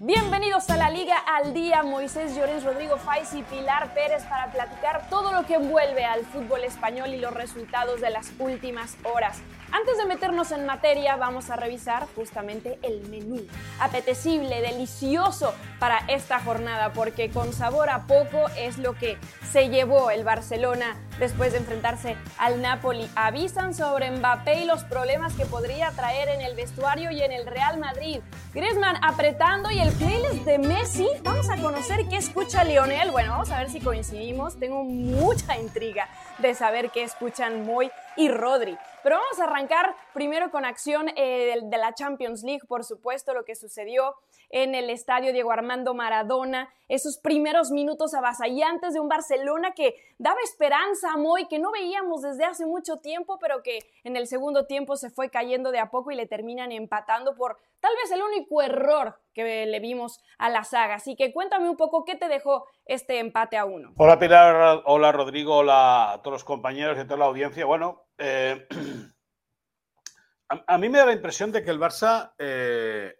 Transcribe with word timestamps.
Bienvenidos 0.00 0.27
a 0.38 0.76
la 0.76 0.88
Liga 0.88 1.16
al 1.18 1.52
Día, 1.52 1.82
Moisés 1.82 2.36
Llorens, 2.36 2.62
Rodrigo 2.62 2.96
Faiz 2.96 3.34
y 3.34 3.42
Pilar 3.42 3.92
Pérez 3.92 4.22
para 4.24 4.52
platicar 4.52 5.08
todo 5.10 5.32
lo 5.32 5.44
que 5.44 5.54
envuelve 5.54 6.04
al 6.04 6.24
fútbol 6.26 6.62
español 6.62 7.12
y 7.12 7.18
los 7.18 7.34
resultados 7.34 8.00
de 8.00 8.10
las 8.10 8.30
últimas 8.38 8.96
horas. 9.02 9.38
Antes 9.70 9.98
de 9.98 10.06
meternos 10.06 10.50
en 10.50 10.64
materia, 10.64 11.16
vamos 11.16 11.50
a 11.50 11.56
revisar 11.56 12.06
justamente 12.14 12.78
el 12.82 13.06
menú. 13.08 13.46
Apetecible, 13.80 14.62
delicioso 14.62 15.52
para 15.78 15.98
esta 16.08 16.40
jornada, 16.40 16.92
porque 16.92 17.30
con 17.30 17.52
sabor 17.52 17.90
a 17.90 18.06
poco 18.06 18.46
es 18.56 18.78
lo 18.78 18.94
que 18.94 19.18
se 19.52 19.68
llevó 19.68 20.10
el 20.10 20.24
Barcelona 20.24 20.96
después 21.18 21.52
de 21.52 21.58
enfrentarse 21.58 22.16
al 22.38 22.62
Napoli. 22.62 23.10
Avisan 23.14 23.74
sobre 23.74 24.10
Mbappé 24.10 24.62
y 24.62 24.64
los 24.64 24.84
problemas 24.84 25.34
que 25.34 25.44
podría 25.44 25.90
traer 25.90 26.28
en 26.28 26.40
el 26.40 26.54
vestuario 26.54 27.10
y 27.10 27.22
en 27.22 27.32
el 27.32 27.46
Real 27.46 27.78
Madrid. 27.78 28.20
Griezmann 28.54 28.96
apretando 29.02 29.70
y 29.70 29.80
el 29.80 29.92
de 30.28 30.58
Messi. 30.58 31.08
Vamos 31.22 31.48
a 31.48 31.56
conocer 31.56 32.06
qué 32.08 32.16
escucha 32.16 32.62
Lionel. 32.62 33.10
Bueno, 33.10 33.30
vamos 33.30 33.50
a 33.50 33.60
ver 33.60 33.70
si 33.70 33.80
coincidimos. 33.80 34.58
Tengo 34.58 34.84
mucha 34.84 35.56
intriga 35.58 36.06
de 36.38 36.54
saber 36.54 36.90
qué 36.90 37.02
escuchan 37.02 37.64
Moy 37.64 37.90
y 38.14 38.28
Rodri. 38.28 38.76
Pero 39.02 39.16
vamos 39.16 39.40
a 39.40 39.44
arrancar 39.44 39.96
primero 40.12 40.50
con 40.50 40.66
acción 40.66 41.08
eh, 41.16 41.58
de 41.62 41.78
la 41.78 41.94
Champions 41.94 42.42
League, 42.42 42.66
por 42.68 42.84
supuesto, 42.84 43.32
lo 43.32 43.44
que 43.44 43.54
sucedió 43.54 44.16
en 44.50 44.74
el 44.74 44.90
estadio 44.90 45.32
Diego 45.32 45.50
Armando 45.50 45.94
Maradona, 45.94 46.68
esos 46.88 47.18
primeros 47.18 47.70
minutos 47.70 48.14
avasallantes 48.14 48.94
de 48.94 49.00
un 49.00 49.08
Barcelona 49.08 49.72
que 49.72 49.94
daba 50.18 50.38
esperanza 50.42 51.12
a 51.12 51.16
Moy, 51.16 51.46
que 51.48 51.58
no 51.58 51.70
veíamos 51.70 52.22
desde 52.22 52.44
hace 52.44 52.66
mucho 52.66 52.96
tiempo, 52.96 53.38
pero 53.38 53.62
que 53.62 53.78
en 54.04 54.16
el 54.16 54.26
segundo 54.26 54.66
tiempo 54.66 54.96
se 54.96 55.10
fue 55.10 55.30
cayendo 55.30 55.70
de 55.70 55.78
a 55.78 55.90
poco 55.90 56.10
y 56.10 56.16
le 56.16 56.26
terminan 56.26 56.72
empatando 56.72 57.34
por 57.34 57.58
tal 57.80 57.92
vez 58.02 58.10
el 58.10 58.22
único 58.22 58.62
error 58.62 59.20
que 59.32 59.66
le 59.66 59.80
vimos 59.80 60.20
a 60.38 60.48
la 60.48 60.64
saga. 60.64 60.96
Así 60.96 61.16
que 61.16 61.32
cuéntame 61.32 61.68
un 61.68 61.76
poco 61.76 62.04
qué 62.04 62.16
te 62.16 62.28
dejó 62.28 62.66
este 62.84 63.18
empate 63.18 63.56
a 63.56 63.64
uno. 63.64 63.92
Hola 63.96 64.18
Pilar, 64.18 64.82
hola 64.86 65.12
Rodrigo, 65.12 65.58
hola 65.58 66.12
a 66.12 66.22
todos 66.22 66.36
los 66.36 66.44
compañeros 66.44 66.96
y 66.96 67.00
a 67.00 67.06
toda 67.06 67.18
la 67.18 67.26
audiencia. 67.26 67.64
Bueno, 67.64 68.08
eh, 68.18 68.66
a, 70.48 70.78
mí 70.78 70.88
me 70.88 70.98
da 70.98 71.06
la 71.06 71.12
impresión 71.12 71.52
de 71.52 71.62
que 71.62 71.70
el 71.70 71.78
Barça, 71.78 72.32
eh, 72.38 73.14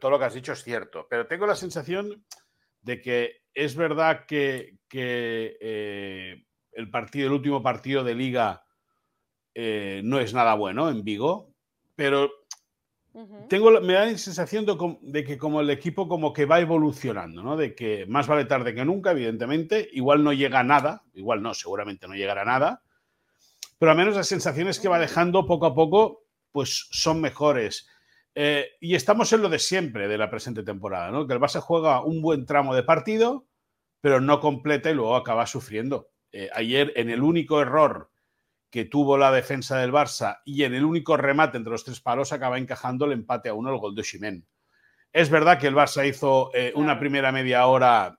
todo 0.00 0.10
lo 0.10 0.18
que 0.18 0.24
has 0.26 0.34
dicho 0.34 0.52
es 0.52 0.62
cierto, 0.62 1.06
pero 1.08 1.26
tengo 1.26 1.46
la 1.46 1.56
sensación 1.56 2.24
de 2.82 3.00
que 3.00 3.42
es 3.54 3.76
verdad 3.76 4.26
que, 4.26 4.78
eh, 4.92 6.44
el 6.72 6.90
partido, 6.90 7.26
el 7.26 7.32
último 7.32 7.62
partido 7.62 8.04
de 8.04 8.14
liga 8.14 8.64
no 9.56 10.20
es 10.20 10.32
nada 10.32 10.54
bueno 10.54 10.88
en 10.88 11.02
Vigo, 11.02 11.52
pero 11.96 12.30
tengo, 13.48 13.80
me 13.80 13.94
da 13.94 14.06
la 14.06 14.18
sensación 14.18 14.66
de, 14.66 15.24
que 15.24 15.38
como 15.38 15.60
el 15.60 15.70
equipo 15.70 16.08
como 16.08 16.32
que 16.32 16.44
va 16.44 16.60
evolucionando, 16.60 17.42
¿no? 17.42 17.56
De 17.56 17.74
que 17.74 18.06
más 18.06 18.26
vale 18.26 18.44
tarde 18.44 18.74
que 18.74 18.84
nunca, 18.84 19.12
evidentemente. 19.12 19.88
Igual 19.92 20.22
no 20.22 20.32
llega 20.32 20.60
a 20.60 20.64
nada, 20.64 21.04
igual 21.14 21.42
no, 21.42 21.54
seguramente 21.54 22.06
no 22.06 22.14
llegará 22.14 22.42
a 22.42 22.46
nada, 22.46 22.82
pero 23.78 23.92
al 23.92 23.98
menos 23.98 24.16
las 24.16 24.28
sensaciones 24.28 24.78
que 24.78 24.88
va 24.88 24.98
dejando 24.98 25.46
poco 25.46 25.66
a 25.66 25.74
poco, 25.74 26.24
pues 26.52 26.88
son 26.90 27.20
mejores. 27.20 27.88
Eh, 28.34 28.66
y 28.80 28.94
estamos 28.94 29.32
en 29.32 29.42
lo 29.42 29.48
de 29.48 29.58
siempre 29.58 30.08
de 30.08 30.18
la 30.18 30.30
presente 30.30 30.62
temporada, 30.62 31.10
¿no? 31.10 31.26
Que 31.26 31.34
el 31.34 31.40
Barça 31.40 31.60
juega 31.60 32.04
un 32.04 32.22
buen 32.22 32.46
tramo 32.46 32.74
de 32.74 32.82
partido, 32.82 33.46
pero 34.00 34.20
no 34.20 34.40
completa 34.40 34.90
y 34.90 34.94
luego 34.94 35.16
acaba 35.16 35.46
sufriendo. 35.46 36.10
Eh, 36.30 36.50
ayer, 36.54 36.92
en 36.96 37.10
el 37.10 37.22
único 37.22 37.60
error 37.60 38.10
que 38.70 38.84
tuvo 38.84 39.16
la 39.16 39.32
defensa 39.32 39.78
del 39.78 39.92
Barça 39.92 40.40
y 40.44 40.64
en 40.64 40.74
el 40.74 40.84
único 40.84 41.16
remate 41.16 41.56
entre 41.56 41.72
los 41.72 41.84
tres 41.84 42.00
palos 42.00 42.32
acaba 42.32 42.58
encajando 42.58 43.06
el 43.06 43.12
empate 43.12 43.48
a 43.48 43.54
uno 43.54 43.70
el 43.70 43.78
gol 43.78 43.94
de 43.94 44.04
Ximen. 44.04 44.46
Es 45.12 45.30
verdad 45.30 45.58
que 45.58 45.66
el 45.66 45.74
Barça 45.74 46.06
hizo 46.06 46.50
eh, 46.54 46.72
una 46.74 46.98
primera 46.98 47.32
media 47.32 47.66
hora 47.66 48.18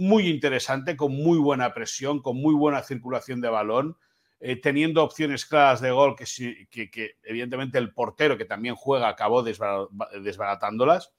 muy 0.00 0.28
interesante, 0.28 0.96
con 0.96 1.12
muy 1.14 1.38
buena 1.38 1.74
presión, 1.74 2.22
con 2.22 2.40
muy 2.40 2.54
buena 2.54 2.82
circulación 2.82 3.42
de 3.42 3.50
balón, 3.50 3.98
eh, 4.40 4.56
teniendo 4.56 5.04
opciones 5.04 5.44
claras 5.44 5.82
de 5.82 5.90
gol 5.90 6.16
que, 6.16 6.24
que, 6.70 7.16
evidentemente 7.22 7.76
el 7.76 7.92
portero 7.92 8.38
que 8.38 8.46
también 8.46 8.74
juega 8.74 9.08
acabó 9.08 9.42
desbaratándolas. 9.42 11.12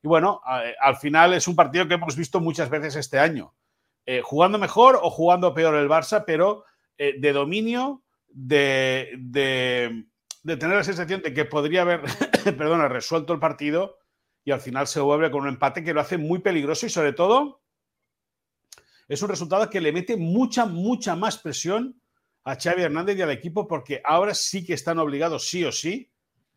Y 0.00 0.06
bueno, 0.06 0.40
al 0.80 0.96
final 0.96 1.34
es 1.34 1.48
un 1.48 1.56
partido 1.56 1.88
que 1.88 1.94
hemos 1.94 2.14
visto 2.14 2.40
muchas 2.40 2.70
veces 2.70 2.94
este 2.94 3.18
año. 3.18 3.52
Eh, 4.06 4.22
jugando 4.22 4.56
mejor 4.58 5.00
o 5.02 5.10
jugando 5.10 5.52
peor 5.52 5.74
el 5.74 5.88
Barça, 5.88 6.22
pero 6.24 6.64
eh, 7.02 7.14
de 7.18 7.32
dominio, 7.32 8.02
de, 8.28 9.14
de, 9.16 10.04
tener 10.44 10.76
la 10.76 10.84
sensación 10.84 11.22
de 11.22 11.32
que 11.32 11.46
podría 11.46 11.80
haber, 11.80 12.02
perdona, 12.44 12.88
resuelto 12.88 13.32
el 13.32 13.40
partido 13.40 13.96
y 14.44 14.50
al 14.50 14.60
final 14.60 14.86
se 14.86 15.00
vuelve 15.00 15.30
con 15.30 15.44
un 15.44 15.48
empate 15.48 15.82
que 15.82 15.94
lo 15.94 16.02
hace 16.02 16.18
muy 16.18 16.40
peligroso 16.40 16.84
y 16.84 16.90
sobre 16.90 17.14
todo 17.14 17.62
es 19.08 19.22
un 19.22 19.30
resultado 19.30 19.70
que 19.70 19.80
le 19.80 19.92
mete 19.92 20.18
mucha, 20.18 20.66
mucha 20.66 21.16
más 21.16 21.38
presión 21.38 21.98
a 22.44 22.56
Xavi 22.56 22.82
Hernández 22.82 23.16
y 23.16 23.22
al 23.22 23.30
equipo 23.30 23.66
porque 23.66 24.02
ahora 24.04 24.34
sí 24.34 24.62
que 24.66 24.74
están 24.74 24.98
obligados, 24.98 25.48
sí 25.48 25.64
o 25.64 25.72
sí, 25.72 26.12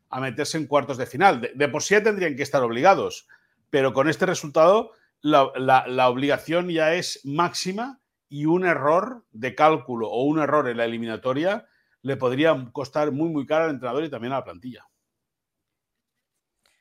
a 0.10 0.20
meterse 0.20 0.58
en 0.58 0.68
cuartos 0.68 0.98
de 0.98 1.06
final. 1.06 1.40
De, 1.56 1.70
por 1.70 1.84
sí 1.84 1.94
ya 1.94 2.04
tendrían 2.04 2.36
que 2.36 2.44
estar 2.44 2.62
obligados, 2.64 3.30
pero 3.70 3.94
con 3.94 4.10
este 4.10 4.26
resultado 4.26 4.92
la, 5.22 6.10
obligación 6.10 6.68
ya 6.68 6.96
es 6.96 7.22
máxima 7.24 8.02
y 8.34 8.48
un 8.48 8.66
error 8.66 9.24
de 9.32 9.54
cálculo 9.54 10.10
o 10.10 10.24
un 10.24 10.40
error 10.40 10.68
en 10.68 10.78
la 10.78 10.86
eliminatoria 10.86 11.68
le 12.02 12.18
podría 12.18 12.68
costar 12.72 13.12
muy, 13.12 13.30
muy 13.30 13.46
caro 13.46 13.66
al 13.66 13.70
entrenador 13.70 14.04
y 14.04 14.10
también 14.10 14.34
a 14.34 14.38
la 14.38 14.44
plantilla. 14.44 14.88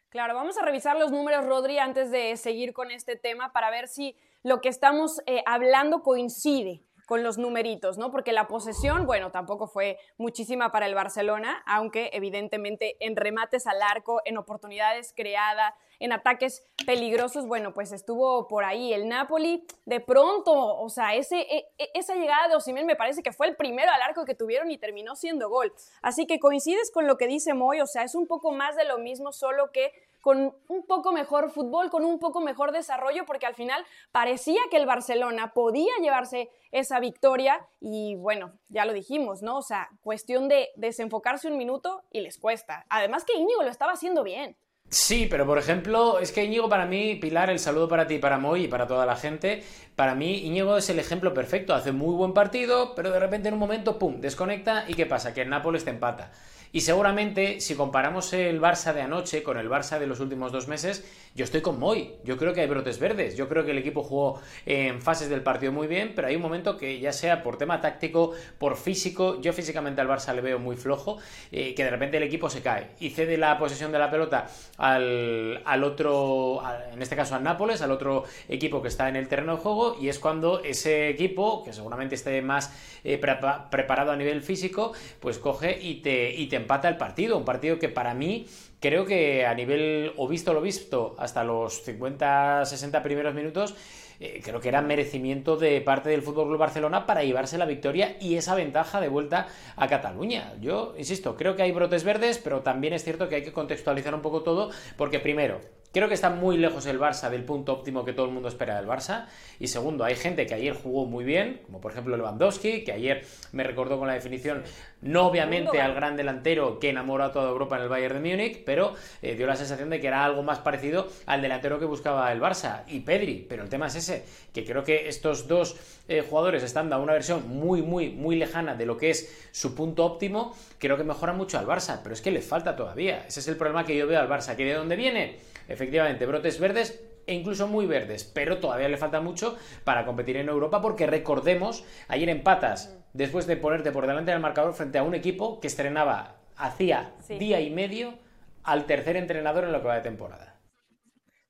Claro, 0.08 0.34
vamos 0.34 0.56
a 0.56 0.64
revisar 0.64 0.98
los 0.98 1.12
números, 1.12 1.44
Rodri, 1.44 1.78
antes 1.78 2.10
de 2.10 2.38
seguir 2.38 2.72
con 2.72 2.90
este 2.90 3.16
tema 3.16 3.52
para 3.52 3.68
ver 3.68 3.86
si 3.86 4.16
lo 4.42 4.62
que 4.62 4.70
estamos 4.70 5.20
eh, 5.26 5.44
hablando 5.44 6.02
coincide 6.02 6.86
con 7.12 7.23
los 7.23 7.37
numeritos, 7.37 7.99
¿no? 7.99 8.11
Porque 8.11 8.33
la 8.33 8.49
posesión, 8.49 9.05
bueno, 9.05 9.31
tampoco 9.31 9.67
fue 9.67 9.99
muchísima 10.17 10.73
para 10.73 10.87
el 10.87 10.95
Barcelona, 10.95 11.62
aunque 11.67 12.09
evidentemente 12.15 12.97
en 13.00 13.17
remates 13.17 13.67
al 13.67 13.83
arco, 13.83 14.23
en 14.25 14.39
oportunidades 14.39 15.12
creadas, 15.15 15.75
en 16.00 16.12
ataques 16.12 16.67
peligrosos, 16.87 17.47
bueno, 17.47 17.75
pues 17.75 17.93
estuvo 17.93 18.49
por 18.49 18.65
ahí 18.65 18.95
el 18.95 19.11
Napoli. 19.11 19.62
De 19.84 20.00
pronto, 20.00 20.53
o 20.55 20.89
sea, 20.89 21.15
ese, 21.15 21.41
e, 21.41 21.69
e, 21.77 21.91
esa 21.93 22.15
llegada 22.15 22.49
de 22.49 22.55
Osimhen 22.55 22.87
me 22.87 22.97
parece 22.97 23.23
que 23.23 23.33
fue 23.33 23.47
el 23.47 23.56
primero 23.56 23.93
al 23.93 24.00
arco 24.00 24.25
que 24.25 24.34
tuvieron 24.34 24.71
y 24.71 24.79
terminó 24.79 25.15
siendo 25.15 25.50
gol. 25.50 25.71
Así 26.00 26.27
que 26.27 26.41
coincides 26.41 26.91
con 26.91 27.06
lo 27.06 27.19
que 27.19 27.27
dice 27.27 27.53
Moy, 27.53 27.83
o 27.83 27.87
sea, 27.87 28.05
es 28.05 28.15
un 28.15 28.27
poco 28.27 28.53
más 28.53 28.75
de 28.75 28.87
lo 28.87 28.97
mismo, 28.97 29.33
solo 29.33 29.71
que 29.71 29.93
con 30.22 30.56
un 30.69 30.87
poco 30.87 31.12
mejor 31.12 31.50
fútbol, 31.50 31.91
con 31.91 32.05
un 32.06 32.19
poco 32.19 32.41
mejor 32.41 32.72
desarrollo, 32.72 33.27
porque 33.27 33.44
al 33.44 33.55
final 33.55 33.84
parecía 34.12 34.60
que 34.71 34.78
el 34.78 34.87
Barcelona 34.87 35.53
podía 35.53 35.93
llevarse 36.00 36.49
esa 36.71 37.00
victoria 37.00 37.66
y 37.81 38.15
bueno, 38.15 38.53
ya 38.69 38.87
lo 38.87 38.94
dijimos, 38.94 39.43
¿no? 39.43 39.59
O 39.59 39.62
sea, 39.62 39.91
cuestión 40.00 40.49
de 40.49 40.71
desenfocarse 40.77 41.49
un 41.49 41.59
minuto 41.59 42.03
y 42.11 42.21
les 42.21 42.38
cuesta. 42.38 42.87
Además 42.88 43.25
que 43.25 43.37
Íñigo 43.37 43.62
lo 43.62 43.71
estaba 43.71 43.93
haciendo 43.93 44.22
bien. 44.22 44.56
Sí, 44.88 45.27
pero 45.28 45.47
por 45.47 45.59
ejemplo, 45.59 46.19
es 46.19 46.32
que 46.32 46.44
Íñigo 46.44 46.69
para 46.69 46.84
mí, 46.84 47.16
Pilar, 47.16 47.49
el 47.49 47.59
saludo 47.59 47.88
para 47.88 48.06
ti, 48.06 48.19
para 48.19 48.38
Moy 48.38 48.65
y 48.65 48.69
para 48.69 48.87
toda 48.87 49.06
la 49.06 49.16
gente, 49.16 49.65
para 49.97 50.15
mí 50.15 50.47
Íñigo 50.47 50.77
es 50.77 50.88
el 50.91 50.99
ejemplo 50.99 51.32
perfecto, 51.32 51.75
hace 51.75 51.93
muy 51.93 52.15
buen 52.15 52.34
partido, 52.34 52.94
pero 52.94 53.11
de 53.11 53.19
repente 53.19 53.49
en 53.49 53.55
un 53.55 53.61
momento, 53.61 53.99
¡pum!, 53.99 54.21
desconecta 54.21 54.84
y 54.87 54.94
¿qué 54.94 55.06
pasa? 55.06 55.32
Que 55.32 55.43
el 55.43 55.49
Nápoles 55.49 55.84
te 55.84 55.91
empata. 55.91 56.31
Y 56.75 56.81
seguramente, 56.81 57.60
si 57.60 57.75
comparamos 57.75 58.33
el 58.33 58.59
Barça 58.59 58.94
de 58.94 59.03
anoche 59.03 59.43
con 59.43 59.59
el 59.59 59.69
Barça 59.69 59.99
de 59.99 60.06
los 60.06 60.21
últimos 60.21 60.53
dos 60.53 60.69
meses, 60.69 61.05
yo 61.34 61.44
estoy 61.44 61.60
con 61.60 61.78
Moy. 61.78 62.15
Yo 62.25 62.38
creo 62.38 62.55
que 62.55 62.62
hay 62.62 62.66
brotes 62.66 62.99
verdes. 62.99 63.37
Yo 63.37 63.47
creo 63.47 63.66
que 63.66 63.72
el 63.72 63.78
equipo 63.78 64.03
jugó 64.03 64.41
en 64.65 65.03
fases 65.03 65.28
del 65.28 65.43
partido 65.43 65.71
muy 65.71 65.87
bien, 65.87 66.12
pero 66.15 66.28
hay 66.28 66.37
un 66.37 66.41
momento 66.41 66.78
que 66.78 66.99
ya 66.99 67.12
sea 67.12 67.43
por 67.43 67.59
tema 67.59 67.82
táctico, 67.82 68.32
por 68.56 68.78
físico, 68.78 69.38
yo 69.43 69.53
físicamente 69.53 70.00
al 70.00 70.09
Barça 70.09 70.34
le 70.34 70.41
veo 70.41 70.59
muy 70.59 70.77
flojo, 70.77 71.19
eh, 71.50 71.75
que 71.75 71.84
de 71.84 71.91
repente 71.91 72.16
el 72.16 72.22
equipo 72.22 72.49
se 72.49 72.62
cae 72.62 72.88
y 73.00 73.11
cede 73.11 73.37
la 73.37 73.59
posesión 73.59 73.93
de 73.93 73.99
la 73.99 74.11
pelota 74.11 74.49
al, 74.78 75.84
otro, 75.84 76.62
en 76.91 77.02
este 77.02 77.17
caso 77.17 77.35
al 77.35 77.43
Nápoles, 77.43 77.82
al 77.82 77.91
otro 77.91 78.25
equipo 78.49 78.81
que 78.81 78.88
está 78.88 79.11
en 79.11 79.17
el 79.17 79.29
terreno 79.29 79.56
de 79.56 79.62
juego, 79.62 79.99
y 80.00 80.08
es 80.08 80.19
cuando 80.19 80.62
ese 80.62 81.11
equipo, 81.11 81.64
que 81.64 81.75
seguramente 81.75 82.14
esté 82.14 82.41
más 82.41 82.73
eh, 83.05 83.19
preparado 83.19 84.11
a 84.11 84.17
nivel 84.17 84.41
físico, 84.41 84.93
pues 85.20 85.38
coge 85.38 85.79
y 85.79 85.96
te 85.96 86.62
empata 86.62 86.88
el 86.88 86.97
partido. 86.97 87.37
Un 87.37 87.44
partido 87.44 87.79
que 87.79 87.88
para 87.88 88.14
mí 88.14 88.47
creo 88.81 89.05
que 89.05 89.47
a 89.47 89.55
nivel, 89.55 90.12
o 90.17 90.26
visto 90.26 90.53
lo 90.53 90.61
visto, 90.61 91.14
hasta 91.19 91.44
los 91.44 91.87
50-60 91.87 93.03
primeros 93.03 93.35
minutos, 93.35 93.75
eh, 94.20 94.41
creo 94.43 94.61
que 94.61 94.69
era 94.69 94.82
merecimiento 94.82 95.56
de 95.56 95.81
parte 95.81 96.11
del 96.11 96.23
Fútbol 96.23 96.47
Club 96.47 96.59
Barcelona 96.59 97.06
para 97.06 97.25
llevarse 97.25 97.59
la 97.59 97.67
victoria 97.67 98.17
y 98.20 98.37
esa 98.37 98.55
ventaja 98.55 99.00
de 99.00 99.09
vuelta 99.09 99.49
a 99.76 99.88
Cataluña. 99.88 100.55
Yo, 100.61 100.94
insisto, 100.97 101.37
creo 101.37 101.56
que 101.56 101.62
hay 101.62 101.73
brotes 101.73 102.05
verdes, 102.05 102.38
pero 102.38 102.61
también 102.61 102.93
es 102.93 103.05
cierto 103.05 103.29
que 103.29 103.37
hay 103.37 103.43
que 103.43 103.53
contextualizar 103.53 104.15
un 104.15 104.23
poco 104.23 104.43
todo, 104.43 104.70
porque 104.97 105.19
primero, 105.19 105.61
Creo 105.93 106.09
que 106.09 106.15
está 106.15 106.31
muy 106.31 106.56
lejos 106.56 106.87
el 106.87 106.99
Barça 106.99 107.29
del 107.29 107.44
punto 107.44 107.73
óptimo 107.73 108.05
que 108.05 108.15
todo 108.15 108.25
el 108.25 108.33
mundo 108.33 108.49
espera 108.49 108.77
del 108.77 108.87
Barça. 108.87 109.27
Y 109.61 109.67
segundo, 109.67 110.05
hay 110.05 110.17
gente 110.17 110.47
que 110.47 110.55
ayer 110.55 110.75
jugó 110.75 111.05
muy 111.05 111.23
bien, 111.23 111.61
como 111.67 111.83
por 111.83 111.93
ejemplo 111.93 112.17
Lewandowski, 112.17 112.83
que 112.83 112.93
ayer 112.93 113.27
me 113.53 113.62
recordó 113.62 113.99
con 113.99 114.09
la 114.09 114.15
definición 114.15 114.65
no 115.03 115.27
obviamente 115.27 115.81
al 115.81 115.94
gran 115.94 116.17
delantero 116.17 116.79
que 116.79 116.91
enamoró 116.91 117.25
a 117.25 117.33
toda 117.33 117.50
Europa 117.50 117.77
en 117.77 117.83
el 117.83 117.89
Bayern 117.89 118.23
de 118.23 118.31
Múnich, 118.31 118.65
pero 118.65 118.94
eh, 119.21 119.35
dio 119.35 119.47
la 119.47 119.56
sensación 119.56 119.91
de 119.91 120.00
que 120.00 120.06
era 120.06 120.25
algo 120.25 120.43
más 120.43 120.61
parecido 120.61 121.09
al 121.27 121.43
delantero 121.43 121.79
que 121.79 121.85
buscaba 121.85 122.33
el 122.33 122.41
Barça 122.41 122.85
y 122.87 123.00
Pedri. 123.00 123.44
Pero 123.47 123.62
el 123.62 123.69
tema 123.69 123.89
es 123.89 123.97
ese, 123.97 124.25
que 124.55 124.65
creo 124.65 124.85
que 124.85 125.09
estos 125.09 125.47
dos 125.47 125.77
eh, 126.09 126.25
jugadores 126.29 126.62
están 126.62 126.89
dando 126.89 127.05
una 127.05 127.12
versión 127.12 127.47
muy, 127.49 127.83
muy, 127.83 128.11
muy 128.11 128.37
lejana 128.37 128.75
de 128.75 128.87
lo 128.87 128.97
que 128.97 129.11
es 129.11 129.49
su 129.50 129.75
punto 129.75 130.06
óptimo. 130.06 130.56
Creo 130.79 130.97
que 130.97 131.05
mejora 131.05 131.33
mucho 131.33 131.59
al 131.59 131.67
Barça, 131.67 132.00
pero 132.03 132.15
es 132.15 132.23
que 132.23 132.31
le 132.31 132.41
falta 132.41 132.77
todavía. 132.77 133.27
Ese 133.27 133.41
es 133.41 133.49
el 133.49 133.56
problema 133.56 133.85
que 133.85 133.97
yo 133.97 134.06
veo 134.06 134.21
al 134.21 134.29
Barça. 134.29 134.56
¿Que 134.56 134.65
de 134.65 134.75
dónde 134.75 134.97
viene? 134.97 135.51
Efectivamente, 135.69 136.26
brotes 136.26 136.59
verdes 136.59 137.03
e 137.26 137.35
incluso 137.35 137.69
muy 137.69 137.87
verdes, 137.87 138.25
pero 138.25 138.59
todavía 138.59 138.88
le 138.88 138.97
falta 138.97 139.20
mucho 139.20 139.56
para 139.85 140.05
competir 140.05 140.37
en 140.37 140.49
Europa 140.49 140.81
porque 140.81 141.06
recordemos, 141.06 141.85
ayer 142.09 142.29
empatas 142.29 142.97
después 143.12 143.47
de 143.47 143.56
ponerte 143.56 143.93
por 143.93 144.06
delante 144.06 144.32
del 144.32 144.41
marcador 144.41 144.75
frente 144.75 144.99
a 144.99 145.03
un 145.03 145.14
equipo 145.14 145.61
que 145.61 145.69
estrenaba 145.69 146.37
hacía 146.56 147.14
día 147.29 147.61
y 147.61 147.70
medio 147.70 148.14
al 148.62 148.87
tercer 148.87 149.17
entrenador 149.17 149.64
en 149.64 149.73
lo 149.73 149.81
que 149.81 149.88
va 149.88 149.97
de 149.97 150.03
temporada. 150.03 150.53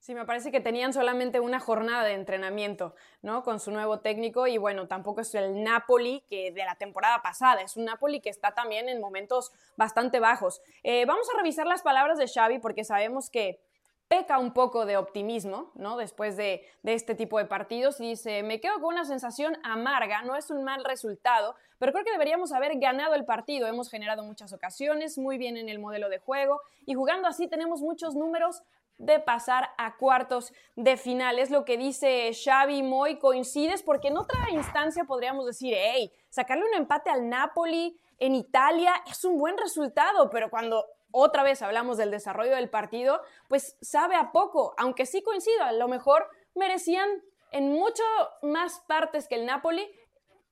Sí, 0.03 0.17
me 0.17 0.25
parece 0.25 0.51
que 0.51 0.61
tenían 0.61 0.93
solamente 0.93 1.39
una 1.39 1.61
jornada 1.61 2.03
de 2.03 2.15
entrenamiento, 2.15 2.97
¿no? 3.21 3.45
Con 3.45 3.61
su 3.61 3.71
nuevo 3.71 4.01
técnico 4.01 4.49
y 4.49 4.59
bueno, 4.59 4.89
tampoco 4.89 5.21
es 5.21 5.33
el 5.37 5.63
Napoli 5.63 6.25
que 6.29 6.51
de 6.51 6.65
la 6.65 6.75
temporada 6.75 7.23
pasada, 7.23 7.61
es 7.61 7.77
un 7.77 7.85
Napoli 7.85 8.21
que 8.21 8.29
está 8.29 8.53
también 8.53 8.89
en 8.89 9.01
momentos 9.01 9.53
bastante 9.77 10.19
bajos. 10.19 10.61
Eh, 10.83 11.05
vamos 11.07 11.29
a 11.33 11.37
revisar 11.37 11.69
las 11.69 11.83
palabras 11.83 12.19
de 12.19 12.27
Xavi 12.27 12.59
porque 12.59 12.83
sabemos 12.83 13.31
que 13.31 13.61
peca 14.09 14.39
un 14.39 14.53
poco 14.53 14.85
de 14.85 14.97
optimismo, 14.97 15.73
¿no? 15.75 15.97
Después 15.97 16.37
de, 16.37 16.67
este 16.83 17.15
tipo 17.15 17.39
de 17.39 17.47
partidos 17.47 18.01
y 18.01 18.11
dice, 18.11 18.43
me 18.43 18.61
quedo 18.61 18.75
con 18.75 18.95
una 18.95 19.05
sensación 19.05 19.57
amarga, 19.63 20.23
no 20.23 20.37
es 20.37 20.51
un 20.51 20.65
mal 20.65 20.85
resultado, 20.85 21.55
pero 21.79 21.93
creo 21.93 22.05
que 22.05 22.13
deberíamos 22.13 22.53
haber 22.53 22.79
ganado 22.79 23.15
el 23.15 23.25
partido. 23.25 23.67
Hemos 23.67 23.91
generado 23.91 24.23
muchas 24.23 24.53
ocasiones, 24.53 25.19
muy 25.19 25.39
bien 25.39 25.57
en 25.57 25.69
el 25.69 25.79
modelo 25.79 26.09
de 26.09 26.19
juego 26.19 26.61
y 26.87 26.95
jugando 26.95 27.29
así 27.29 27.49
tenemos 27.49 27.81
muchos 27.81 28.15
números 28.15 28.63
de 28.99 29.19
pasar 29.19 29.71
a 29.79 29.97
cuartos 29.97 30.53
de 30.77 30.97
final. 30.97 31.39
Es 31.39 31.51
lo 31.51 31.65
que 31.65 31.77
dice 31.77 32.31
Xavi 32.33 32.83
Moy, 32.83 33.19
coincides 33.19 33.83
porque 33.83 34.09
en 34.09 34.19
otra 34.19 34.51
instancia 34.53 35.05
podríamos 35.05 35.47
decir, 35.47 35.75
hey, 35.77 36.13
sacarle 36.29 36.65
un 36.65 36.75
empate 36.75 37.11
al 37.11 37.29
Napoli 37.29 37.99
en 38.23 38.37
Italia 38.37 38.93
es 39.11 39.25
un 39.25 39.37
buen 39.37 39.59
resultado, 39.59 40.31
pero 40.31 40.49
cuando 40.49 40.87
otra 41.13 41.43
vez 41.43 41.63
hablamos 41.63 41.97
del 41.97 42.11
desarrollo 42.11 42.57
del 42.57 42.69
partido, 42.69 43.23
pues 43.49 43.77
sabe 43.81 44.17
a 44.17 44.33
poco, 44.33 44.75
aunque 44.79 45.07
sí 45.07 45.23
coincido, 45.23 45.63
a 45.63 45.73
lo 45.73 45.89
mejor 45.89 46.27
merecían 46.55 47.09
en 47.53 47.71
mucho 47.71 48.03
más 48.43 48.83
partes 48.89 49.29
que 49.29 49.37
el 49.37 49.47
Napoli 49.47 49.89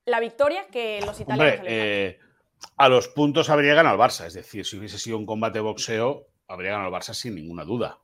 la 0.05 0.21
victoria 0.21 0.67
que 0.69 1.01
los 1.05 1.19
italianos. 1.21 1.65
Eh, 1.67 2.19
a 2.77 2.89
los 2.89 3.09
puntos 3.09 3.51
habría 3.51 3.75
ganado 3.75 3.97
el 3.97 4.01
Barça, 4.01 4.27
es 4.27 4.35
decir, 4.35 4.65
si 4.67 4.77
hubiese 4.77 4.99
sido 4.99 5.19
un 5.19 5.27
combate 5.27 5.61
boxeo, 5.61 6.29
habría 6.47 6.73
ganado 6.73 6.89
el 6.89 6.95
Barça 6.95 7.15
sin 7.15 7.35
ninguna 7.35 7.65
duda. 7.65 8.01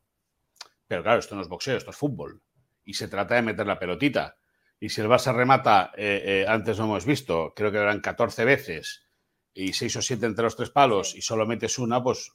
Pero 0.87 1.03
claro, 1.03 1.19
esto 1.19 1.35
no 1.35 1.43
es 1.43 1.49
boxeo, 1.49 1.77
esto 1.77 1.91
es 1.91 1.97
fútbol. 1.97 2.43
Y 2.85 2.95
se 2.95 3.09
trata 3.09 3.35
de 3.35 3.43
meter 3.43 3.67
la 3.67 3.79
pelotita. 3.79 4.37
Y 4.79 4.89
si 4.89 5.01
el 5.01 5.09
Barça 5.09 5.35
remata, 5.35 5.93
eh, 5.97 6.23
eh, 6.25 6.45
antes 6.49 6.79
lo 6.79 6.85
hemos 6.85 7.05
visto, 7.05 7.53
creo 7.55 7.73
que 7.73 7.79
eran 7.79 8.01
14 8.01 8.45
veces 8.45 9.07
y 9.53 9.73
6 9.73 9.97
o 9.97 10.03
7 10.03 10.27
entre 10.27 10.45
los 10.45 10.55
tres 10.55 10.71
palos 10.71 11.15
y 11.15 11.23
solo 11.23 11.47
metes 11.47 11.79
una, 11.79 12.03
pues 12.03 12.33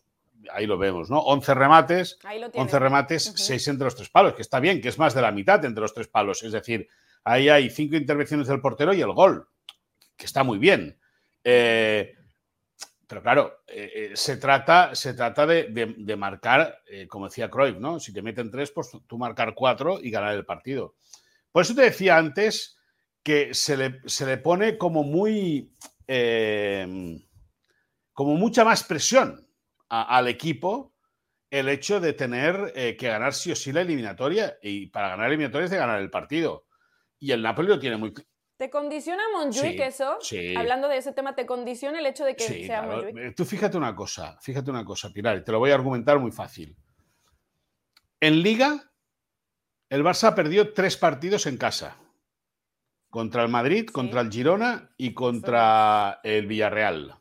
ahí 0.51 0.65
lo 0.65 0.77
vemos, 0.77 1.09
¿no? 1.09 1.19
11 1.19 1.53
remates, 1.53 2.19
11 2.53 2.79
remates, 2.79 3.33
6 3.35 3.67
entre 3.67 3.85
los 3.85 3.95
tres 3.95 4.09
palos, 4.09 4.33
que 4.33 4.41
está 4.41 4.59
bien, 4.59 4.81
que 4.81 4.89
es 4.89 4.97
más 4.97 5.13
de 5.13 5.21
la 5.21 5.31
mitad 5.31 5.63
entre 5.65 5.81
los 5.81 5.93
tres 5.93 6.07
palos. 6.07 6.43
Es 6.43 6.51
decir, 6.51 6.87
ahí 7.23 7.49
hay 7.49 7.69
5 7.69 7.95
intervenciones 7.95 8.47
del 8.47 8.61
portero 8.61 8.93
y 8.93 9.01
el 9.01 9.11
gol, 9.13 9.47
que 10.15 10.25
está 10.25 10.43
muy 10.43 10.57
bien. 10.57 10.97
Eh, 11.43 12.15
pero 13.07 13.21
claro, 13.21 13.63
eh, 13.67 13.91
eh, 13.93 14.11
se 14.15 14.37
trata, 14.37 14.95
se 14.95 15.13
trata 15.13 15.45
de, 15.45 16.15
marcar, 16.17 16.81
como 17.09 17.27
decía 17.27 17.49
Cruyff, 17.49 17.77
¿no? 17.77 17.99
Si 17.99 18.13
te 18.13 18.21
meten 18.21 18.49
tres, 18.49 18.71
pues 18.71 18.89
tú 19.05 19.17
marcar 19.17 19.53
cuatro 19.53 19.99
y 20.01 20.09
ganar 20.09 20.33
el 20.33 20.45
partido. 20.45 20.95
Por 21.51 21.63
eso 21.63 21.75
te 21.75 21.81
decía 21.81 22.17
antes 22.17 22.77
que 23.21 23.53
se 23.53 23.75
le, 23.75 23.99
se 24.05 24.25
le 24.25 24.37
pone 24.37 24.77
como 24.77 25.03
muy. 25.03 25.75
como 28.13 28.35
mucha 28.35 28.63
más 28.63 28.83
presión 28.83 29.50
al 29.91 30.29
equipo 30.29 30.95
el 31.49 31.67
hecho 31.67 31.99
de 31.99 32.13
tener 32.13 32.71
eh, 32.75 32.95
que 32.95 33.09
ganar 33.09 33.33
sí 33.33 33.51
o 33.51 33.55
sí 33.55 33.73
la 33.73 33.81
eliminatoria. 33.81 34.57
Y 34.61 34.87
para 34.87 35.09
ganar 35.09 35.25
la 35.25 35.33
eliminatoria 35.33 35.65
es 35.65 35.71
de 35.71 35.77
ganar 35.77 35.99
el 35.99 36.09
partido. 36.09 36.65
Y 37.19 37.31
el 37.31 37.41
Napoli 37.41 37.67
lo 37.67 37.77
tiene 37.77 37.97
muy. 37.97 38.13
¿Te 38.55 38.69
condiciona 38.69 39.23
Monjuic 39.33 39.79
eso? 39.81 40.17
Sí. 40.21 40.55
Hablando 40.55 40.87
de 40.87 40.97
ese 40.97 41.11
tema, 41.11 41.35
¿te 41.35 41.45
condiciona 41.45 41.99
el 41.99 42.05
hecho 42.05 42.23
de 42.23 42.35
que 42.35 42.43
sea 42.43 42.83
claro. 42.83 43.07
Eh, 43.07 43.33
tú 43.35 43.43
fíjate 43.43 43.75
una 43.75 43.95
cosa, 43.95 44.37
fíjate 44.41 44.71
una 44.71 44.85
cosa, 44.85 45.09
Pilar, 45.11 45.43
te 45.43 45.51
lo 45.51 45.59
voy 45.59 45.71
a 45.71 45.75
argumentar 45.75 46.19
muy 46.19 46.31
fácil. 46.31 46.77
En 48.19 48.41
Liga, 48.43 48.91
el 49.89 50.03
Barça 50.03 50.33
perdió 50.35 50.73
tres 50.73 50.95
partidos 50.95 51.47
en 51.47 51.57
casa. 51.57 51.97
Contra 53.09 53.43
el 53.43 53.49
Madrid, 53.49 53.87
contra 53.87 54.21
el 54.21 54.31
Girona 54.31 54.93
y 54.95 55.13
contra 55.13 56.21
el 56.23 56.45
Villarreal 56.45 57.20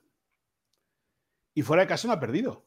y 1.55 1.63
fuera 1.63 1.83
de 1.83 1.89
casa 1.89 2.09
no 2.09 2.15
ha 2.15 2.21
perdido. 2.21 2.67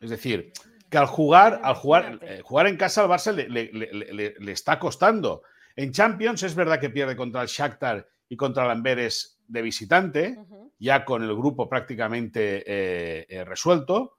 Es 0.00 0.10
decir, 0.10 0.52
que 0.90 0.98
al 0.98 1.06
jugar, 1.06 1.60
al 1.62 1.74
jugar, 1.74 2.18
eh, 2.22 2.40
jugar 2.42 2.66
en 2.66 2.76
casa 2.76 3.02
al 3.02 3.08
Barça 3.08 3.32
le, 3.32 4.52
está 4.52 4.78
costando. 4.78 5.42
En 5.76 5.92
Champions 5.92 6.42
es 6.42 6.54
verdad 6.54 6.80
que 6.80 6.90
pierde 6.90 7.16
contra 7.16 7.42
el 7.42 7.48
Shakhtar 7.48 8.08
y 8.28 8.36
contra 8.36 8.64
el 8.64 8.70
Amberes 8.70 9.40
de 9.46 9.62
visitante, 9.62 10.38
ya 10.78 11.04
con 11.04 11.22
el 11.22 11.34
grupo 11.34 11.68
prácticamente 11.68 12.62
eh, 12.66 13.26
eh, 13.28 13.44
resuelto, 13.44 14.18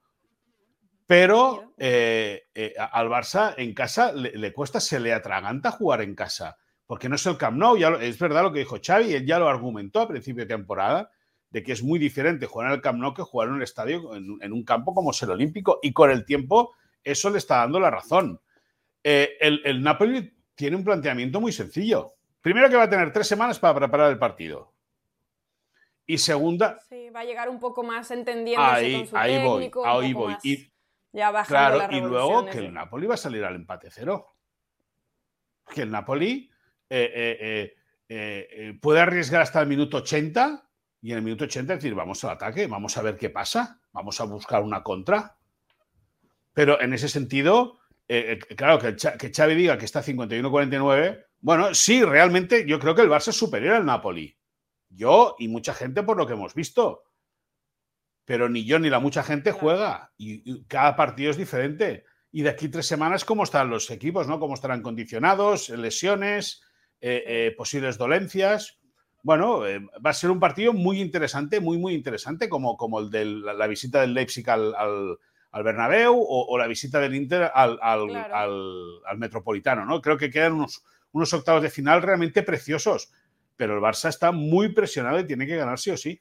pero 1.06 1.74
al 1.76 3.08
Barça 3.08 3.54
en 3.56 3.74
casa 3.74 4.12
le, 4.12 4.52
cuesta, 4.52 4.78
se 4.78 5.00
le 5.00 5.12
atraganta 5.12 5.72
jugar 5.72 6.02
en 6.02 6.14
casa, 6.14 6.56
porque 6.86 7.08
no 7.08 7.16
es 7.16 7.26
el 7.26 7.36
Camp 7.36 7.58
Nou, 7.58 7.76
ya 7.76 7.88
es 8.00 8.18
verdad 8.18 8.44
lo 8.44 8.52
que 8.52 8.60
dijo 8.60 8.78
Xavi, 8.80 9.14
él 9.14 9.26
ya 9.26 9.40
lo 9.40 9.48
argumentó 9.48 10.00
a 10.00 10.08
principio 10.08 10.44
de 10.44 10.54
temporada, 10.54 11.10
de 11.50 11.62
que 11.62 11.72
es 11.72 11.82
muy 11.82 11.98
diferente 11.98 12.46
jugar 12.46 12.68
en 12.68 12.74
el 12.74 12.80
Camp 12.80 12.98
Nou 12.98 13.12
que 13.12 13.22
jugar 13.22 13.48
en 13.48 13.54
un 13.54 13.62
estadio, 13.62 14.14
en, 14.14 14.52
un 14.52 14.64
campo 14.64 14.94
como 14.94 15.10
es 15.10 15.22
el 15.22 15.30
Olímpico, 15.30 15.80
y 15.82 15.92
con 15.92 16.10
el 16.10 16.24
tiempo 16.24 16.74
eso 17.02 17.30
le 17.30 17.38
está 17.38 17.58
dando 17.58 17.80
la 17.80 17.90
razón. 17.90 18.40
Eh, 19.02 19.36
el, 19.40 19.82
Napoli 19.82 20.32
tiene 20.54 20.76
un 20.76 20.84
planteamiento 20.84 21.40
muy 21.40 21.52
sencillo. 21.52 22.14
Primero 22.40 22.68
que 22.68 22.76
va 22.76 22.84
a 22.84 22.90
tener 22.90 23.12
tres 23.12 23.26
semanas 23.26 23.58
para 23.58 23.74
preparar 23.74 24.10
el 24.10 24.18
partido. 24.18 24.72
Y 26.06 26.18
segunda... 26.18 26.78
Sí, 26.88 27.10
va 27.10 27.20
a 27.20 27.24
llegar 27.24 27.48
un 27.48 27.58
poco 27.58 27.82
más 27.82 28.10
entendiendo 28.10 28.64
ahí, 28.64 29.08
ahí 29.12 29.44
voy, 29.44 29.70
ahí 29.84 30.12
voy. 30.12 30.36
y, 30.42 30.72
ya 31.12 31.44
claro, 31.44 31.88
y 31.90 32.00
luego 32.00 32.46
que 32.46 32.58
el 32.58 32.72
Napoli 32.72 33.06
va 33.06 33.14
a 33.14 33.18
salir 33.18 33.44
al 33.44 33.56
empate 33.56 33.88
cero. 33.90 34.36
Que 35.72 35.82
el 35.82 35.90
Napoli 35.90 36.50
eh, 36.88 37.74
eh, 38.08 38.78
puede 38.80 39.00
arriesgar 39.00 39.42
hasta 39.42 39.60
el 39.60 39.68
minuto 39.68 39.98
80 39.98 40.69
y 41.02 41.12
en 41.12 41.18
el 41.18 41.22
minuto 41.22 41.44
80 41.44 41.76
decir, 41.76 41.94
vamos 41.94 42.22
al 42.24 42.30
ataque, 42.30 42.66
vamos 42.66 42.96
a 42.96 43.02
ver 43.02 43.16
qué 43.16 43.30
pasa, 43.30 43.80
vamos 43.92 44.20
a 44.20 44.24
buscar 44.24 44.62
una 44.62 44.82
contra. 44.82 45.38
Pero 46.52 46.80
en 46.80 46.92
ese 46.92 47.08
sentido, 47.08 47.78
eh, 48.06 48.38
eh, 48.48 48.54
claro, 48.54 48.78
que, 48.78 48.96
que 48.96 49.32
Xavi 49.32 49.54
diga 49.54 49.78
que 49.78 49.86
está 49.86 50.02
51-49, 50.02 51.24
bueno, 51.40 51.74
sí, 51.74 52.04
realmente 52.04 52.66
yo 52.66 52.78
creo 52.78 52.94
que 52.94 53.02
el 53.02 53.08
Barça 53.08 53.28
es 53.28 53.36
superior 53.36 53.76
al 53.76 53.86
Napoli. 53.86 54.36
Yo 54.90 55.36
y 55.38 55.48
mucha 55.48 55.72
gente 55.72 56.02
por 56.02 56.18
lo 56.18 56.26
que 56.26 56.34
hemos 56.34 56.54
visto. 56.54 57.04
Pero 58.26 58.48
ni 58.48 58.64
yo 58.64 58.78
ni 58.78 58.90
la 58.90 59.00
mucha 59.00 59.22
gente 59.22 59.52
juega 59.52 60.12
y, 60.18 60.64
cada 60.64 60.96
partido 60.96 61.30
es 61.30 61.38
diferente. 61.38 62.04
Y 62.30 62.42
de 62.42 62.50
aquí 62.50 62.68
tres 62.68 62.86
semanas, 62.86 63.24
¿cómo 63.24 63.44
están 63.44 63.70
los 63.70 63.90
equipos? 63.90 64.28
¿no? 64.28 64.38
¿Cómo 64.38 64.54
estarán 64.54 64.82
condicionados? 64.82 65.70
Lesiones, 65.70 66.62
eh, 67.00 67.54
posibles 67.56 67.96
dolencias 67.96 68.79
bueno, 69.22 69.66
eh, 69.66 69.80
va 70.04 70.10
a 70.10 70.14
ser 70.14 70.30
un 70.30 70.40
partido 70.40 70.72
muy 70.72 71.00
interesante, 71.00 71.60
muy, 71.60 71.78
muy 71.78 71.94
interesante, 71.94 72.48
como, 72.48 72.76
como 72.76 73.00
el 73.00 73.10
de 73.10 73.24
la, 73.24 73.66
visita 73.66 74.00
del 74.00 74.14
Leipzig 74.14 74.48
al, 74.48 74.74
al, 74.74 75.62
Bernabéu 75.62 76.16
o, 76.16 76.56
la 76.58 76.66
visita 76.66 77.00
del 77.00 77.14
Inter 77.14 77.50
al, 77.54 77.78
al, 77.82 79.18
Metropolitano, 79.18 79.84
¿no? 79.84 80.00
Creo 80.00 80.16
que 80.16 80.30
quedan 80.30 80.54
unos, 80.54 80.84
unos 81.12 81.32
octavos 81.34 81.62
de 81.62 81.70
final 81.70 82.02
realmente 82.02 82.42
preciosos, 82.42 83.12
pero 83.56 83.74
el 83.74 83.80
Barça 83.80 84.08
está 84.08 84.32
muy 84.32 84.72
presionado 84.72 85.18
y 85.18 85.26
tiene 85.26 85.46
que 85.46 85.56
ganar 85.56 85.78
sí 85.78 85.90
o 85.90 85.96
sí. 85.96 86.20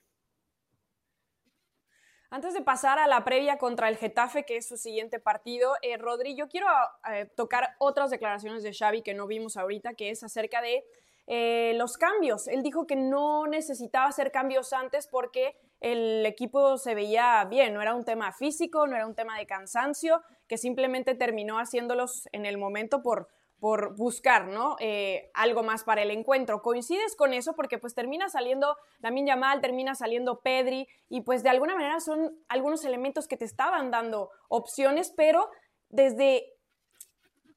Antes 2.32 2.54
de 2.54 2.62
pasar 2.62 3.00
a 3.00 3.08
la 3.08 3.24
previa 3.24 3.58
contra 3.58 3.90
el 3.90 3.98
Getafe, 3.98 4.46
que 4.46 4.58
es 4.58 4.68
su 4.68 4.78
siguiente 4.78 5.20
partido, 5.20 5.74
eh, 5.82 5.98
Rodri, 5.98 6.36
yo 6.36 6.48
quiero 6.48 6.68
eh, 7.12 7.26
tocar 7.36 7.76
otras 7.80 8.12
declaraciones 8.12 8.62
de 8.62 8.72
Xavi 8.72 9.02
que 9.02 9.16
no 9.16 9.26
vimos 9.26 9.58
ahorita, 9.58 9.96
que 9.96 10.12
es 10.12 10.22
acerca 10.22 10.62
de 10.62 10.84
eh, 11.32 11.74
los 11.76 11.96
cambios. 11.96 12.48
Él 12.48 12.64
dijo 12.64 12.88
que 12.88 12.96
no 12.96 13.46
necesitaba 13.46 14.08
hacer 14.08 14.32
cambios 14.32 14.74
antes 14.74 15.06
porque 15.06 15.56
el 15.80 16.26
equipo 16.26 16.80
se 16.80 16.96
veía 16.96 17.46
bien, 17.46 17.76
no 17.76 17.84
era 17.84 17.94
un 17.94 18.04
tema 18.04 18.32
físico, 18.32 18.88
no 18.88 18.96
era 18.96 19.06
un 19.06 19.14
tema 19.14 19.38
de 19.38 19.46
cansancio, 19.46 20.24
que 20.48 20.58
simplemente 20.58 21.14
terminó 21.14 21.60
haciéndolos 21.60 22.28
en 22.32 22.48
el 22.48 22.58
momento 22.58 23.04
por, 23.04 23.28
por 23.60 23.96
buscar, 23.96 24.48
¿no? 24.48 24.76
Eh, 24.80 25.30
algo 25.36 25.62
más 25.62 25.84
para 25.84 26.02
el 26.02 26.10
encuentro. 26.10 26.64
¿Coincides 26.64 27.16
con 27.16 27.32
eso? 27.36 27.54
Porque 27.56 27.78
pues 27.78 27.94
termina 27.94 28.28
saliendo 28.30 28.76
Lamin 28.98 29.28
Yamal, 29.28 29.62
termina 29.62 29.94
saliendo 29.94 30.40
Pedri 30.42 30.88
y 31.10 31.22
pues 31.22 31.44
de 31.44 31.50
alguna 31.50 31.76
manera 31.76 32.00
son 32.00 32.40
algunos 32.48 32.84
elementos 32.86 33.28
que 33.28 33.38
te 33.38 33.46
estaban 33.46 33.92
dando 33.92 34.32
opciones, 34.48 35.14
pero 35.16 35.48
desde 35.90 36.59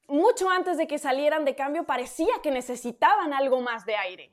mucho 0.07 0.49
antes 0.49 0.77
de 0.77 0.87
que 0.87 0.97
salieran 0.97 1.45
de 1.45 1.55
cambio 1.55 1.85
parecía 1.85 2.33
que 2.41 2.51
necesitaban 2.51 3.33
algo 3.33 3.61
más 3.61 3.85
de 3.85 3.95
aire. 3.95 4.31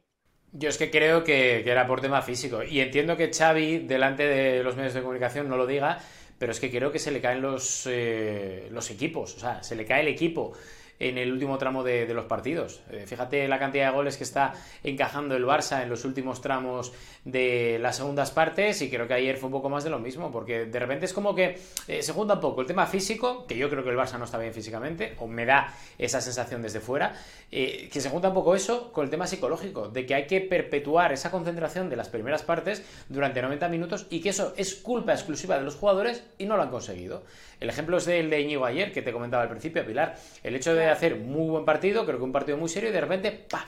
Yo 0.53 0.69
es 0.69 0.79
que 0.79 0.91
creo 0.91 1.23
que, 1.23 1.61
era 1.61 1.87
por 1.87 2.01
tema 2.01 2.23
físico. 2.23 2.63
Y 2.63 2.81
entiendo 2.81 3.17
que 3.17 3.33
Xavi 3.33 3.79
delante 3.79 4.27
de 4.27 4.65
los 4.65 4.77
medios 4.77 4.95
de 4.95 5.03
comunicación 5.03 5.49
no 5.49 5.57
lo 5.57 5.67
diga, 5.67 5.99
pero 6.39 6.53
es 6.53 6.59
que 6.59 6.71
creo 6.71 6.91
que 6.91 6.99
se 6.99 7.13
le 7.13 7.21
caen 7.21 7.41
los, 7.41 7.87
eh, 7.89 8.69
los 8.71 8.91
equipos, 8.91 9.37
o 9.37 9.41
sea, 9.41 9.63
se 9.63 9.77
le 9.77 9.85
cae 9.85 10.01
el 10.01 10.09
equipo 10.09 10.53
en 11.01 11.17
el 11.19 11.33
último 11.33 11.59
tramo 11.59 11.83
de, 11.83 12.07
los 12.15 12.27
partidos. 12.27 12.83
Eh, 12.91 13.05
fíjate 13.07 13.49
la 13.49 13.59
cantidad 13.59 13.87
de 13.87 13.93
goles 13.93 14.17
que 14.17 14.25
está 14.25 14.53
encajando 14.85 15.35
el 15.35 15.45
Barça 15.45 15.83
en 15.83 15.89
los 15.89 16.05
últimos 16.05 16.41
tramos 16.41 16.93
de 17.25 17.79
las 17.81 17.97
segundas 17.97 18.31
partes 18.31 18.83
y 18.83 18.91
creo 18.91 19.09
que 19.09 19.15
ayer 19.15 19.37
fue 19.37 19.47
un 19.47 19.53
poco 19.53 19.71
más 19.71 19.83
de 19.83 19.91
lo 19.91 19.99
mismo, 19.99 20.31
porque 20.31 20.67
de 20.67 20.79
repente 20.79 21.07
es 21.07 21.13
como 21.13 21.35
que 21.35 21.59
eh, 21.89 22.03
se 22.03 22.13
junta 22.13 22.35
un 22.35 22.41
poco 22.41 22.61
el 22.61 22.67
tema 22.67 22.87
físico, 22.87 23.47
que 23.47 23.57
yo 23.57 23.71
creo 23.71 23.83
que 23.83 23.91
el 23.91 23.97
Barça 23.97 24.19
no 24.19 24.27
está 24.27 24.39
bien 24.39 24.53
físicamente, 24.53 25.15
o 25.19 25.27
me 25.27 25.47
da 25.47 25.75
esa 25.99 26.21
sensación 26.21 26.61
desde 26.61 26.81
fuera, 26.81 27.15
eh, 27.51 27.89
que 27.91 28.01
se 28.01 28.11
junta 28.11 28.29
un 28.29 28.35
poco 28.35 28.55
eso 28.55 28.93
con 28.93 29.05
el 29.05 29.11
tema 29.11 29.27
psicológico, 29.27 29.89
de 29.89 30.05
que 30.05 30.15
hay 30.15 30.27
que 30.27 30.43
perpetuar 30.43 31.13
esa 31.13 31.31
concentración 31.31 31.89
de 31.89 31.97
las 31.97 32.11
primeras 32.11 32.43
partes 32.43 32.85
durante 33.09 33.41
90 33.41 33.69
minutos 33.69 34.07
y 34.11 34.21
que 34.21 34.29
eso 34.29 34.53
es 34.57 34.75
culpa 34.75 35.13
exclusiva 35.13 35.57
de 35.57 35.65
los 35.65 35.77
jugadores 35.77 36.25
y 36.37 36.45
no 36.45 36.57
lo 36.57 36.63
han 36.63 36.71
conseguido. 36.71 37.23
El 37.61 37.69
ejemplo 37.69 37.99
es 37.99 38.09
el 38.09 38.31
de 38.31 38.41
Íñigo 38.41 38.65
ayer, 38.65 38.91
que 38.91 39.03
te 39.03 39.13
comentaba 39.13 39.43
al 39.43 39.51
principio, 39.51 39.85
Pilar. 39.85 40.17
El 40.43 40.57
hecho 40.57 40.75
de 40.75 40.90
hacer 40.91 41.17
muy 41.17 41.49
buen 41.51 41.65
partido, 41.65 42.05
creo 42.07 42.19
que 42.19 42.25
un 42.25 42.33
partido 42.33 42.59
muy 42.59 42.69
serio, 42.69 42.91
y 42.91 42.93
de 42.93 43.01
repente, 43.01 43.33
¡paf! 43.33 43.67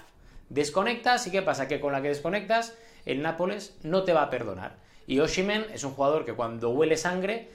Desconectas, 0.48 1.26
¿y 1.26 1.30
qué 1.30 1.42
pasa? 1.42 1.66
Que 1.66 1.80
con 1.80 1.92
la 1.92 2.02
que 2.02 2.08
desconectas, 2.08 2.76
el 3.06 3.22
Nápoles 3.22 3.76
no 3.82 4.04
te 4.04 4.12
va 4.12 4.22
a 4.22 4.30
perdonar. 4.30 4.76
Y 5.06 5.18
Oshimen 5.20 5.66
es 5.72 5.84
un 5.84 5.92
jugador 5.92 6.24
que 6.24 6.34
cuando 6.34 6.70
huele 6.70 6.96
sangre 6.96 7.48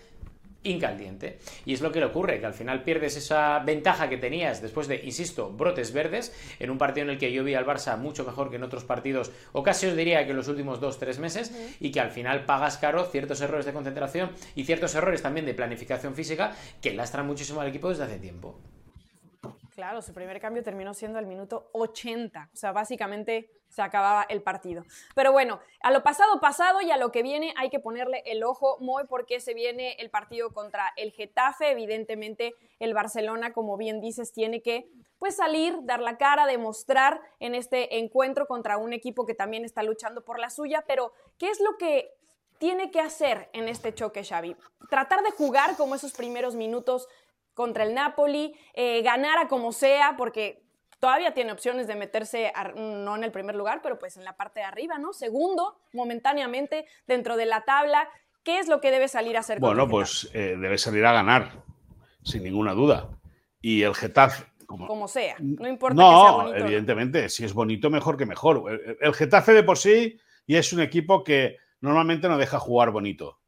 incaldiente. 0.63 1.39
Y 1.65 1.73
es 1.73 1.81
lo 1.81 1.91
que 1.91 1.99
le 1.99 2.05
ocurre, 2.05 2.39
que 2.39 2.45
al 2.45 2.53
final 2.53 2.83
pierdes 2.83 3.15
esa 3.15 3.59
ventaja 3.59 4.09
que 4.09 4.17
tenías 4.17 4.61
después 4.61 4.87
de, 4.87 5.01
insisto, 5.03 5.51
brotes 5.51 5.93
verdes, 5.93 6.33
en 6.59 6.69
un 6.69 6.77
partido 6.77 7.05
en 7.05 7.11
el 7.11 7.17
que 7.17 7.31
yo 7.31 7.43
vi 7.43 7.53
al 7.53 7.65
Barça 7.65 7.97
mucho 7.97 8.25
mejor 8.25 8.49
que 8.49 8.57
en 8.57 8.63
otros 8.63 8.83
partidos, 8.83 9.31
o 9.53 9.63
casi 9.63 9.87
os 9.87 9.95
diría 9.95 10.25
que 10.25 10.31
en 10.31 10.37
los 10.37 10.47
últimos 10.47 10.79
dos, 10.79 10.99
tres 10.99 11.19
meses, 11.19 11.53
y 11.79 11.91
que 11.91 11.99
al 11.99 12.11
final 12.11 12.45
pagas 12.45 12.77
caro 12.77 13.05
ciertos 13.05 13.41
errores 13.41 13.65
de 13.65 13.73
concentración 13.73 14.31
y 14.55 14.65
ciertos 14.65 14.95
errores 14.95 15.21
también 15.21 15.45
de 15.45 15.53
planificación 15.53 16.15
física 16.15 16.55
que 16.81 16.93
lastran 16.93 17.27
muchísimo 17.27 17.61
al 17.61 17.67
equipo 17.67 17.89
desde 17.89 18.03
hace 18.03 18.19
tiempo. 18.19 18.59
Claro, 19.77 20.01
su 20.01 20.11
primer 20.11 20.41
cambio 20.41 20.63
terminó 20.63 20.95
siendo 20.95 21.19
al 21.19 21.27
minuto 21.27 21.69
80. 21.73 22.49
O 22.51 22.57
sea, 22.57 22.71
básicamente 22.71 23.51
se 23.69 23.83
acababa 23.83 24.25
el 24.27 24.41
partido. 24.41 24.83
Pero 25.13 25.31
bueno, 25.31 25.59
a 25.83 25.91
lo 25.91 26.01
pasado 26.01 26.41
pasado 26.41 26.81
y 26.81 26.89
a 26.89 26.97
lo 26.97 27.11
que 27.11 27.21
viene 27.21 27.53
hay 27.55 27.69
que 27.69 27.79
ponerle 27.79 28.23
el 28.25 28.43
ojo 28.43 28.79
muy 28.79 29.03
porque 29.03 29.39
se 29.39 29.53
viene 29.53 29.95
el 29.99 30.09
partido 30.09 30.51
contra 30.51 30.93
el 30.97 31.11
Getafe. 31.11 31.69
Evidentemente 31.69 32.55
el 32.79 32.95
Barcelona, 32.95 33.53
como 33.53 33.77
bien 33.77 34.01
dices, 34.01 34.33
tiene 34.33 34.63
que 34.63 34.89
pues 35.19 35.35
salir, 35.35 35.77
dar 35.83 35.99
la 35.99 36.17
cara, 36.17 36.47
demostrar 36.47 37.21
en 37.39 37.53
este 37.53 37.99
encuentro 37.99 38.47
contra 38.47 38.77
un 38.77 38.93
equipo 38.93 39.27
que 39.27 39.35
también 39.35 39.63
está 39.63 39.83
luchando 39.83 40.25
por 40.25 40.39
la 40.39 40.49
suya. 40.49 40.85
Pero, 40.87 41.13
¿qué 41.37 41.51
es 41.51 41.59
lo 41.59 41.77
que 41.77 42.15
tiene 42.57 42.89
que 42.89 42.99
hacer 42.99 43.51
en 43.53 43.67
este 43.67 43.93
choque, 43.93 44.23
Xavi? 44.23 44.55
Tratar 44.89 45.21
de 45.21 45.29
jugar 45.29 45.77
como 45.77 45.93
esos 45.93 46.13
primeros 46.13 46.55
minutos 46.55 47.07
contra 47.57 47.83
el 47.83 47.95
Napoli, 47.95 48.53
eh, 48.75 49.01
ganara 49.01 49.47
como 49.47 49.71
sea, 49.71 50.13
porque 50.15 50.61
todavía 50.99 51.33
tiene 51.33 51.51
opciones 51.51 51.87
de 51.87 51.95
meterse, 51.95 52.53
no 52.75 53.15
en 53.15 53.23
el 53.23 53.31
primer 53.31 53.55
lugar, 53.55 53.79
pero 53.81 53.97
pues 53.97 54.15
en 54.15 54.23
la 54.23 54.37
parte 54.37 54.59
de 54.59 54.67
arriba, 54.67 54.99
¿no? 54.99 55.11
Segundo, 55.11 55.79
momentáneamente, 55.91 56.85
dentro 57.07 57.35
de 57.35 57.47
la 57.47 57.61
tabla. 57.61 58.07
¿Qué 58.43 58.59
es 58.59 58.67
lo 58.67 58.79
que 58.79 58.91
debe 58.91 59.07
salir 59.07 59.35
a 59.37 59.39
hacer? 59.39 59.59
Bueno, 59.59 59.89
pues 59.89 60.29
eh, 60.33 60.55
debe 60.55 60.77
salir 60.77 61.03
a 61.07 61.13
ganar, 61.13 61.63
sin 62.23 62.43
ninguna 62.43 62.73
duda. 62.73 63.09
Y 63.59 63.81
el 63.81 63.95
Getafe... 63.95 64.45
Como, 64.67 65.07
sea, 65.07 65.37
no 65.39 65.67
importa 65.67 65.95
no, 65.95 66.09
que 66.09 66.27
sea 66.27 66.31
bonito. 66.31 66.57
evidentemente, 66.57 67.29
si 67.29 67.43
es 67.43 67.53
bonito, 67.53 67.89
mejor 67.89 68.17
que 68.17 68.27
mejor. 68.27 68.97
el 69.01 69.13
Getafe 69.15 69.53
de 69.53 69.63
por 69.63 69.79
sí 69.79 70.19
y 70.45 70.57
es 70.57 70.73
un 70.73 70.81
equipo 70.81 71.23
que 71.23 71.57
normalmente 71.81 72.27
no 72.27 72.37
deja 72.37 72.59
jugar 72.59 72.91
bonito. 72.91 73.39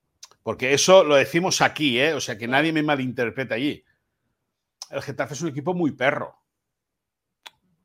Porque 0.41 0.73
eso 0.73 1.03
lo 1.03 1.15
decimos 1.15 1.61
aquí, 1.61 1.99
¿eh? 1.99 2.13
O 2.13 2.21
sea, 2.21 2.39
que 2.39 2.47
nadie 2.47 2.71
me 2.71 2.81
malinterprete 2.81 3.53
allí 3.53 3.83
el 4.89 5.01
Getafe 5.01 5.33
es 5.33 5.41
un 5.41 5.49
equipo 5.49 5.73
muy 5.73 5.91
perro. 5.91 6.35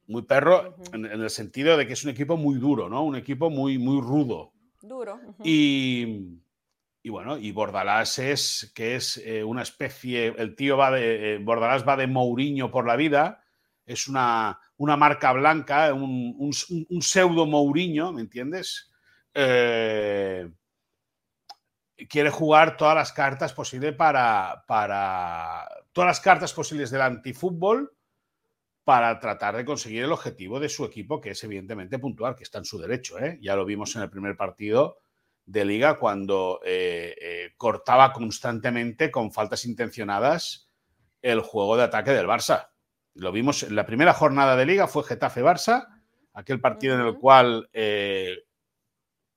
Muy 0.07 0.23
perro 0.23 0.77
en, 0.93 1.07
el 1.07 1.31
sentido 1.31 1.77
de 1.77 1.87
que 1.87 1.95
es 1.95 2.05
un 2.05 2.11
equipo 2.11 2.37
muy 2.37 2.59
duro, 2.59 2.89
¿no? 2.89 3.05
Un 3.05 3.17
equipo 3.17 3.49
muy, 3.49 3.79
muy 3.79 4.01
rudo. 4.01 4.53
Duro. 4.83 5.19
y, 5.43 6.41
bueno, 7.07 7.39
y 7.39 7.53
Bordalás 7.53 8.19
es 8.19 8.71
que 8.75 8.97
es 8.97 9.17
eh, 9.25 9.43
una 9.43 9.63
especie. 9.63 10.35
El 10.37 10.57
tío 10.57 10.77
va 10.77 10.91
de. 10.91 11.35
Eh, 11.35 11.39
Bordalás 11.39 11.89
va 11.89 11.97
de 11.97 12.07
Mourinho 12.07 12.71
por 12.71 12.87
la 12.87 12.97
vida. 12.97 13.43
Es 13.87 14.09
una, 14.09 14.59
una 14.77 14.97
marca 14.97 15.33
blanca, 15.33 15.93
un, 15.93 16.53
pseudo 16.53 17.47
Mourinho, 17.47 18.13
¿me 18.13 18.23
entiendes? 18.23 18.91
Eh, 19.33 20.51
quiere 22.09 22.31
jugar 22.31 22.77
todas 22.77 22.95
las 22.95 23.13
cartas 23.13 23.53
posibles 23.53 23.95
para, 23.95 24.65
para 24.67 25.67
todas 25.95 26.09
las 26.09 26.21
cartas 26.21 26.53
posibles 26.53 26.91
del 26.91 27.01
antifútbol 27.01 27.97
para 28.83 29.19
tratar 29.19 29.57
de 29.57 29.65
conseguir 29.65 30.03
el 30.03 30.13
objetivo 30.13 30.61
de 30.61 30.69
su 30.69 30.85
equipo, 30.85 31.21
que 31.21 31.31
es 31.31 31.45
evidentemente 31.45 31.99
puntual, 31.99 32.35
que 32.35 32.43
está 32.43 32.59
en 32.59 32.67
su 32.67 32.79
derecho. 32.79 33.19
¿eh? 33.19 33.39
Ya 33.41 33.57
lo 33.57 33.65
vimos 33.65 33.97
en 33.97 34.03
el 34.03 34.11
primer 34.11 34.37
partido 34.37 34.99
de 35.47 35.65
liga 35.65 35.99
cuando 35.99 36.61
eh, 36.65 37.15
eh, 37.21 37.55
cortaba 37.57 38.13
constantemente 38.13 39.11
con 39.11 39.33
faltas 39.33 39.65
intencionadas 39.65 40.69
el 41.23 41.41
juego 41.41 41.77
de 41.77 41.85
ataque 41.85 42.11
del 42.11 42.27
Barça. 42.27 42.71
Lo 43.15 43.31
vimos 43.31 43.63
en 43.63 43.77
la 43.77 43.87
primera 43.87 44.13
jornada 44.13 44.57
de 44.57 44.67
liga, 44.67 44.89
fue 44.89 45.05
Getafe-Barça, 45.05 45.87
aquel 46.33 46.61
partido 46.61 46.97
en 46.97 47.07
el 47.07 47.15
cual 47.15 47.71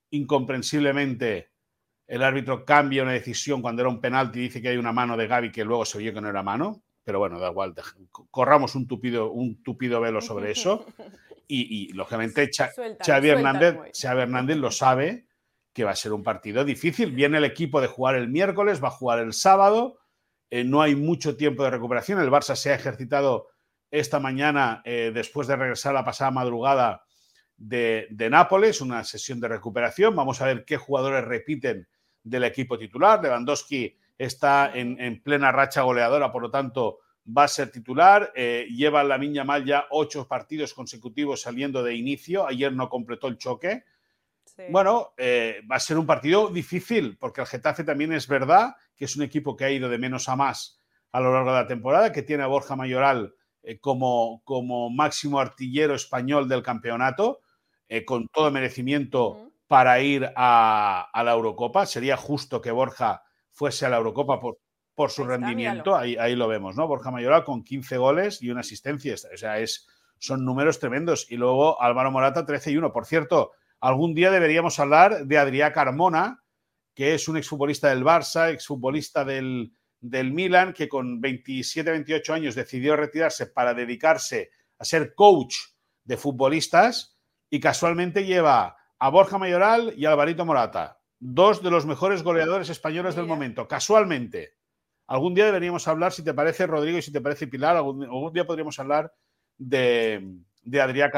incomprensiblemente 0.09 1.51
el 2.07 2.23
árbitro 2.23 2.63
cambia 2.63 3.03
una 3.03 3.11
decisión 3.11 3.61
cuando 3.61 3.81
era 3.81 3.89
un 3.89 3.99
penalti 3.99 4.39
y 4.39 4.43
dice 4.43 4.61
que 4.61 4.69
hay 4.69 4.77
una 4.77 4.93
mano 4.93 5.17
de 5.17 5.27
Gaby 5.27 5.51
que 5.51 5.65
luego 5.65 5.85
se 5.85 5.97
oyó 5.97 6.13
que 6.13 6.21
no 6.21 6.29
era 6.29 6.41
mano, 6.41 6.81
pero 7.03 7.19
bueno, 7.19 7.37
da 7.39 7.49
igual, 7.49 7.73
corramos 8.31 8.75
un 8.75 8.87
tupido, 8.87 9.31
un 9.31 9.61
tupido 9.61 9.99
velo 10.01 10.21
sobre 10.21 10.51
eso. 10.51 10.85
Y, 11.49 11.93
lógicamente 11.93 12.51
Xavi, 12.51 13.29
Hernández, 13.29 13.77
Hernández 14.03 14.57
lo 14.57 14.69
sabe 14.69 15.27
que 15.71 15.85
va 15.85 15.91
a 15.91 15.95
ser 15.95 16.11
un 16.11 16.21
partido 16.21 16.65
difícil. 16.65 17.13
Viene 17.13 17.37
el 17.37 17.45
equipo 17.45 17.79
de 17.79 17.87
jugar 17.87 18.15
el 18.15 18.27
miércoles, 18.27 18.83
va 18.83 18.89
a 18.89 18.91
jugar 18.91 19.19
el 19.19 19.31
sábado, 19.31 19.97
eh, 20.49 20.65
no 20.65 20.81
hay 20.81 20.97
mucho 20.97 21.37
tiempo 21.37 21.63
de 21.63 21.69
recuperación. 21.69 22.19
El 22.19 22.29
Barça 22.29 22.57
se 22.57 22.71
ha 22.71 22.75
ejercitado 22.75 23.47
esta 23.91 24.19
mañana 24.19 24.81
eh, 24.83 25.11
después 25.13 25.47
de 25.47 25.55
regresar 25.55 25.93
la 25.93 26.03
pasada 26.03 26.31
madrugada 26.31 27.03
de, 27.55 28.07
de, 28.09 28.29
Nápoles, 28.29 28.81
una 28.81 29.05
sesión 29.05 29.39
de 29.39 29.47
recuperación. 29.47 30.17
Vamos 30.17 30.41
a 30.41 30.47
ver 30.47 30.65
qué 30.65 30.75
jugadores 30.75 31.23
repiten 31.23 31.87
del 32.29 32.43
equipo 32.43 32.77
titular. 32.77 33.21
Lewandowski 33.21 33.95
está 34.17 34.71
en, 34.73 35.21
plena 35.21 35.51
racha 35.51 35.81
goleadora, 35.81 36.31
por 36.31 36.41
lo 36.41 36.51
tanto 36.51 36.99
va 37.25 37.43
a 37.43 37.47
ser 37.47 37.71
titular. 37.71 38.31
Eh, 38.35 38.67
lleva 38.69 39.03
la 39.03 39.17
Miña 39.17 39.43
Mal 39.43 39.65
ya 39.65 39.85
ocho 39.91 40.27
partidos 40.27 40.73
consecutivos 40.73 41.41
saliendo 41.41 41.83
de 41.83 41.95
inicio. 41.95 42.47
Ayer 42.47 42.73
no 42.73 42.89
completó 42.89 43.27
el 43.27 43.37
choque. 43.37 43.83
Bueno, 44.69 45.13
eh, 45.17 45.61
va 45.69 45.75
a 45.75 45.79
ser 45.79 45.99
un 45.99 46.07
partido 46.07 46.47
difícil 46.47 47.17
porque 47.19 47.41
el 47.41 47.47
Getafe 47.47 47.83
también 47.83 48.11
es 48.13 48.27
verdad 48.27 48.75
que 48.95 49.05
es 49.05 49.15
un 49.15 49.21
equipo 49.21 49.55
que 49.55 49.65
ha 49.65 49.71
ido 49.71 49.87
de 49.87 49.99
menos 49.99 50.29
a 50.29 50.35
más 50.35 50.81
a 51.11 51.19
lo 51.19 51.31
largo 51.31 51.51
de 51.51 51.61
la 51.61 51.67
temporada, 51.67 52.11
que 52.11 52.23
tiene 52.23 52.43
a 52.43 52.47
Borja 52.47 52.75
Mayoral 52.75 53.35
eh, 53.61 53.79
como, 53.79 54.41
como 54.43 54.89
máximo 54.89 55.39
artillero 55.39 55.93
español 55.93 56.49
del 56.49 56.63
campeonato, 56.63 57.41
con 58.05 58.27
todo 58.27 58.51
merecimiento 58.51 59.47
para 59.67 59.99
ir 59.99 60.31
a, 60.35 61.09
la 61.13 61.31
Eurocopa. 61.31 61.85
Sería 61.85 62.17
justo 62.17 62.61
que 62.61 62.71
Borja 62.71 63.23
fuese 63.51 63.85
a 63.85 63.89
la 63.89 63.97
Eurocopa 63.97 64.39
por, 64.39 64.59
por 64.95 65.11
su 65.11 65.23
rendimiento. 65.23 65.95
Ahí, 65.95 66.15
ahí, 66.17 66.35
lo 66.35 66.47
vemos, 66.47 66.75
¿no? 66.75 66.87
Borja 66.87 67.11
Mayoral 67.11 67.43
con 67.43 67.63
15 67.63 67.97
goles 67.97 68.41
y 68.41 68.49
una 68.49 68.61
asistencia. 68.61 69.13
O 69.13 69.37
sea, 69.37 69.59
es, 69.59 69.87
son 70.17 70.45
números 70.45 70.79
tremendos. 70.79 71.29
Y 71.29 71.37
luego 71.37 71.81
Álvaro 71.81 72.11
Morata 72.11 72.45
13 72.45 72.71
y 72.71 72.77
1. 72.77 72.93
Por 72.93 73.05
cierto, 73.05 73.51
algún 73.79 74.13
día 74.13 74.31
deberíamos 74.31 74.79
hablar 74.79 75.25
de 75.25 75.37
Adrià 75.37 75.73
Carmona, 75.73 76.43
que 76.93 77.13
es 77.13 77.27
un 77.27 77.37
exfutbolista 77.37 77.89
del 77.89 78.03
Barça, 78.03 78.51
exfutbolista 78.51 79.25
del, 79.25 79.73
del 79.99 80.31
Milan, 80.31 80.73
que 80.73 80.87
con 80.87 81.19
27, 81.19 81.91
28 81.91 82.33
años 82.33 82.55
decidió 82.55 82.95
retirarse 82.95 83.47
para 83.47 83.73
dedicarse 83.73 84.49
a 84.79 84.85
ser 84.85 85.13
coach 85.13 85.55
de 86.03 86.17
futbolistas 86.17 87.17
y 87.49 87.59
casualmente 87.59 88.25
lleva 88.25 88.77
a 88.99 89.09
Borja 89.09 89.37
Mayoral 89.37 89.93
y 89.95 90.05
a 90.05 90.11
Alvarito 90.11 90.45
Morata, 90.45 90.99
dos 91.19 91.61
de 91.61 91.71
los 91.71 91.85
mejores 91.85 92.23
goleadores 92.23 92.69
españoles 92.69 93.15
del 93.15 93.25
momento, 93.25 93.67
casualmente. 93.67 94.55
Algún 95.07 95.33
día 95.33 95.45
deberíamos 95.45 95.87
hablar, 95.87 96.11
si 96.11 96.23
te 96.23 96.33
parece, 96.33 96.67
Rodrigo, 96.67 96.97
y 96.97 97.01
si 97.01 97.11
te 97.11 97.21
parece, 97.21 97.47
Pilar, 97.47 97.77
algún, 97.77 98.33
día 98.33 98.45
podríamos 98.45 98.77
hablar 98.79 99.13
de, 99.57 100.35
de 100.63 100.81
Adrià 100.81 101.09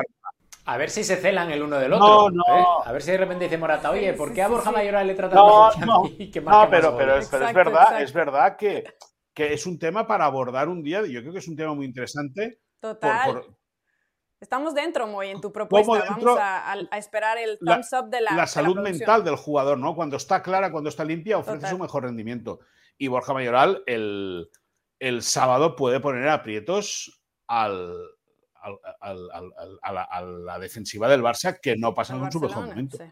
A 0.66 0.78
ver 0.78 0.90
si 0.92 1.04
se 1.04 1.16
celan 1.16 1.50
el 1.52 1.64
uno 1.64 1.78
del 1.78 1.94
otro. 1.94 2.30
No, 2.30 2.44
¿eh? 2.56 2.64
A 2.86 2.92
ver 2.92 3.02
si 3.02 3.12
de 3.12 3.18
repente 3.18 3.46
dice 3.46 3.58
Morata, 3.58 3.90
oye, 3.90 4.14
¿por 4.14 4.32
qué 4.32 4.44
a 4.44 4.48
Borja 4.48 4.72
Mayoral 4.72 5.08
le 5.08 5.16
tratan 5.16 5.38
no, 5.38 5.68
mejor 5.68 5.88
no, 5.88 5.96
a 5.96 6.04
mí? 6.04 6.30
Que 6.30 6.42
no, 6.42 6.68
pero, 6.70 6.96
pero, 6.96 7.18
es, 7.18 7.28
pero 7.30 7.48
es 7.48 7.54
verdad, 7.54 8.02
es 8.02 8.14
verdad 8.14 8.56
que, 8.56 8.84
que, 9.34 9.54
es 9.54 9.66
un 9.66 9.80
tema 9.80 10.06
para 10.06 10.26
abordar 10.26 10.70
un 10.70 10.84
día. 10.84 11.02
Yo 11.08 11.22
creo 11.22 11.34
que 11.34 11.40
es 11.40 11.48
un 11.48 11.56
tema 11.56 11.74
muy 11.74 11.88
interesante. 11.88 12.60
Total. 12.80 13.26
Por, 13.26 13.46
por, 13.46 13.59
Estamos 14.42 14.74
dentro, 14.74 15.06
muy 15.06 15.28
en 15.28 15.42
tu 15.42 15.52
propuesta. 15.52 16.06
Vamos 16.10 16.38
a, 16.40 16.72
a, 16.72 16.98
esperar 16.98 17.38
el 17.38 17.60
thumbs 17.60 17.92
la, 17.92 18.00
up 18.00 18.10
de 18.10 18.22
la. 18.22 18.32
La 18.32 18.48
salud 18.48 18.76
de 18.76 18.84
la 18.84 18.90
mental 18.90 19.24
del 19.24 19.36
jugador, 19.36 19.78
¿no? 19.78 19.96
Cuando 19.96 20.16
está 20.16 20.42
clara, 20.42 20.72
cuando 20.72 20.90
está 20.90 21.04
limpia, 21.04 21.38
ofrece 21.38 21.60
Total. 21.60 21.72
su 21.72 21.78
mejor 21.80 22.04
rendimiento. 22.04 22.60
Y 22.98 23.10
Borja 23.10 23.34
Mayoral, 23.34 23.84
el, 23.86 24.50
el 25.00 25.24
sábado, 25.24 25.76
puede 25.76 26.00
poner 26.00 26.30
aprietos 26.30 27.22
al, 27.48 27.94
al, 28.62 28.80
al, 29.02 29.52
a, 29.82 29.94
la, 29.94 30.04
a, 30.04 30.22
la, 30.22 30.60
defensiva 30.60 31.10
del 31.10 31.22
Barça, 31.22 31.60
que 31.62 31.76
no 31.76 31.94
pasa 31.94 32.16
en 32.16 32.32
su 32.32 32.40
mejor 32.40 32.68
momento. 32.68 32.98
Sí. 32.98 33.04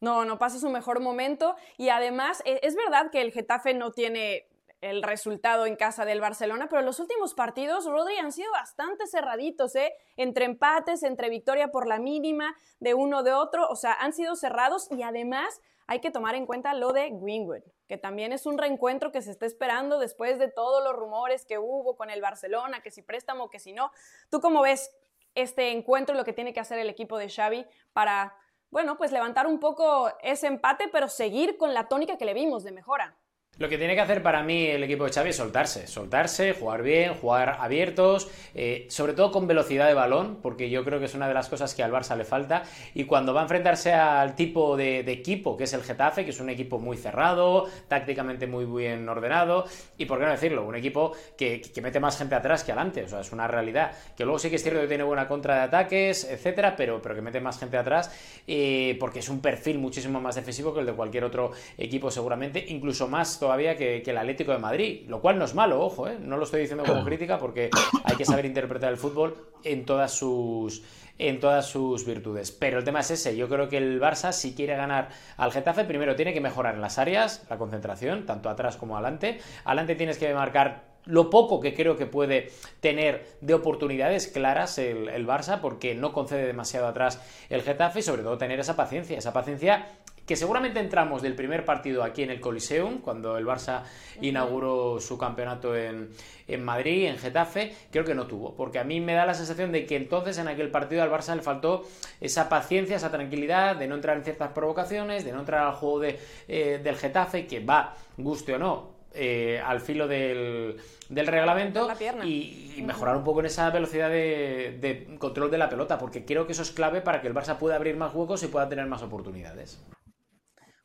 No, 0.00 0.24
no 0.24 0.38
pasa 0.38 0.58
su 0.58 0.68
mejor 0.68 1.00
momento. 1.00 1.54
Y 1.78 1.90
además, 1.90 2.42
e, 2.44 2.60
es 2.62 2.74
verdad 2.74 3.10
que 3.10 3.22
el 3.22 3.32
Getafe 3.32 3.72
no 3.72 3.92
tiene 3.92 4.48
el 4.84 5.02
resultado 5.02 5.64
en 5.64 5.76
casa 5.76 6.04
del 6.04 6.20
Barcelona, 6.20 6.68
pero 6.68 6.82
los 6.82 7.00
últimos 7.00 7.32
partidos, 7.32 7.86
Rodri, 7.86 8.18
han 8.18 8.32
sido 8.32 8.52
bastante 8.52 9.06
cerraditos, 9.06 9.74
¿eh? 9.76 9.94
Entre 10.16 10.44
empates, 10.44 11.02
entre 11.02 11.30
victoria 11.30 11.68
por 11.68 11.86
la 11.86 11.98
mínima, 11.98 12.54
de 12.80 12.92
uno 12.92 13.22
de 13.22 13.32
otro, 13.32 13.66
o 13.68 13.76
sea, 13.76 13.94
han 13.94 14.12
sido 14.12 14.36
cerrados 14.36 14.90
y 14.90 15.02
además 15.02 15.62
hay 15.86 16.00
que 16.00 16.10
tomar 16.10 16.34
en 16.34 16.44
cuenta 16.44 16.74
lo 16.74 16.92
de 16.92 17.10
Greenwood, 17.10 17.62
que 17.88 17.96
también 17.96 18.32
es 18.32 18.44
un 18.44 18.58
reencuentro 18.58 19.10
que 19.10 19.22
se 19.22 19.30
está 19.30 19.46
esperando 19.46 19.98
después 19.98 20.38
de 20.38 20.48
todos 20.48 20.84
los 20.84 20.94
rumores 20.94 21.46
que 21.46 21.58
hubo 21.58 21.96
con 21.96 22.10
el 22.10 22.20
Barcelona, 22.20 22.82
que 22.82 22.90
si 22.90 23.00
préstamo, 23.00 23.48
que 23.48 23.58
si 23.58 23.72
no. 23.72 23.90
¿Tú 24.30 24.42
cómo 24.42 24.60
ves 24.60 24.94
este 25.34 25.70
encuentro, 25.70 26.14
lo 26.14 26.24
que 26.24 26.34
tiene 26.34 26.52
que 26.52 26.60
hacer 26.60 26.78
el 26.78 26.90
equipo 26.90 27.16
de 27.16 27.30
Xavi 27.30 27.66
para, 27.94 28.36
bueno, 28.70 28.98
pues 28.98 29.12
levantar 29.12 29.46
un 29.46 29.60
poco 29.60 30.12
ese 30.20 30.46
empate, 30.46 30.88
pero 30.88 31.08
seguir 31.08 31.56
con 31.56 31.72
la 31.72 31.88
tónica 31.88 32.18
que 32.18 32.26
le 32.26 32.34
vimos 32.34 32.64
de 32.64 32.72
mejora? 32.72 33.16
Lo 33.56 33.68
que 33.68 33.78
tiene 33.78 33.94
que 33.94 34.00
hacer 34.00 34.20
para 34.20 34.42
mí 34.42 34.66
el 34.66 34.82
equipo 34.82 35.04
de 35.04 35.12
Xavi 35.12 35.30
es 35.30 35.36
soltarse, 35.36 35.86
soltarse, 35.86 36.54
jugar 36.54 36.82
bien, 36.82 37.14
jugar 37.14 37.58
abiertos, 37.60 38.28
eh, 38.52 38.86
sobre 38.90 39.12
todo 39.12 39.30
con 39.30 39.46
velocidad 39.46 39.86
de 39.86 39.94
balón, 39.94 40.40
porque 40.42 40.70
yo 40.70 40.84
creo 40.84 40.98
que 40.98 41.04
es 41.04 41.14
una 41.14 41.28
de 41.28 41.34
las 41.34 41.48
cosas 41.48 41.72
que 41.72 41.84
al 41.84 41.92
Barça 41.92 42.16
le 42.16 42.24
falta. 42.24 42.64
Y 42.94 43.04
cuando 43.04 43.32
va 43.32 43.40
a 43.40 43.42
enfrentarse 43.44 43.92
al 43.92 44.34
tipo 44.34 44.76
de, 44.76 45.00
equipo 45.00 45.56
que 45.56 45.64
es 45.64 45.72
el 45.72 45.84
Getafe, 45.84 46.24
que 46.24 46.30
es 46.30 46.40
un 46.40 46.50
equipo 46.50 46.80
muy 46.80 46.96
cerrado, 46.96 47.66
tácticamente 47.86 48.48
muy 48.48 48.64
bien 48.64 49.08
ordenado, 49.08 49.66
y 49.96 50.06
por 50.06 50.18
qué 50.18 50.24
no 50.24 50.32
decirlo, 50.32 50.66
un 50.66 50.74
equipo 50.74 51.12
que, 51.38 51.60
que, 51.60 51.80
mete 51.80 52.00
más 52.00 52.18
gente 52.18 52.34
atrás 52.34 52.64
que 52.64 52.72
adelante, 52.72 53.04
o 53.04 53.08
sea, 53.08 53.20
es 53.20 53.30
una 53.30 53.46
realidad. 53.46 53.92
Que 54.16 54.24
luego 54.24 54.40
sí 54.40 54.50
que 54.50 54.56
es 54.56 54.62
cierto 54.64 54.80
que 54.80 54.88
tiene 54.88 55.04
buena 55.04 55.28
contra 55.28 55.54
de 55.54 55.60
ataques, 55.60 56.24
etcétera, 56.24 56.74
pero, 56.74 57.00
pero 57.00 57.14
que 57.14 57.22
mete 57.22 57.40
más 57.40 57.60
gente 57.60 57.76
atrás, 57.76 58.10
eh, 58.48 58.96
porque 58.98 59.20
es 59.20 59.28
un 59.28 59.40
perfil 59.40 59.78
muchísimo 59.78 60.20
más 60.20 60.34
defensivo 60.34 60.74
que 60.74 60.80
el 60.80 60.86
de 60.86 60.92
cualquier 60.92 61.22
otro 61.22 61.52
equipo, 61.78 62.10
seguramente, 62.10 62.64
incluso 62.66 63.06
más 63.06 63.38
todavía 63.44 63.76
que, 63.76 64.00
que, 64.02 64.10
el 64.10 64.16
Atlético 64.16 64.52
de 64.52 64.58
Madrid, 64.58 65.02
lo 65.06 65.20
cual 65.20 65.38
no 65.38 65.44
es 65.44 65.54
malo, 65.54 65.84
ojo, 65.84 66.08
¿eh? 66.08 66.16
no 66.18 66.38
lo 66.38 66.44
estoy 66.44 66.62
diciendo 66.62 66.82
como 66.82 67.04
crítica 67.10 67.38
porque 67.38 67.68
hay 68.02 68.16
que 68.16 68.24
saber 68.24 68.46
interpretar 68.46 68.90
el 68.90 68.96
fútbol 68.96 69.36
en 69.62 69.84
todas 69.84 70.12
sus 70.12 70.82
en 71.18 71.40
todas 71.40 71.66
sus 71.66 72.06
virtudes. 72.06 72.52
Pero 72.52 72.78
el 72.78 72.84
tema 72.84 73.00
es 73.00 73.10
ese, 73.10 73.36
yo 73.36 73.46
creo 73.50 73.68
que 73.68 73.76
el 73.76 74.00
Barça 74.00 74.32
si 74.32 74.54
quiere 74.54 74.76
ganar 74.76 75.10
al 75.36 75.52
Getafe, 75.52 75.84
primero 75.84 76.16
tiene 76.16 76.32
que 76.32 76.40
mejorar 76.40 76.74
en 76.74 76.80
las 76.80 76.98
áreas, 76.98 77.44
la 77.50 77.58
concentración, 77.58 78.24
tanto 78.24 78.48
atrás 78.48 78.78
como 78.78 78.96
adelante. 78.96 79.38
Adelante 79.66 79.94
tienes 79.94 80.16
que 80.16 80.32
marcar 80.32 80.94
lo 81.04 81.28
poco 81.28 81.60
que 81.60 81.74
creo 81.74 81.98
que 81.98 82.06
puede 82.06 82.50
tener 82.80 83.26
de 83.42 83.52
oportunidades 83.52 84.26
claras 84.26 84.78
el, 84.78 85.10
el, 85.10 85.26
Barça, 85.26 85.60
porque 85.60 85.94
no 85.94 86.14
concede 86.14 86.46
demasiado 86.46 86.86
atrás 86.86 87.20
el 87.50 87.60
Getafe 87.60 87.98
y 87.98 88.02
sobre 88.02 88.22
todo 88.22 88.38
tener 88.38 88.58
esa 88.58 88.74
paciencia, 88.74 89.18
esa 89.18 89.34
paciencia 89.34 89.86
que 90.26 90.36
seguramente 90.36 90.80
entramos 90.80 91.22
del 91.22 91.34
primer 91.34 91.64
partido 91.64 92.02
aquí 92.02 92.22
en 92.22 92.30
el 92.30 92.40
Coliseum, 92.40 93.00
cuando 93.00 93.36
el 93.36 93.46
Barça 93.46 93.82
inauguró 94.20 95.00
su 95.00 95.18
campeonato 95.18 95.76
en, 95.76 96.10
en, 96.48 96.64
Madrid, 96.64 97.06
en 97.06 97.18
Getafe, 97.18 97.74
creo 97.90 98.04
que 98.04 98.14
no 98.14 98.26
tuvo, 98.26 98.54
porque 98.54 98.78
a 98.78 98.84
mí 98.84 99.00
me 99.00 99.14
da 99.14 99.26
la 99.26 99.34
sensación 99.34 99.72
de 99.72 99.86
que 99.86 99.96
entonces 99.96 100.38
en 100.38 100.48
aquel 100.48 100.70
partido 100.70 101.02
al 101.02 101.10
Barça 101.10 101.34
le 101.34 101.42
faltó 101.42 101.84
esa 102.20 102.48
paciencia, 102.48 102.96
esa 102.96 103.10
tranquilidad 103.10 103.76
de 103.76 103.86
no 103.86 103.96
entrar 103.96 104.16
en 104.16 104.24
ciertas 104.24 104.52
provocaciones, 104.52 105.24
de 105.24 105.32
no 105.32 105.40
entrar 105.40 105.66
al 105.66 105.74
juego 105.74 106.00
de, 106.00 106.18
eh, 106.48 106.80
del 106.82 106.96
Getafe, 106.96 107.46
que 107.46 107.60
va, 107.60 107.94
guste 108.16 108.54
o 108.54 108.58
no, 108.58 108.94
eh, 109.16 109.60
al 109.64 109.80
filo 109.80 110.08
del, 110.08 110.76
del 111.08 111.26
reglamento 111.26 111.88
y, 112.24 112.74
y, 112.76 112.82
mejorar 112.82 113.16
un 113.16 113.22
poco 113.22 113.40
en 113.40 113.46
esa 113.46 113.70
velocidad 113.70 114.10
de, 114.10 114.76
de, 114.80 115.18
control 115.18 115.52
de 115.52 115.58
la 115.58 115.68
pelota, 115.68 115.98
porque 115.98 116.24
creo 116.24 116.46
que 116.46 116.52
eso 116.52 116.62
es 116.62 116.72
clave 116.72 117.00
para 117.00 117.20
que 117.20 117.28
el 117.28 117.34
Barça 117.34 117.56
pueda 117.56 117.76
abrir 117.76 117.96
más 117.96 118.12
huecos 118.12 118.42
y 118.42 118.48
pueda 118.48 118.68
tener 118.68 118.86
más 118.86 119.02
oportunidades. 119.02 119.80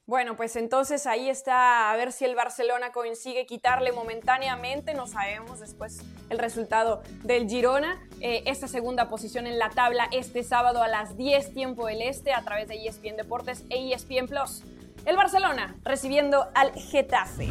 Bueno, 0.10 0.36
pues 0.36 0.56
entonces 0.56 1.06
ahí 1.06 1.30
está, 1.30 1.92
a 1.92 1.96
ver 1.96 2.12
si 2.12 2.26
el 2.26 2.34
Barcelona 2.34 2.92
consigue 2.92 3.46
quitarle 3.46 3.92
momentáneamente, 3.92 4.96
no 4.96 5.06
sabemos 5.06 5.60
después 5.60 6.00
el 6.32 6.40
resultado 6.40 7.04
del 7.24 7.48
Girona, 7.48 8.02
eh, 8.20 8.42
esta 8.48 8.68
segunda 8.68 9.08
posición 9.08 9.46
en 9.46 9.60
la 9.60 9.70
tabla 9.70 10.10
este 10.12 10.42
sábado 10.42 10.82
a 10.82 10.88
las 10.88 11.16
10 11.16 11.54
tiempo 11.54 11.86
del 11.86 12.02
este 12.02 12.34
a 12.34 12.42
través 12.42 12.68
de 12.68 12.88
ESPN 12.88 13.18
Deportes 13.18 13.64
e 13.70 13.94
ESPN 13.94 14.28
Plus. 14.28 14.64
El 15.06 15.16
Barcelona 15.16 15.76
recibiendo 15.84 16.48
al 16.56 16.74
Getafe. 16.74 17.50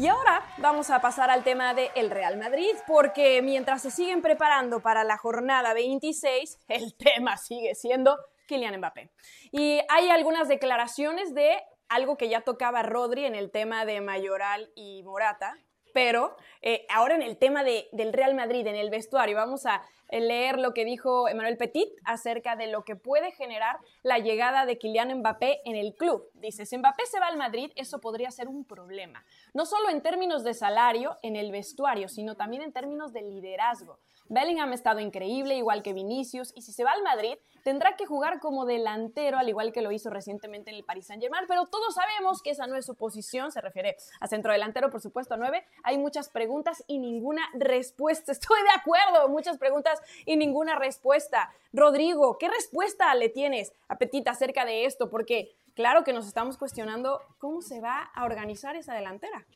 Y 0.00 0.06
ahora 0.06 0.42
vamos 0.56 0.88
a 0.88 1.02
pasar 1.02 1.30
al 1.30 1.44
tema 1.44 1.74
del 1.74 1.90
el 1.94 2.08
Real 2.08 2.38
Madrid, 2.38 2.74
porque 2.86 3.42
mientras 3.42 3.82
se 3.82 3.90
siguen 3.90 4.22
preparando 4.22 4.80
para 4.80 5.04
la 5.04 5.18
jornada 5.18 5.74
26, 5.74 6.58
el 6.68 6.94
tema 6.96 7.36
sigue 7.36 7.74
siendo 7.74 8.16
Kylian 8.46 8.78
Mbappé. 8.78 9.10
Y 9.52 9.82
hay 9.90 10.08
algunas 10.08 10.48
declaraciones 10.48 11.34
de 11.34 11.58
algo 11.88 12.16
que 12.16 12.28
ya 12.28 12.42
tocaba 12.42 12.82
Rodri 12.82 13.24
en 13.24 13.34
el 13.34 13.50
tema 13.50 13.84
de 13.84 14.00
Mayoral 14.00 14.70
y 14.74 15.02
Morata, 15.02 15.56
pero 15.94 16.36
eh, 16.62 16.86
ahora 16.90 17.14
en 17.14 17.22
el 17.22 17.38
tema 17.38 17.64
de, 17.64 17.88
del 17.92 18.12
Real 18.12 18.34
Madrid, 18.34 18.66
en 18.66 18.76
el 18.76 18.90
vestuario, 18.90 19.36
vamos 19.36 19.66
a 19.66 19.82
leer 20.10 20.58
lo 20.58 20.72
que 20.72 20.84
dijo 20.84 21.28
Emmanuel 21.28 21.56
Petit 21.56 21.88
acerca 22.04 22.56
de 22.56 22.66
lo 22.66 22.84
que 22.84 22.96
puede 22.96 23.30
generar 23.32 23.78
la 24.02 24.18
llegada 24.18 24.64
de 24.64 24.78
Kylian 24.78 25.18
Mbappé 25.18 25.60
en 25.64 25.76
el 25.76 25.94
club. 25.94 26.30
Dice, 26.34 26.66
si 26.66 26.78
Mbappé 26.78 27.04
se 27.06 27.20
va 27.20 27.26
al 27.26 27.36
Madrid, 27.36 27.70
eso 27.76 28.00
podría 28.00 28.30
ser 28.30 28.48
un 28.48 28.64
problema, 28.64 29.24
no 29.52 29.66
solo 29.66 29.90
en 29.90 30.02
términos 30.02 30.44
de 30.44 30.54
salario 30.54 31.16
en 31.22 31.36
el 31.36 31.50
vestuario, 31.50 32.08
sino 32.08 32.36
también 32.36 32.62
en 32.62 32.72
términos 32.72 33.12
de 33.12 33.22
liderazgo. 33.22 33.98
Bellingham 34.28 34.72
ha 34.72 34.74
estado 34.74 35.00
increíble, 35.00 35.56
igual 35.56 35.82
que 35.82 35.92
Vinicius, 35.92 36.52
y 36.54 36.62
si 36.62 36.72
se 36.72 36.84
va 36.84 36.92
al 36.92 37.02
Madrid, 37.02 37.36
tendrá 37.64 37.96
que 37.96 38.06
jugar 38.06 38.40
como 38.40 38.66
delantero, 38.66 39.38
al 39.38 39.48
igual 39.48 39.72
que 39.72 39.82
lo 39.82 39.92
hizo 39.92 40.10
recientemente 40.10 40.70
en 40.70 40.76
el 40.76 40.84
Paris 40.84 41.06
Saint-Germain, 41.06 41.44
pero 41.48 41.66
todos 41.66 41.94
sabemos 41.94 42.42
que 42.42 42.50
esa 42.50 42.66
no 42.66 42.76
es 42.76 42.86
su 42.86 42.94
posición, 42.94 43.52
se 43.52 43.60
refiere 43.60 43.96
a 44.20 44.26
centrodelantero, 44.26 44.90
por 44.90 45.00
supuesto, 45.00 45.34
a 45.34 45.36
9. 45.36 45.64
Hay 45.82 45.98
muchas 45.98 46.28
preguntas 46.28 46.84
y 46.86 46.98
ninguna 46.98 47.42
respuesta. 47.54 48.32
Estoy 48.38 48.62
de 48.62 48.80
acuerdo, 48.80 49.28
muchas 49.28 49.58
preguntas 49.58 50.00
y 50.26 50.36
ninguna 50.36 50.78
respuesta. 50.78 51.50
Rodrigo, 51.72 52.38
¿qué 52.38 52.48
respuesta 52.48 53.14
le 53.14 53.28
tienes 53.28 53.72
a 53.88 53.98
Petit 53.98 54.26
acerca 54.28 54.64
de 54.64 54.84
esto? 54.84 55.10
Porque 55.10 55.54
claro 55.74 56.04
que 56.04 56.12
nos 56.12 56.26
estamos 56.26 56.56
cuestionando 56.56 57.20
cómo 57.38 57.62
se 57.62 57.80
va 57.80 58.10
a 58.14 58.24
organizar 58.24 58.76
esa 58.76 58.94
delantera. 58.94 59.46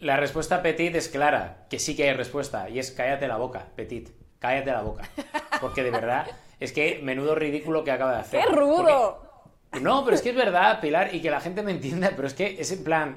La 0.00 0.16
respuesta 0.16 0.62
Petit 0.62 0.94
es 0.94 1.08
clara, 1.08 1.66
que 1.70 1.78
sí 1.78 1.96
que 1.96 2.08
hay 2.08 2.14
respuesta, 2.14 2.68
y 2.68 2.78
es 2.78 2.90
cállate 2.90 3.28
la 3.28 3.36
boca, 3.36 3.68
Petit, 3.76 4.10
cállate 4.38 4.70
la 4.70 4.82
boca. 4.82 5.08
Porque 5.60 5.82
de 5.82 5.90
verdad, 5.90 6.26
es 6.60 6.72
que 6.72 7.00
menudo 7.02 7.34
ridículo 7.34 7.84
que 7.84 7.92
acaba 7.92 8.12
de 8.12 8.20
hacer. 8.20 8.44
¡Qué 8.44 8.54
rudo! 8.54 9.18
Porque... 9.70 9.80
No, 9.80 10.04
pero 10.04 10.14
es 10.14 10.22
que 10.22 10.30
es 10.30 10.36
verdad, 10.36 10.80
Pilar, 10.80 11.14
y 11.14 11.20
que 11.20 11.30
la 11.30 11.40
gente 11.40 11.62
me 11.62 11.72
entienda, 11.72 12.12
pero 12.14 12.28
es 12.28 12.34
que 12.34 12.60
es 12.60 12.70
en 12.70 12.84
plan, 12.84 13.16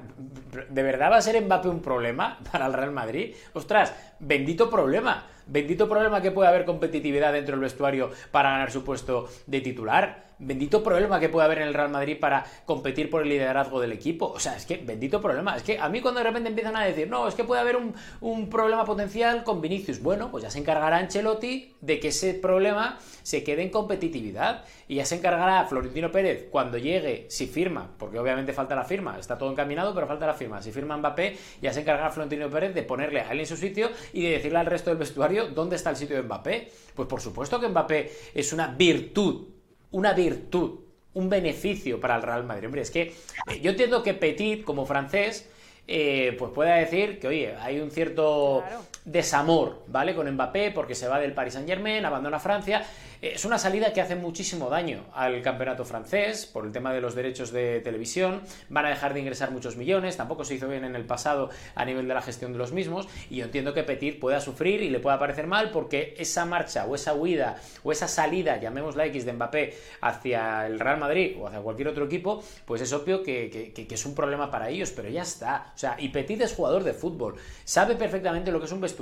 ¿de 0.68 0.82
verdad 0.82 1.12
va 1.12 1.16
a 1.18 1.22
ser 1.22 1.40
Mbappé 1.40 1.68
un 1.68 1.80
problema 1.80 2.40
para 2.50 2.66
el 2.66 2.72
Real 2.72 2.90
Madrid? 2.90 3.34
Ostras, 3.52 3.94
bendito 4.18 4.68
problema. 4.68 5.26
Bendito 5.46 5.88
problema 5.88 6.20
que 6.20 6.30
puede 6.30 6.48
haber 6.48 6.64
competitividad 6.64 7.32
dentro 7.32 7.52
del 7.52 7.60
vestuario 7.60 8.10
para 8.30 8.50
ganar 8.50 8.70
su 8.70 8.84
puesto 8.84 9.28
de 9.46 9.60
titular. 9.60 10.27
Bendito 10.40 10.82
problema 10.82 11.18
que 11.18 11.28
puede 11.28 11.46
haber 11.46 11.58
en 11.58 11.68
el 11.68 11.74
Real 11.74 11.90
Madrid 11.90 12.18
para 12.18 12.46
competir 12.64 13.10
por 13.10 13.22
el 13.22 13.28
liderazgo 13.28 13.80
del 13.80 13.92
equipo. 13.92 14.26
O 14.26 14.38
sea, 14.38 14.56
es 14.56 14.66
que 14.66 14.76
bendito 14.76 15.20
problema. 15.20 15.56
Es 15.56 15.62
que 15.62 15.78
a 15.78 15.88
mí 15.88 16.00
cuando 16.00 16.20
de 16.20 16.24
repente 16.24 16.48
empiezan 16.48 16.76
a 16.76 16.84
decir, 16.84 17.08
no, 17.08 17.26
es 17.26 17.34
que 17.34 17.44
puede 17.44 17.60
haber 17.60 17.76
un, 17.76 17.94
un 18.20 18.48
problema 18.48 18.84
potencial 18.84 19.42
con 19.44 19.60
Vinicius. 19.60 20.00
Bueno, 20.00 20.30
pues 20.30 20.44
ya 20.44 20.50
se 20.50 20.58
encargará 20.58 20.98
Ancelotti 20.98 21.74
de 21.80 21.98
que 21.98 22.08
ese 22.08 22.34
problema 22.34 22.98
se 23.22 23.42
quede 23.42 23.62
en 23.62 23.70
competitividad. 23.70 24.64
Y 24.86 24.96
ya 24.96 25.04
se 25.04 25.16
encargará 25.16 25.64
Florentino 25.66 26.10
Pérez 26.10 26.48
cuando 26.50 26.78
llegue, 26.78 27.26
si 27.28 27.46
firma, 27.46 27.90
porque 27.98 28.18
obviamente 28.18 28.52
falta 28.52 28.74
la 28.74 28.84
firma, 28.84 29.18
está 29.18 29.36
todo 29.36 29.50
encaminado, 29.50 29.92
pero 29.94 30.06
falta 30.06 30.26
la 30.26 30.34
firma. 30.34 30.62
Si 30.62 30.72
firma 30.72 30.96
Mbappé, 30.96 31.36
ya 31.60 31.72
se 31.72 31.80
encargará 31.80 32.10
Florentino 32.10 32.48
Pérez 32.48 32.74
de 32.74 32.82
ponerle 32.84 33.20
a 33.20 33.32
él 33.32 33.40
en 33.40 33.46
su 33.46 33.56
sitio 33.56 33.90
y 34.12 34.22
de 34.22 34.30
decirle 34.30 34.58
al 34.58 34.66
resto 34.66 34.90
del 34.90 34.98
vestuario 34.98 35.48
¿dónde 35.48 35.76
está 35.76 35.90
el 35.90 35.96
sitio 35.96 36.16
de 36.16 36.22
Mbappé? 36.22 36.70
Pues 36.94 37.08
por 37.08 37.20
supuesto 37.20 37.60
que 37.60 37.68
Mbappé 37.68 38.12
es 38.34 38.52
una 38.52 38.68
virtud, 38.68 39.57
una 39.90 40.12
virtud, 40.12 40.80
un 41.14 41.28
beneficio 41.28 42.00
para 42.00 42.16
el 42.16 42.22
Real 42.22 42.44
Madrid. 42.44 42.66
Hombre, 42.66 42.82
es 42.82 42.90
que 42.90 43.02
eh, 43.02 43.60
yo 43.60 43.70
entiendo 43.70 44.02
que 44.02 44.14
Petit, 44.14 44.64
como 44.64 44.86
francés, 44.86 45.48
eh, 45.86 46.36
pues 46.38 46.52
pueda 46.52 46.76
decir 46.76 47.18
que, 47.18 47.28
oye, 47.28 47.54
hay 47.60 47.80
un 47.80 47.90
cierto, 47.90 48.62
desamor, 49.10 49.84
¿vale? 49.86 50.14
Con 50.14 50.30
Mbappé, 50.30 50.70
porque 50.70 50.94
se 50.94 51.08
va 51.08 51.18
del 51.18 51.32
Paris 51.32 51.54
Saint 51.54 51.68
Germain, 51.68 52.04
abandona 52.04 52.38
Francia. 52.38 52.82
Es 53.20 53.44
una 53.44 53.58
salida 53.58 53.92
que 53.92 54.00
hace 54.00 54.14
muchísimo 54.14 54.68
daño 54.68 55.06
al 55.12 55.42
campeonato 55.42 55.84
francés 55.84 56.46
por 56.46 56.64
el 56.64 56.72
tema 56.72 56.92
de 56.92 57.00
los 57.00 57.16
derechos 57.16 57.50
de 57.50 57.80
televisión. 57.80 58.42
Van 58.68 58.86
a 58.86 58.90
dejar 58.90 59.14
de 59.14 59.20
ingresar 59.20 59.50
muchos 59.50 59.76
millones, 59.76 60.16
tampoco 60.16 60.44
se 60.44 60.54
hizo 60.54 60.68
bien 60.68 60.84
en 60.84 60.94
el 60.94 61.04
pasado 61.04 61.50
a 61.74 61.84
nivel 61.84 62.06
de 62.06 62.14
la 62.14 62.22
gestión 62.22 62.52
de 62.52 62.58
los 62.58 62.70
mismos. 62.72 63.08
Y 63.28 63.36
yo 63.36 63.46
entiendo 63.46 63.74
que 63.74 63.82
Petit 63.82 64.20
pueda 64.20 64.40
sufrir 64.40 64.82
y 64.82 64.90
le 64.90 65.00
pueda 65.00 65.18
parecer 65.18 65.46
mal 65.46 65.70
porque 65.70 66.14
esa 66.18 66.44
marcha 66.44 66.84
o 66.84 66.94
esa 66.94 67.14
huida 67.14 67.56
o 67.82 67.90
esa 67.90 68.06
salida, 68.06 68.60
llamémosla 68.60 69.06
X, 69.06 69.24
de 69.24 69.32
Mbappé 69.32 69.74
hacia 70.02 70.66
el 70.66 70.78
Real 70.78 70.98
Madrid 70.98 71.36
o 71.40 71.48
hacia 71.48 71.60
cualquier 71.60 71.88
otro 71.88 72.04
equipo, 72.04 72.44
pues 72.66 72.82
es 72.82 72.92
obvio 72.92 73.22
que, 73.22 73.72
que 73.74 73.94
es 73.94 74.06
un 74.06 74.14
problema 74.14 74.50
para 74.50 74.68
ellos, 74.68 74.92
pero 74.94 75.08
ya 75.08 75.22
está. 75.22 75.72
O 75.74 75.78
sea, 75.78 75.96
y 75.98 76.10
Petit 76.10 76.40
es 76.42 76.54
jugador 76.54 76.84
de 76.84 76.92
fútbol, 76.92 77.34
sabe 77.64 77.96
perfectamente 77.96 78.52
lo 78.52 78.60
que 78.60 78.66
es 78.66 78.72
un 78.72 78.80
vestuario 78.80 78.97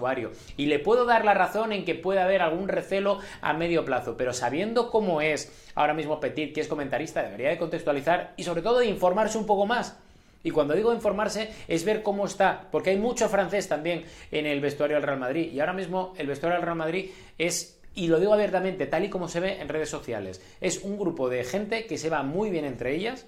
y 0.56 0.66
le 0.66 0.78
puedo 0.78 1.04
dar 1.04 1.24
la 1.24 1.34
razón 1.34 1.72
en 1.72 1.84
que 1.84 1.94
puede 1.94 2.20
haber 2.20 2.42
algún 2.42 2.68
recelo 2.68 3.18
a 3.40 3.52
medio 3.52 3.84
plazo, 3.84 4.16
pero 4.16 4.32
sabiendo 4.32 4.90
cómo 4.90 5.20
es 5.20 5.52
ahora 5.74 5.94
mismo 5.94 6.20
Petit, 6.20 6.54
que 6.54 6.60
es 6.60 6.68
comentarista, 6.68 7.22
debería 7.22 7.50
de 7.50 7.58
contextualizar 7.58 8.34
y 8.36 8.44
sobre 8.44 8.62
todo 8.62 8.78
de 8.78 8.86
informarse 8.86 9.38
un 9.38 9.46
poco 9.46 9.66
más. 9.66 9.96
Y 10.42 10.50
cuando 10.50 10.74
digo 10.74 10.94
informarse 10.94 11.50
es 11.66 11.84
ver 11.84 12.02
cómo 12.02 12.26
está, 12.26 12.68
porque 12.70 12.90
hay 12.90 12.96
mucho 12.98 13.28
francés 13.28 13.68
también 13.68 14.04
en 14.30 14.46
el 14.46 14.60
vestuario 14.60 14.96
del 14.96 15.02
Real 15.02 15.18
Madrid. 15.18 15.52
Y 15.52 15.58
ahora 15.58 15.72
mismo 15.72 16.14
el 16.18 16.28
vestuario 16.28 16.56
del 16.56 16.64
Real 16.64 16.78
Madrid 16.78 17.10
es 17.36 17.76
y 17.96 18.08
lo 18.08 18.20
digo 18.20 18.34
abiertamente, 18.34 18.86
tal 18.86 19.06
y 19.06 19.08
como 19.08 19.26
se 19.26 19.40
ve 19.40 19.58
en 19.58 19.68
redes 19.70 19.88
sociales. 19.88 20.42
Es 20.60 20.82
un 20.82 20.98
grupo 20.98 21.30
de 21.30 21.44
gente 21.44 21.86
que 21.86 21.96
se 21.96 22.10
va 22.10 22.22
muy 22.22 22.50
bien 22.50 22.66
entre 22.66 22.94
ellas, 22.94 23.24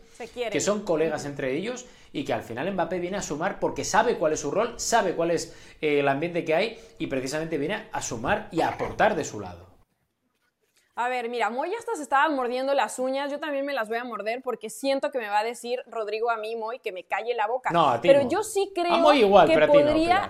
que 0.53 0.61
son 0.61 0.85
colegas 0.85 1.25
entre 1.25 1.57
ellos 1.57 1.87
y 2.13 2.25
que 2.25 2.33
al 2.33 2.43
final 2.43 2.73
Mbappé 2.73 2.99
viene 2.99 3.17
a 3.17 3.23
sumar 3.23 3.59
porque 3.61 3.85
sabe 3.85 4.17
cuál 4.17 4.33
es 4.33 4.41
su 4.41 4.51
rol, 4.51 4.75
sabe 4.79 5.15
cuál 5.15 5.31
es 5.31 5.55
eh, 5.81 6.01
el 6.01 6.09
ambiente 6.09 6.45
que 6.45 6.55
hay 6.55 6.79
y 6.99 7.07
precisamente 7.07 7.59
viene 7.59 7.89
a 7.93 8.03
sumar 8.03 8.49
y 8.51 8.61
a 8.61 8.69
aportar 8.69 9.15
de 9.15 9.25
su 9.25 9.41
lado. 9.41 9.69
A 10.95 11.09
ver, 11.09 11.29
mira, 11.29 11.49
Moy 11.49 11.73
hasta 11.75 11.95
se 11.95 12.03
estaba 12.03 12.29
mordiendo 12.29 12.75
las 12.75 12.99
uñas, 12.99 13.31
yo 13.31 13.39
también 13.39 13.65
me 13.65 13.73
las 13.73 13.89
voy 13.89 13.99
a 13.99 14.05
morder 14.05 14.43
porque 14.43 14.69
siento 14.69 15.13
que 15.13 15.19
me 15.19 15.29
va 15.29 15.39
a 15.39 15.45
decir 15.45 15.81
Rodrigo 15.87 16.29
a 16.29 16.37
mí, 16.37 16.57
Moy, 16.57 16.81
que 16.81 16.91
me 16.91 17.05
calle 17.05 17.35
la 17.35 17.47
boca. 17.47 17.71
No, 17.71 17.89
a 17.89 18.01
ti 18.01 18.09
Pero 18.09 18.29
yo 18.29 18.43
sí 18.43 18.73
creo 18.75 19.15
igual, 19.15 19.49
que 19.49 19.67
podría... 19.67 20.29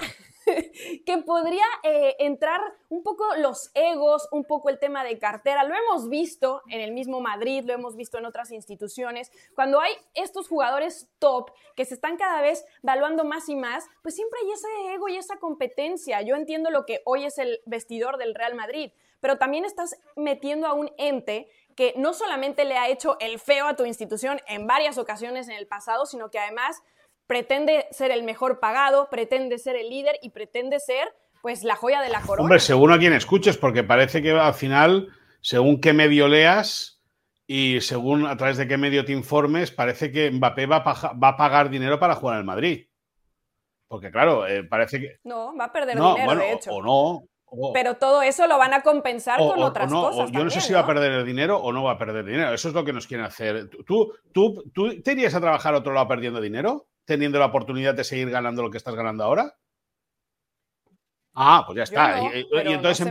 que 1.07 1.19
podría 1.19 1.65
eh, 1.83 2.17
entrar 2.19 2.61
un 2.89 3.03
poco 3.03 3.25
los 3.37 3.71
egos, 3.75 4.29
un 4.33 4.45
poco 4.45 4.69
el 4.69 4.79
tema 4.79 5.05
de 5.05 5.19
cartera. 5.19 5.65
Lo 5.65 5.75
hemos 5.75 6.09
visto 6.09 6.63
en 6.69 6.81
el 6.81 6.93
mismo 6.93 7.21
Madrid, 7.21 7.65
lo 7.65 7.75
hemos 7.75 7.97
visto 7.97 8.19
en 8.19 8.27
otras 8.27 8.51
instituciones. 8.51 9.31
Cuando 9.55 9.81
hay 9.81 9.93
estos 10.15 10.49
jugadores 10.49 11.09
top 11.19 11.51
que 11.77 11.85
se 11.85 11.95
están 11.95 12.17
cada 12.17 12.41
vez 12.41 12.65
valuando 12.83 13.25
más 13.25 13.49
y 13.49 13.57
más, 13.57 13.87
pues 14.03 14.15
siempre 14.15 14.39
hay 14.43 14.53
ese 14.53 14.95
ego 14.95 15.09
y 15.09 15.17
esa 15.17 15.37
competencia. 15.37 16.23
Yo 16.23 16.37
entiendo 16.37 16.71
lo 16.71 16.87
que 16.87 17.03
hoy 17.05 17.25
es 17.25 17.39
el 17.39 17.61
vestidor 17.67 18.17
del 18.17 18.35
Real 18.35 18.55
Madrid, 18.55 18.93
pero 19.21 19.39
también 19.39 19.65
estás 19.65 19.97
metiendo 20.17 20.67
a 20.67 20.75
un 20.75 20.91
ente 20.97 21.49
que 21.77 21.95
no 21.97 22.13
solamente 22.13 22.65
le 22.65 22.77
ha 22.77 22.89
hecho 22.89 23.17
el 23.21 23.39
feo 23.39 23.67
a 23.67 23.77
tu 23.77 23.85
institución 23.85 24.41
en 24.49 24.67
varias 24.67 24.99
ocasiones 24.99 25.49
en 25.49 25.55
el 25.55 25.69
pasado, 25.69 26.07
sino 26.07 26.31
que 26.31 26.39
además 26.39 26.83
pretende 27.29 27.87
ser 27.93 28.11
el 28.11 28.25
mejor 28.25 28.59
pagado, 28.59 29.09
pretende 29.11 29.59
ser 29.59 29.77
el 29.77 29.89
líder 29.91 30.19
y 30.23 30.31
pretende 30.31 30.81
ser 30.81 31.15
pues 31.41 31.63
la 31.63 31.77
joya 31.77 32.01
de 32.01 32.09
la 32.09 32.23
corona. 32.23 32.43
Hombre, 32.43 32.59
según 32.59 32.91
a 32.91 32.99
quien 32.99 33.13
escuches, 33.13 33.57
porque 33.57 33.85
parece 33.85 34.21
que 34.21 34.33
al 34.33 34.55
final, 34.55 35.09
según 35.41 35.81
qué 35.81 35.93
medio 35.93 36.27
leas 36.27 37.01
y 37.47 37.81
según 37.81 38.27
a 38.27 38.37
través 38.37 38.57
de 38.57 38.67
qué 38.67 38.77
medio 38.77 39.05
te 39.05 39.13
informes, 39.13 39.71
parece 39.71 40.11
que 40.11 40.31
Mbappé 40.33 40.67
va 40.67 40.83
a, 40.85 41.37
pagar 41.37 41.71
dinero 41.71 42.01
para 42.01 42.17
jugar 42.17 42.35
en 42.35 42.41
el 42.41 42.47
Madrid. 42.47 42.87
Porque 43.87 44.11
claro, 44.11 44.47
eh, 44.47 44.65
parece 44.65 45.01
que... 45.01 45.19
No, 45.23 45.57
va 45.57 45.67
a 45.67 45.73
perder 45.73 45.97
dinero, 45.97 46.35
de 46.35 46.53
hecho. 46.53 46.73
O 46.73 46.83
no. 46.83 47.73
Pero 47.73 47.95
todo 47.95 48.21
eso 48.21 48.47
lo 48.47 48.59
van 48.59 48.75
a 48.75 48.83
compensar 48.83 49.39
con 49.39 49.63
otras 49.63 49.91
cosas. 49.91 50.31
yo 50.33 50.45
no 50.45 50.51
sé 50.51 50.61
si 50.61 50.73
va 50.73 50.81
a 50.81 50.87
perder 50.87 51.13
el 51.13 51.25
dinero 51.25 51.59
o 51.59 51.73
no 51.73 51.85
va 51.85 51.93
a 51.93 51.99
perder 51.99 52.25
dinero. 52.25 52.53
Eso 52.53 52.69
es 52.69 52.75
lo 52.75 52.85
que 52.85 52.93
nos 52.93 53.07
quieren 53.07 53.25
hacer. 53.25 53.69
¿Tú, 53.87 54.13
tú, 54.33 54.65
tú 54.75 55.01
te 55.03 55.13
irías 55.13 55.35
a 55.35 55.41
trabajar 55.41 55.75
a 55.75 55.79
otro 55.79 55.95
lado 55.95 56.09
perdiendo 56.09 56.41
dinero? 56.41 56.89
Teniendo 57.09 57.39
la 57.39 57.47
oportunidad 57.47 57.95
de 57.95 58.05
seguir 58.05 58.29
ganando 58.29 58.63
lo 58.63 58.71
que 58.71 58.77
estás 58.77 58.95
ganando 58.95 59.25
ahora? 59.25 59.57
Ah, 61.33 61.63
pues 61.65 61.77
ya 61.79 61.83
está. 61.85 62.21
y, 62.35 62.47
entonces 62.53 63.11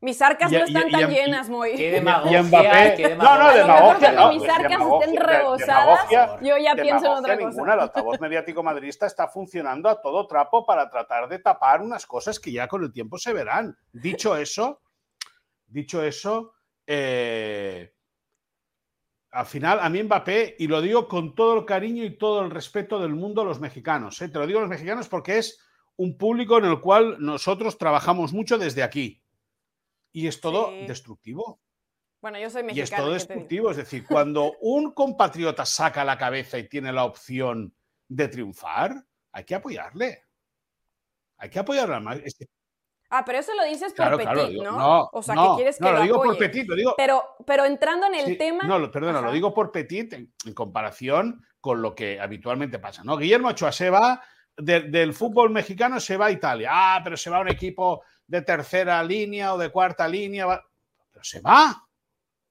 Mis 0.00 0.22
arcas 0.22 0.52
no 0.52 0.58
están 0.58 0.88
tan 0.88 1.10
llenas, 1.10 1.48
muy. 1.48 1.74
Qué 1.74 1.90
demagogia, 1.90 2.44
Mbappé, 2.44 3.16
no, 3.16 3.38
no, 3.38 3.52
demagogia. 3.52 4.12
No, 4.12 4.32
mis 4.32 4.48
arcas 4.48 4.80
estén 4.80 5.16
rebosadas, 5.16 6.08
yo 6.40 6.56
ya 6.56 6.76
pienso 6.76 7.06
en 7.06 7.12
otra 7.12 7.36
cosa. 7.36 7.48
Ninguna. 7.48 7.74
El 7.74 7.80
altavoz 7.80 8.20
mediático 8.20 8.62
madridista 8.62 9.06
está 9.06 9.26
funcionando 9.26 9.88
a 9.88 10.00
todo 10.00 10.28
trapo 10.28 10.64
para 10.64 10.88
tratar 10.88 11.28
de 11.28 11.40
tapar 11.40 11.82
unas 11.82 12.06
cosas 12.06 12.38
que 12.38 12.52
ya 12.52 12.68
con 12.68 12.84
el 12.84 12.92
tiempo 12.92 13.18
se 13.18 13.32
verán. 13.32 13.76
Dicho 13.90 14.36
eso, 14.36 14.82
dicho 15.66 16.00
eso, 16.00 16.54
eh, 16.86 17.95
al 19.36 19.46
final, 19.46 19.80
a 19.80 19.88
mí 19.90 20.02
Mbappé, 20.02 20.56
y 20.58 20.66
lo 20.66 20.80
digo 20.80 21.06
con 21.06 21.34
todo 21.34 21.58
el 21.58 21.66
cariño 21.66 22.04
y 22.04 22.16
todo 22.16 22.40
el 22.40 22.50
respeto 22.50 22.98
del 22.98 23.14
mundo 23.14 23.42
a 23.42 23.44
los 23.44 23.60
mexicanos, 23.60 24.20
¿eh? 24.22 24.30
te 24.30 24.38
lo 24.38 24.46
digo 24.46 24.60
a 24.60 24.62
los 24.62 24.70
mexicanos 24.70 25.08
porque 25.08 25.36
es 25.36 25.60
un 25.96 26.16
público 26.16 26.56
en 26.56 26.64
el 26.64 26.80
cual 26.80 27.16
nosotros 27.18 27.76
trabajamos 27.76 28.32
mucho 28.32 28.56
desde 28.56 28.82
aquí. 28.82 29.22
Y 30.10 30.26
es 30.26 30.40
todo 30.40 30.70
destructivo. 30.86 31.60
Bueno, 32.22 32.38
yo 32.38 32.48
soy 32.48 32.62
mexicano. 32.62 32.80
Y 32.80 32.82
es 32.82 32.90
todo 32.90 33.12
destructivo. 33.12 33.70
Es 33.70 33.76
decir, 33.76 34.06
cuando 34.06 34.54
un 34.60 34.92
compatriota 34.92 35.66
saca 35.66 36.02
la 36.02 36.16
cabeza 36.16 36.58
y 36.58 36.68
tiene 36.68 36.90
la 36.90 37.04
opción 37.04 37.74
de 38.08 38.28
triunfar, 38.28 39.04
hay 39.32 39.44
que 39.44 39.54
apoyarle. 39.54 40.24
Hay 41.36 41.50
que 41.50 41.58
apoyarle. 41.58 42.24
Ah, 43.10 43.24
pero 43.24 43.38
eso 43.38 43.54
lo 43.54 43.64
dices 43.64 43.92
por 43.92 44.16
Petit, 44.16 44.62
¿no? 44.62 45.08
O 45.12 45.22
sea, 45.22 45.34
que 45.34 45.56
quieres 45.56 45.78
que 45.78 45.84
no, 45.84 45.92
lo, 45.92 46.02
digo 46.02 46.22
por 46.22 46.38
Petit, 46.38 46.68
lo 46.68 46.74
digo. 46.74 46.94
Pero, 46.96 47.36
pero 47.46 47.64
entrando 47.64 48.06
en 48.06 48.14
el 48.14 48.36
tema. 48.36 48.64
No, 48.64 48.90
perdona, 48.90 49.20
lo 49.20 49.32
digo 49.32 49.54
por 49.54 49.70
Petit 49.70 50.12
en, 50.12 50.32
comparación 50.54 51.44
con 51.60 51.82
lo 51.82 51.94
que 51.94 52.20
habitualmente 52.20 52.78
pasa, 52.78 53.02
¿no? 53.04 53.16
Guillermo 53.16 53.48
Ochoa 53.48 53.72
se 53.72 53.90
va 53.90 54.22
del 54.56 55.12
fútbol 55.12 55.50
mexicano, 55.50 56.00
se 56.00 56.16
va 56.16 56.26
a 56.26 56.30
Italia. 56.30 56.70
Ah, 56.72 57.00
pero 57.04 57.16
se 57.16 57.30
va 57.30 57.38
a 57.38 57.40
un 57.40 57.48
equipo 57.48 58.02
de 58.26 58.42
tercera 58.42 59.02
línea 59.02 59.54
o 59.54 59.58
de 59.58 59.70
cuarta 59.70 60.08
línea. 60.08 60.46
Pero 61.12 61.24
se 61.24 61.40
va. 61.40 61.86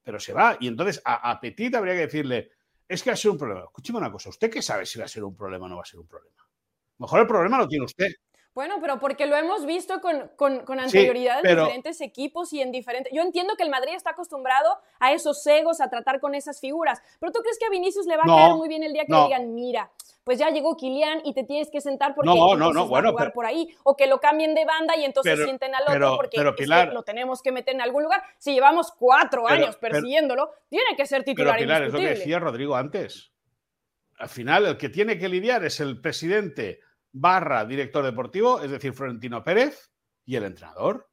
Pero 0.02 0.20
se 0.20 0.32
va. 0.32 0.56
Y 0.60 0.68
entonces 0.68 1.02
a, 1.04 1.30
a 1.30 1.40
Petit 1.40 1.74
habría 1.74 1.94
que 1.94 2.06
decirle: 2.06 2.50
es 2.88 3.02
que 3.02 3.10
va 3.10 3.14
a 3.14 3.16
ser 3.16 3.30
un 3.30 3.38
problema. 3.38 3.64
Escúcheme 3.64 3.98
una 3.98 4.12
cosa, 4.12 4.28
¿usted 4.28 4.50
qué 4.50 4.62
sabe 4.62 4.86
si 4.86 4.98
va 4.98 5.04
a 5.04 5.08
ser 5.08 5.24
un 5.24 5.36
problema 5.36 5.66
o 5.66 5.68
no 5.68 5.76
va 5.76 5.82
a 5.82 5.86
ser 5.86 6.00
un 6.00 6.06
problema? 6.06 6.36
Mejor 6.98 7.20
el 7.20 7.26
problema 7.26 7.58
lo 7.58 7.68
tiene 7.68 7.84
usted. 7.84 8.08
Bueno, 8.56 8.76
pero 8.80 8.98
porque 8.98 9.26
lo 9.26 9.36
hemos 9.36 9.66
visto 9.66 10.00
con, 10.00 10.30
con, 10.34 10.80
anterioridad 10.80 11.44
en 11.44 11.58
diferentes 11.58 12.00
equipos 12.00 12.54
y 12.54 12.62
en 12.62 12.72
diferentes... 12.72 13.12
Yo 13.12 13.20
entiendo 13.20 13.54
que 13.54 13.62
el 13.62 13.68
Madrid 13.68 13.92
está 13.94 14.12
acostumbrado 14.12 14.78
a 14.98 15.12
esos 15.12 15.46
egos, 15.46 15.82
a 15.82 15.90
tratar 15.90 16.20
con 16.20 16.34
esas 16.34 16.58
figuras, 16.58 17.02
pero 17.20 17.32
¿tú 17.32 17.40
crees 17.40 17.58
que 17.58 17.66
a 17.66 17.68
Vinicius 17.68 18.06
le 18.06 18.16
va 18.16 18.22
a 18.22 18.34
caer 18.34 18.54
muy 18.54 18.66
bien 18.70 18.82
el 18.82 18.94
día 18.94 19.04
que 19.04 19.12
le 19.12 19.24
digan, 19.24 19.54
mira, 19.54 19.90
pues 20.24 20.38
ya 20.38 20.48
llegó 20.48 20.74
Kilian 20.74 21.20
y 21.26 21.34
te 21.34 21.44
tienes 21.44 21.70
que 21.70 21.82
sentar 21.82 22.14
porque 22.14 22.30
no, 22.30 22.56
no, 22.56 22.72
no, 22.72 22.88
bueno, 22.88 23.10
jugar 23.10 23.34
por 23.34 23.44
ahí, 23.44 23.68
o 23.82 23.94
que 23.94 24.06
lo 24.06 24.20
cambien 24.20 24.54
de 24.54 24.64
banda 24.64 24.96
y 24.96 25.04
entonces 25.04 25.38
sienten 25.44 25.74
al 25.74 25.82
otro 25.82 26.16
porque 26.16 26.38
lo 26.40 27.02
tenemos 27.02 27.42
que 27.42 27.52
meter 27.52 27.74
en 27.74 27.82
algún 27.82 28.04
lugar. 28.04 28.22
Si 28.38 28.54
llevamos 28.54 28.90
cuatro 28.90 29.46
años 29.46 29.76
persiguiéndolo, 29.76 30.50
tiene 30.70 30.96
que 30.96 31.04
ser 31.04 31.24
titular 31.24 31.56
Pero 31.56 31.66
Pilar, 31.66 31.82
es 31.82 31.92
lo 31.92 31.98
que 31.98 32.08
decía 32.08 32.38
Rodrigo 32.38 32.74
antes. 32.74 33.32
Al 34.18 34.30
final, 34.30 34.64
el 34.64 34.78
que 34.78 34.88
tiene 34.88 35.18
que 35.18 35.28
lidiar 35.28 35.62
es 35.62 35.78
el 35.78 36.00
presidente 36.00 36.80
barra 37.18 37.64
director 37.64 38.04
deportivo, 38.04 38.60
es 38.60 38.70
decir, 38.70 38.92
Florentino 38.92 39.42
Pérez, 39.42 39.90
y 40.24 40.36
el 40.36 40.44
entrenador. 40.44 41.08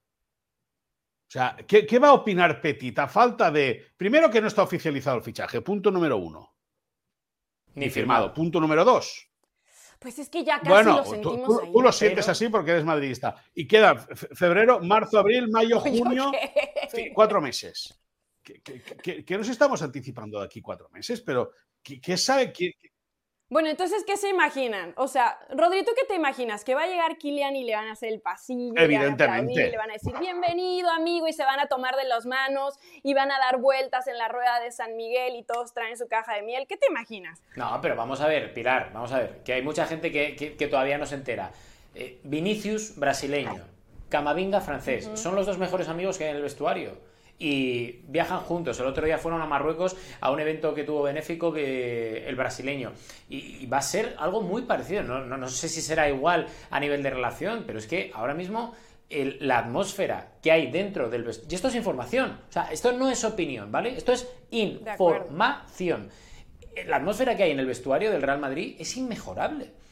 O 1.28 1.32
sea, 1.34 1.58
¿qué, 1.68 2.00
va 2.00 2.10
a 2.10 2.14
opinar 2.14 2.62
Petit 2.62 2.98
a 3.00 3.08
falta 3.08 3.50
de, 3.50 3.94
primero 3.98 4.30
que 4.30 4.42
no 4.42 4.48
está 4.48 4.64
oficializado 4.64 5.18
el 5.18 5.24
fichaje, 5.24 5.62
punto 5.62 5.90
número 5.90 6.18
uno. 6.18 6.56
Ni 7.76 7.90
firmado. 7.90 8.34
Punto 8.34 8.60
número 8.60 8.86
dos. 8.86 9.28
Pues 9.98 10.20
es 10.20 10.30
que 10.30 10.44
ya 10.44 10.60
casi 10.60 10.90
lo 10.90 11.04
sentimos 11.06 11.62
tú, 11.62 11.72
tú, 11.72 11.82
lo 11.82 11.92
sientes 11.92 12.28
así 12.28 12.50
porque 12.50 12.72
eres 12.72 12.84
madridista. 12.84 13.36
Y 13.56 13.66
queda 13.66 13.96
febrero, 13.96 14.80
marzo, 14.82 15.18
abril, 15.18 15.50
mayo, 15.50 15.80
junio, 15.80 16.32
cuatro 17.14 17.42
meses. 17.42 18.00
Que, 18.44 19.38
nos 19.38 19.48
estamos 19.48 19.82
anticipando 19.82 20.40
de 20.40 20.46
aquí 20.46 20.62
cuatro 20.62 20.90
meses, 20.90 21.22
pero 21.22 21.52
¿qué, 21.82 22.18
sabe? 22.18 22.52
¿Qué, 23.48 23.54
bueno, 23.54 23.70
entonces, 23.70 24.04
¿qué 24.06 24.18
se 24.18 24.30
imaginan? 24.30 24.94
O 24.98 25.08
sea, 25.08 25.38
Rodri, 25.50 25.84
¿tú 25.84 25.92
qué 25.96 26.06
te 26.08 26.16
imaginas? 26.16 26.64
¿Que 26.64 26.76
va 26.76 26.84
a 26.84 26.88
llegar 26.88 27.18
Kilian 27.18 27.56
y 27.56 27.64
le 27.64 27.76
van 27.76 27.88
a 27.88 27.92
hacer 27.92 28.12
el 28.12 28.20
pasillo? 28.20 28.74
Evidentemente. 28.78 29.70
Le 29.70 29.78
van 29.78 29.92
a, 29.92 29.94
decir, 29.94 30.14
bienvenido, 30.20 30.90
amigo, 30.90 31.28
y 31.28 31.34
se 31.34 31.44
van 31.44 31.60
a 31.60 31.68
tomar 31.68 31.96
de 31.96 32.06
las 32.06 32.26
manos 32.26 32.80
y 33.04 33.14
van 33.14 33.32
a 33.32 33.38
dar 33.38 33.60
vueltas 33.60 34.08
en 34.08 34.18
la 34.18 34.28
rueda 34.28 34.60
de 34.60 34.72
San 34.72 34.96
Miguel 34.96 35.36
y 35.36 35.44
todos 35.44 35.74
traen 35.74 35.98
su 35.98 36.08
caja 36.08 36.36
de 36.36 36.42
miel. 36.42 36.66
¿Qué 36.68 36.78
te 36.78 36.88
imaginas? 36.90 37.42
No, 37.56 37.80
pero 37.82 37.96
vamos 37.96 38.22
a 38.22 38.28
ver, 38.28 38.54
Pilar, 38.54 38.92
vamos 38.94 39.12
a 39.12 39.20
ver, 39.20 39.44
que 39.44 39.54
hay 39.54 39.62
mucha 39.62 39.86
gente 39.86 40.12
que, 40.12 40.68
todavía 40.68 40.98
no 40.98 41.06
se 41.06 41.16
entera. 41.16 41.52
Eh, 41.96 42.20
Vinicius, 42.24 42.98
brasileño. 42.98 43.64
Camavinga, 44.10 44.62
francés. 44.62 45.10
Son 45.16 45.36
los 45.36 45.46
dos 45.46 45.58
mejores 45.58 45.90
amigos 45.90 46.18
que 46.18 46.26
hay 46.26 46.32
en 46.32 46.38
el 46.38 46.44
vestuario 46.44 47.13
y 47.44 48.00
viajan 48.08 48.40
juntos. 48.40 48.80
El 48.80 48.86
otro 48.86 49.06
día 49.06 49.18
fueron 49.18 49.42
a 49.42 49.46
Marruecos 49.46 49.98
a 50.22 50.32
un 50.32 50.40
evento 50.40 50.74
que 50.74 50.86
tuvo 50.86 51.04
benéfico 51.04 51.52
que 51.52 52.26
el 52.26 52.38
brasileño. 52.38 52.94
Y, 53.30 53.66
va 53.66 53.80
a 53.80 53.82
ser 53.82 54.16
algo 54.18 54.42
muy 54.42 54.62
parecido. 54.62 55.04
No, 55.04 55.26
no, 55.26 55.48
sé 55.50 55.68
si 55.68 55.82
será 55.82 56.08
igual 56.08 56.48
a 56.70 56.80
nivel 56.80 57.04
de 57.04 57.10
relación, 57.10 57.66
pero 57.68 57.80
es 57.80 57.88
que 57.88 58.12
ahora 58.14 58.34
mismo 58.34 58.74
la 59.10 59.60
atmósfera 59.60 60.36
que 60.42 60.54
hay 60.54 60.72
dentro 60.72 61.10
del 61.10 61.24
vestuario. 61.24 61.52
Y 61.52 61.56
esto 61.56 61.68
es 61.68 61.76
información. 61.76 62.40
O 62.48 62.52
sea, 62.52 62.72
esto 62.72 62.94
no 62.94 63.10
es 63.10 63.22
opinión, 63.26 63.70
¿vale? 63.70 63.98
Esto 63.98 64.14
es 64.14 64.26
información. 64.52 66.10
La 66.88 66.96
atmósfera 66.96 67.36
que 67.36 67.44
hay 67.44 67.52
en 67.52 67.60
el 67.60 67.66
vestuario 67.66 68.10
del 68.10 68.22
Real 68.22 68.40
Madrid 68.40 68.78
es 68.80 68.96
inmejorable. 68.96 69.83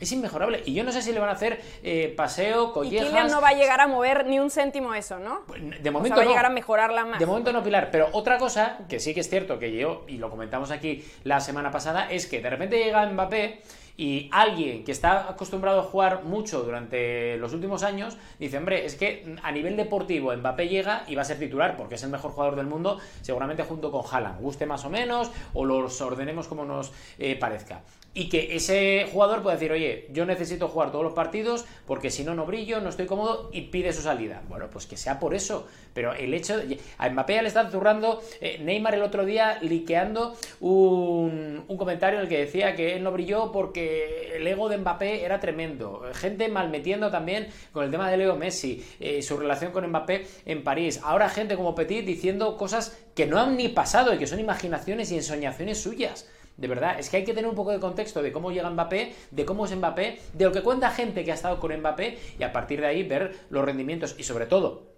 Es 0.00 0.12
inmejorable. 0.12 0.62
Y 0.64 0.74
yo 0.74 0.84
no 0.84 0.92
sé 0.92 1.02
si 1.02 1.12
le 1.12 1.20
van 1.20 1.28
a 1.28 1.32
hacer 1.32 1.60
eh, 1.82 2.12
paseo, 2.16 2.72
collejas. 2.72 3.08
Y 3.08 3.30
no 3.30 3.40
va 3.40 3.48
a 3.48 3.54
llegar 3.54 3.80
a 3.80 3.86
mover 3.86 4.26
ni 4.26 4.38
un 4.38 4.50
céntimo 4.50 4.94
eso, 4.94 5.18
¿no? 5.18 5.42
Pues, 5.46 5.60
de 5.82 5.90
momento 5.90 6.16
va 6.16 6.22
a 6.22 6.26
llegar 6.26 6.46
a 6.46 6.50
mejorarla 6.50 7.04
más. 7.04 7.18
De 7.18 7.26
momento 7.26 7.52
no, 7.52 7.62
Pilar. 7.62 7.90
Pero 7.90 8.08
otra 8.12 8.38
cosa 8.38 8.78
que 8.88 9.00
sí 9.00 9.14
que 9.14 9.20
es 9.20 9.28
cierto 9.28 9.58
que 9.58 9.72
yo, 9.72 10.04
y 10.06 10.18
lo 10.18 10.30
comentamos 10.30 10.70
aquí 10.70 11.04
la 11.24 11.40
semana 11.40 11.70
pasada, 11.70 12.10
es 12.10 12.26
que 12.26 12.40
de 12.40 12.50
repente 12.50 12.78
llega 12.78 13.04
Mbappé 13.06 13.62
y 13.98 14.28
alguien 14.30 14.84
que 14.84 14.92
está 14.92 15.28
acostumbrado 15.28 15.80
a 15.80 15.82
jugar 15.82 16.22
mucho 16.22 16.62
durante 16.62 17.36
los 17.36 17.52
últimos 17.52 17.82
años 17.82 18.16
dice, 18.38 18.56
hombre, 18.56 18.86
es 18.86 18.94
que 18.94 19.36
a 19.42 19.50
nivel 19.50 19.76
deportivo 19.76 20.34
Mbappé 20.34 20.68
llega 20.68 21.02
y 21.08 21.16
va 21.16 21.22
a 21.22 21.24
ser 21.24 21.40
titular 21.40 21.76
porque 21.76 21.96
es 21.96 22.02
el 22.04 22.10
mejor 22.10 22.30
jugador 22.30 22.54
del 22.54 22.66
mundo, 22.66 22.98
seguramente 23.22 23.64
junto 23.64 23.90
con 23.90 24.02
Haaland, 24.08 24.40
guste 24.40 24.66
más 24.66 24.84
o 24.84 24.88
menos 24.88 25.32
o 25.52 25.64
los 25.64 26.00
ordenemos 26.00 26.46
como 26.46 26.64
nos 26.64 26.92
eh, 27.18 27.34
parezca 27.34 27.82
y 28.18 28.28
que 28.28 28.56
ese 28.56 29.06
jugador 29.12 29.42
puede 29.42 29.56
decir, 29.56 29.70
oye, 29.70 30.08
yo 30.10 30.26
necesito 30.26 30.66
jugar 30.66 30.90
todos 30.90 31.04
los 31.04 31.12
partidos 31.12 31.64
porque 31.86 32.10
si 32.10 32.24
no, 32.24 32.34
no 32.34 32.46
brillo, 32.46 32.80
no 32.80 32.88
estoy 32.88 33.06
cómodo 33.06 33.48
y 33.52 33.62
pide 33.62 33.92
su 33.92 34.02
salida. 34.02 34.42
Bueno, 34.48 34.66
pues 34.72 34.86
que 34.86 34.96
sea 34.96 35.20
por 35.20 35.36
eso. 35.36 35.68
Pero 35.94 36.12
el 36.14 36.34
hecho 36.34 36.56
de... 36.56 36.80
A 36.98 37.08
Mbappé 37.08 37.34
ya 37.34 37.42
le 37.42 37.48
está 37.48 37.70
zurrando 37.70 38.20
eh, 38.40 38.58
Neymar 38.60 38.96
el 38.96 39.02
otro 39.02 39.24
día 39.24 39.58
liqueando 39.60 40.34
un, 40.60 41.64
comentario 41.78 42.18
en 42.18 42.24
el 42.24 42.28
que 42.28 42.38
decía 42.38 42.74
que 42.74 42.96
él 42.96 43.04
no 43.04 43.12
brilló 43.12 43.52
porque 43.52 43.87
el 44.34 44.46
ego 44.46 44.68
de 44.68 44.78
Mbappé 44.78 45.24
era 45.24 45.40
tremendo. 45.40 46.02
Gente 46.14 46.48
malmetiendo 46.48 47.10
también 47.10 47.48
con 47.72 47.84
el 47.84 47.90
tema 47.90 48.10
de 48.10 48.16
Leo 48.16 48.36
Messi, 48.36 48.84
eh, 49.00 49.22
su 49.22 49.36
relación 49.36 49.72
con 49.72 49.86
Mbappé 49.86 50.26
en 50.46 50.64
París. 50.64 51.00
Ahora 51.02 51.28
gente 51.28 51.56
como 51.56 51.74
Petit 51.74 52.04
diciendo 52.04 52.56
cosas 52.56 52.98
que 53.14 53.26
no 53.26 53.38
han 53.38 53.56
ni 53.56 53.68
pasado 53.68 54.14
y 54.14 54.18
que 54.18 54.26
son 54.26 54.40
imaginaciones 54.40 55.10
y 55.10 55.16
ensoñaciones 55.16 55.82
suyas. 55.82 56.28
De 56.56 56.66
verdad, 56.66 56.98
es 56.98 57.08
que 57.08 57.18
hay 57.18 57.24
que 57.24 57.34
tener 57.34 57.48
un 57.48 57.54
poco 57.54 57.70
de 57.70 57.78
contexto 57.78 58.20
de 58.20 58.32
cómo 58.32 58.50
llega 58.50 58.68
Mbappé, 58.68 59.14
de 59.30 59.44
cómo 59.44 59.64
es 59.64 59.76
Mbappé, 59.76 60.18
de 60.32 60.44
lo 60.44 60.50
que 60.50 60.62
cuenta 60.62 60.90
gente 60.90 61.24
que 61.24 61.30
ha 61.30 61.34
estado 61.34 61.60
con 61.60 61.72
Mbappé 61.76 62.18
y 62.38 62.42
a 62.42 62.52
partir 62.52 62.80
de 62.80 62.88
ahí 62.88 63.04
ver 63.04 63.36
los 63.48 63.64
rendimientos 63.64 64.16
y 64.18 64.24
sobre 64.24 64.46
todo, 64.46 64.88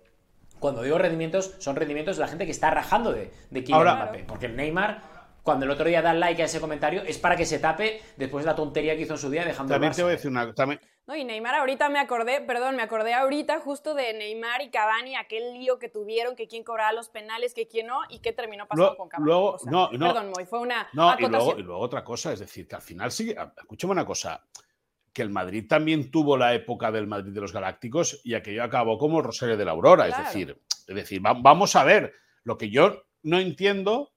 cuando 0.59 0.83
digo 0.83 0.97
rendimientos, 0.99 1.55
son 1.59 1.77
rendimientos 1.77 2.17
de 2.17 2.23
la 2.23 2.29
gente 2.29 2.47
que 2.47 2.51
está 2.51 2.71
rajando 2.71 3.13
de, 3.13 3.31
de 3.51 3.65
Kylian 3.65 3.97
Mbappé. 3.97 4.25
Porque 4.27 4.49
Neymar, 4.49 5.03
cuando 5.43 5.65
el 5.65 5.71
otro 5.71 5.87
día 5.87 6.03
da 6.03 6.15
like 6.15 6.43
a 6.43 6.45
ese 6.45 6.61
comentario, 6.61 7.03
es 7.03 7.19
para 7.19 7.37
que 7.37 7.47
se 7.47 7.59
tape 7.59 8.03
después 8.17 8.45
de 8.45 8.51
la 8.51 8.57
tontería 8.57 8.97
que 8.97 9.03
hizo 9.03 9.15
en 9.15 9.19
su 9.19 9.31
día 9.31 9.45
dejando 9.45 9.73
También 9.73 9.93
te 9.93 10.03
voy 10.03 10.13
a 10.13 10.17
decir 10.17 10.31
una 10.31 10.53
también, 10.55 10.81
no, 11.07 11.17
y 11.17 11.25
Neymar 11.25 11.57
ahorita 11.57 11.89
me 11.89 11.99
acordé, 11.99 12.41
perdón, 12.41 12.77
me 12.77 12.83
acordé 12.83 13.15
ahorita 13.15 13.59
justo 13.59 13.95
de 13.95 14.13
Neymar 14.13 14.63
y 14.63 14.71
Cavani, 14.71 15.17
aquel 15.17 15.55
lío 15.55 15.81
que 15.81 15.89
tuvieron, 15.89 16.37
que 16.37 16.47
quién 16.47 16.63
cobraba 16.63 16.93
los 16.93 17.09
penales, 17.09 17.53
que 17.53 17.67
quién 17.67 17.89
no, 17.89 18.01
y 18.09 18.21
qué 18.21 18.33
terminó 18.33 18.69
pasando 18.69 18.97
con 18.97 19.09
Cavani. 19.09 19.27
Luego, 19.27 19.57
no, 19.65 19.91
no, 19.91 20.07
perdón, 20.07 20.31
Moy, 20.37 20.47
fue 20.47 20.61
una 20.61 20.89
no, 20.93 21.13
y 21.19 21.27
luego, 21.27 21.59
y 21.59 21.63
luego, 21.63 21.81
otra 21.81 22.05
cosa, 22.05 22.33
es 22.33 22.39
decir, 22.39 22.69
que 22.69 22.77
al 22.77 22.83
final 22.83 23.11
sigue, 23.11 23.37
escúchame 23.57 23.93
una 23.93 24.07
cosa, 24.07 24.47
que 25.13 25.23
el 25.23 25.31
Madrid 25.31 25.67
también 25.69 26.13
tuvo 26.13 26.37
la 26.37 26.55
época 26.55 26.93
del 26.93 27.09
Madrid 27.09 27.33
de 27.33 27.41
los 27.41 27.53
Galácticos 27.53 28.21
y 28.23 28.35
aquello 28.35 28.63
acabó 28.63 28.97
como 28.97 29.21
Rosario 29.21 29.57
de 29.57 29.65
la 29.65 29.73
Aurora, 29.73 30.07
es 30.07 30.17
decir, 30.17 30.61
es 30.87 30.95
decir, 30.95 31.21
vamos 31.21 31.75
a 31.75 31.83
ver, 31.83 32.15
lo 32.45 32.57
que 32.57 32.71
yo 32.71 33.03
no 33.23 33.41
entiendo 33.41 34.13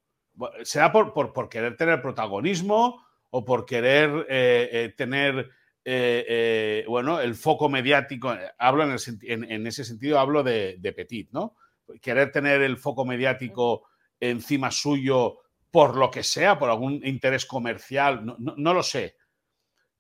será 0.63 0.91
por, 0.91 1.13
por, 1.13 1.33
por 1.33 1.49
querer 1.49 1.75
tener 1.77 2.01
protagonismo 2.01 3.05
o 3.35 3.43
por 3.43 3.65
querer 3.65 4.27
eh, 4.29 4.69
eh, 4.71 4.93
tener 4.95 5.49
eh, 5.83 6.85
bueno, 6.87 7.19
el 7.19 7.35
foco 7.35 7.67
mediático, 7.67 8.33
hablo 8.57 8.83
en, 8.83 9.67
ese 9.67 9.83
sentido, 9.83 10.19
hablo 10.19 10.43
de, 10.43 10.93
Petit, 10.95 11.31
¿no? 11.31 11.55
Querer 11.99 12.31
tener 12.31 12.61
el 12.61 12.77
foco 12.77 13.05
mediático 13.05 13.87
encima 14.19 14.71
suyo 14.71 15.39
por 15.71 15.97
lo 15.97 16.11
que 16.11 16.23
sea, 16.23 16.59
por 16.59 16.69
algún 16.69 17.01
interés 17.03 17.45
comercial, 17.47 18.23
no, 18.37 18.73
lo 18.73 18.83
sé. 18.83 19.17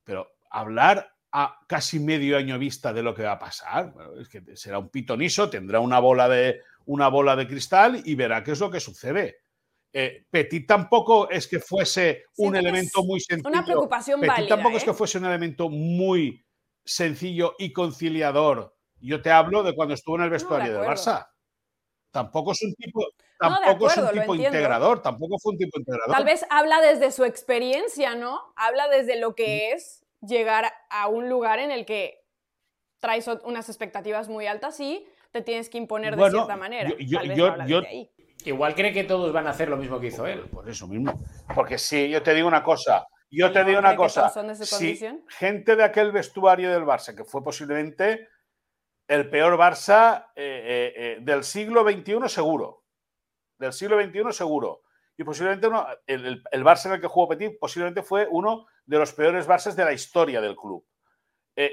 Pero 0.03 0.35
hablar 0.51 1.15
a 1.31 1.57
casi 1.67 1.99
medio 1.99 2.37
año 2.37 2.59
vista 2.59 2.93
de 2.93 3.01
lo 3.01 3.15
que 3.15 3.23
va 3.23 3.31
a 3.33 3.39
pasar, 3.39 3.93
es 4.19 4.29
que 4.29 4.55
será 4.55 4.77
un 4.77 4.89
pitoniso, 4.89 5.49
tendrá 5.49 5.79
una 5.79 5.97
bola 5.97 6.29
de, 6.29 6.61
una 6.85 7.07
bola 7.07 7.35
de 7.35 7.47
cristal 7.47 8.01
y 8.05 8.13
verá 8.13 8.43
qué 8.43 8.51
es 8.51 8.59
lo 8.59 8.69
que 8.69 8.79
sucede. 8.79 9.42
Eh, 9.95 10.25
Petit 10.29 10.67
tampoco 10.67 11.29
es 11.29 11.47
que 11.47 11.59
fuese 11.59 12.25
un 12.37 12.55
elemento 12.55 13.03
muy 13.03 13.19
sencillo. 13.19 13.47
Una 13.47 13.63
preocupación 13.63 14.19
Petit 14.19 14.49
tampoco 14.49 14.77
es 14.77 14.83
que 14.83 14.89
¿eh? 14.89 14.95
fuese 14.95 15.19
un 15.19 15.25
elemento 15.25 15.69
muy 15.69 16.43
sencillo 16.83 17.53
y 17.59 17.71
conciliador. 17.71 18.75
Yo 18.99 19.21
te 19.21 19.29
hablo 19.29 19.61
de 19.61 19.75
cuando 19.75 19.93
estuvo 19.93 20.15
en 20.15 20.23
el 20.23 20.29
vestuario 20.31 20.73
de 20.73 20.87
Barça. 20.87 21.27
Tampoco 22.09 22.53
es 22.53 22.63
un 22.63 22.73
tipo, 22.75 23.05
tampoco 23.39 23.87
es 23.87 23.97
un 23.97 24.09
tipo 24.11 24.35
integrador, 24.35 25.01
tampoco 25.01 25.37
fue 25.39 25.53
un 25.53 25.57
tipo 25.57 25.79
integrador. 25.79 26.15
Tal 26.15 26.25
vez 26.25 26.45
habla 26.49 26.79
desde 26.81 27.11
su 27.11 27.25
experiencia, 27.25 28.15
¿no? 28.15 28.39
Habla 28.55 28.87
desde 28.87 29.19
lo 29.19 29.35
que 29.35 29.71
es 29.71 30.05
llegar 30.21 30.71
a 30.89 31.07
un 31.07 31.29
lugar 31.29 31.59
en 31.59 31.71
el 31.71 31.85
que 31.85 32.23
traes 32.99 33.27
unas 33.43 33.67
expectativas 33.67 34.29
muy 34.29 34.47
altas 34.47 34.79
y 34.79 35.05
te 35.31 35.41
tienes 35.41 35.69
que 35.69 35.77
imponer 35.77 36.15
de 36.15 36.29
cierta 36.29 36.55
manera. 36.55 36.89
Yo, 36.89 37.19
yo, 37.21 37.65
yo, 37.65 37.81
Igual 38.45 38.75
cree 38.75 38.93
que 38.93 39.03
todos 39.03 39.31
van 39.31 39.47
a 39.47 39.51
hacer 39.51 39.69
lo 39.69 39.77
mismo 39.77 39.99
que 39.99 40.07
hizo 40.07 40.25
él. 40.25 40.41
Por 40.49 40.69
eso 40.69 40.87
mismo. 40.87 41.23
Porque 41.53 41.77
sí, 41.77 42.09
yo 42.09 42.21
te 42.21 42.33
digo 42.33 42.47
una 42.47 42.63
cosa. 42.63 43.07
Yo 43.29 43.51
te 43.51 43.63
digo 43.63 43.79
una 43.79 43.95
cosa. 43.95 44.31
gente 45.27 45.75
de 45.75 45.83
aquel 45.83 46.11
vestuario 46.11 46.71
del 46.71 46.83
Barça, 46.83 47.15
que 47.15 47.23
fue 47.23 47.43
posiblemente 47.43 48.27
el 49.07 49.29
peor 49.29 49.57
Barça 49.57 50.27
eh, 50.35 50.43
eh, 50.45 50.93
eh, 50.95 51.17
del 51.21 51.43
siglo 51.43 51.83
XXI 51.83 52.29
seguro. 52.29 52.83
Del 53.57 53.73
siglo 53.73 54.01
XXI 54.01 54.31
seguro. 54.31 54.81
Y 55.17 55.23
posiblemente 55.23 55.67
uno, 55.67 55.87
el, 56.05 56.43
el, 56.51 56.63
Barça 56.63 56.87
en 56.87 56.93
el 56.93 57.01
que 57.01 57.07
jugó 57.07 57.29
Petit 57.29 57.57
posiblemente 57.59 58.03
fue 58.03 58.27
uno 58.29 58.67
de 58.85 58.99
los 58.99 59.13
peores 59.13 59.47
Barças 59.47 59.75
de 59.75 59.85
la 59.85 59.93
historia 59.93 60.41
del 60.41 60.55
club. 60.55 60.85